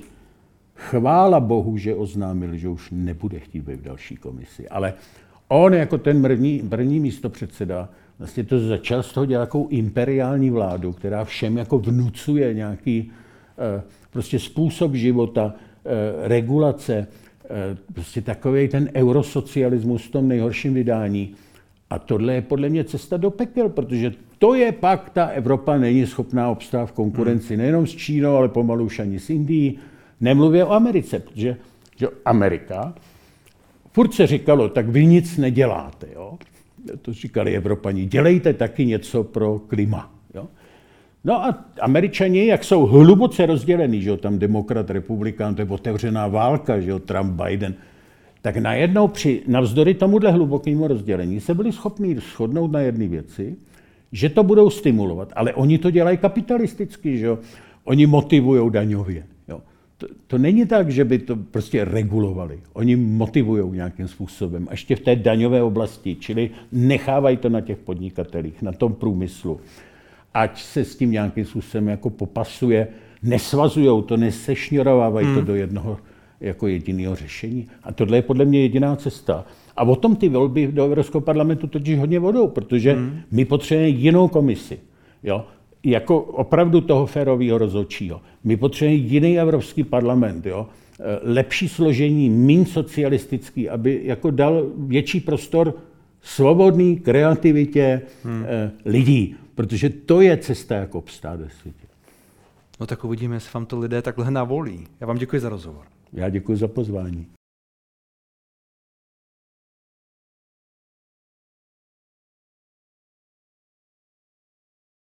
chvála 0.75 1.41
Bohu, 1.41 1.77
že 1.77 1.95
oznámil, 1.95 2.57
že 2.57 2.69
už 2.69 2.91
nebude 2.91 3.39
chtít 3.39 3.61
být 3.61 3.81
v 3.81 3.83
další 3.83 4.17
komisi. 4.17 4.69
Ale 4.69 4.95
on 5.49 5.75
jako 5.75 5.99
ten 5.99 6.23
první, 6.23 6.63
první 6.69 7.01
místo 7.01 7.31
předseda 7.31 7.89
vlastně 8.19 8.45
to 8.45 8.61
začal 8.61 9.03
z 9.03 9.13
toho 9.13 9.27
dělat 9.27 9.45
takovou 9.45 9.69
imperiální 9.69 10.51
vládu, 10.51 10.93
která 10.93 11.25
všem 11.25 11.57
jako 11.57 11.79
vnucuje 11.79 12.55
nějaký 12.55 13.11
eh, 13.59 13.83
prostě 14.11 14.39
způsob 14.39 14.95
života, 14.95 15.55
eh, 15.55 16.29
regulace, 16.29 17.07
eh, 17.45 17.77
prostě 17.93 18.21
takový 18.21 18.69
ten 18.69 18.91
eurosocialismus 18.95 20.07
v 20.07 20.11
tom 20.11 20.29
nejhorším 20.29 20.75
vydání. 20.75 21.35
A 21.91 21.99
tohle 21.99 22.35
je 22.35 22.43
podle 22.43 22.69
mě 22.69 22.85
cesta 22.85 23.17
do 23.17 23.31
pekel, 23.31 23.69
protože 23.69 24.13
to 24.39 24.55
je 24.55 24.73
pak, 24.73 25.11
ta 25.11 25.27
Evropa 25.27 25.79
není 25.79 26.07
schopná 26.07 26.51
obstát 26.51 26.87
v 26.87 26.93
konkurenci 26.93 27.55
hmm. 27.55 27.59
nejenom 27.59 27.87
s 27.87 27.97
Čínou, 27.97 28.37
ale 28.37 28.49
pomalu 28.49 28.85
už 28.85 28.99
ani 28.99 29.21
s 29.21 29.31
Indií. 29.31 29.79
Nemluvě 30.21 30.65
o 30.65 30.73
Americe, 30.73 31.21
protože 31.21 31.57
že 31.97 32.09
Amerika, 32.25 32.95
furt 33.93 34.15
se 34.15 34.27
říkalo, 34.27 34.69
tak 34.69 34.89
vy 34.89 35.07
nic 35.07 35.37
neděláte. 35.37 36.07
Jo? 36.15 36.39
To 37.03 37.13
říkali 37.13 37.57
Evropani, 37.57 38.07
dělejte 38.07 38.53
taky 38.53 38.87
něco 38.87 39.25
pro 39.25 39.59
klima. 39.59 40.13
Jo? 40.35 40.49
No 41.25 41.45
a 41.45 41.65
američani, 41.81 42.47
jak 42.47 42.65
jsou 42.65 42.87
hluboce 42.87 43.47
rozdělený, 43.47 44.03
že 44.03 44.09
jo, 44.09 44.17
tam 44.17 44.39
demokrat, 44.39 44.91
republikán, 44.91 45.55
to 45.55 45.63
je 45.63 45.69
otevřená 45.69 46.29
válka, 46.29 46.81
že 46.81 46.91
jo, 46.91 46.99
Trump, 46.99 47.43
Biden, 47.43 47.75
tak 48.47 48.57
najednou 48.57 49.09
při, 49.09 49.43
navzdory 49.47 49.95
tomuhle 49.95 50.31
hlubokému 50.31 50.87
rozdělení 50.87 51.41
se 51.41 51.55
byli 51.55 51.73
schopni 51.73 52.17
shodnout 52.21 52.73
na 52.73 52.81
jedné 52.81 53.09
věci, 53.09 53.57
že 54.13 54.29
to 54.29 54.43
budou 54.43 54.71
stimulovat. 54.71 55.33
Ale 55.37 55.55
oni 55.55 55.79
to 55.79 55.91
dělají 55.91 56.19
kapitalisticky, 56.19 57.19
že 57.19 57.27
jo? 57.27 57.39
Oni 57.85 58.07
motivují 58.07 58.71
daňově. 58.71 59.27
Jo? 59.49 59.61
To, 59.99 60.07
to 60.27 60.39
není 60.39 60.67
tak, 60.67 60.91
že 60.91 61.05
by 61.05 61.19
to 61.19 61.37
prostě 61.37 61.85
regulovali. 61.85 62.61
Oni 62.73 62.97
motivují 62.97 63.73
nějakým 63.73 64.09
způsobem, 64.09 64.67
a 64.71 64.73
ještě 64.73 64.97
v 64.97 65.01
té 65.01 65.17
daňové 65.17 65.63
oblasti, 65.63 66.17
čili 66.21 66.51
nechávají 66.73 67.37
to 67.37 67.49
na 67.49 67.61
těch 67.61 67.79
podnikatelích, 67.79 68.63
na 68.63 68.73
tom 68.73 68.95
průmyslu. 68.95 69.61
Ať 70.35 70.63
se 70.63 70.85
s 70.85 70.97
tím 70.97 71.11
nějakým 71.11 71.45
způsobem 71.45 71.89
jako 71.89 72.11
popasuje, 72.11 72.89
nesvazují 73.23 74.03
to, 74.03 74.17
nesešňorovávají 74.17 75.27
hmm. 75.27 75.35
to 75.35 75.43
do 75.43 75.55
jednoho 75.55 75.99
jako 76.41 76.67
jediného 76.67 77.15
řešení. 77.15 77.67
A 77.83 77.93
tohle 77.93 78.19
je 78.19 78.23
podle 78.23 78.45
mě 78.45 78.61
jediná 78.61 78.97
cesta. 78.97 79.45
A 79.77 79.83
o 79.83 79.97
tom 79.97 80.17
ty 80.17 80.29
volby 80.29 80.67
do 80.73 80.85
Evropského 80.85 81.21
parlamentu 81.21 81.67
totiž 81.67 81.99
hodně 81.99 82.19
vodou, 82.19 82.49
protože 82.49 82.93
hmm. 82.93 83.21
my 83.31 83.45
potřebujeme 83.45 83.89
jinou 83.89 84.29
komisi. 84.29 84.79
Jo? 85.23 85.45
Jako 85.85 86.21
opravdu 86.21 86.81
toho 86.81 87.07
férového 87.07 87.59
rozhodčího. 87.59 88.21
My 88.45 88.57
potřebujeme 88.57 89.05
jiný 89.05 89.39
Evropský 89.39 89.85
parlament. 89.85 90.47
Jo? 90.47 90.67
E, 91.01 91.33
lepší 91.33 91.69
složení, 91.69 92.31
méně 92.31 92.67
socialistický, 92.67 93.69
aby 93.69 94.01
jako 94.05 94.31
dal 94.31 94.67
větší 94.77 95.21
prostor 95.21 95.75
svobodný 96.23 96.97
kreativitě 96.97 98.03
hmm. 98.25 98.45
Eh, 98.49 98.71
lidí. 98.85 99.37
Protože 99.55 99.91
to 99.91 100.21
je 100.21 100.37
cesta, 100.37 100.75
jak 100.75 100.95
obstát 100.95 101.41
ve 101.41 101.51
světě. 101.51 101.87
No 102.81 102.87
tak 102.87 103.05
uvidíme, 103.05 103.37
jestli 103.37 103.51
vám 103.55 103.67
to 103.67 103.79
lidé 103.79 104.03
takhle 104.03 104.31
navolí. 104.31 104.87
Já 105.01 105.07
vám 105.07 105.19
děkuji 105.19 105.41
za 105.41 105.49
rozhovor. 105.49 105.85
Já 106.17 106.29
děkuji 106.29 106.57
za 106.57 106.69
pozvání. 106.69 107.27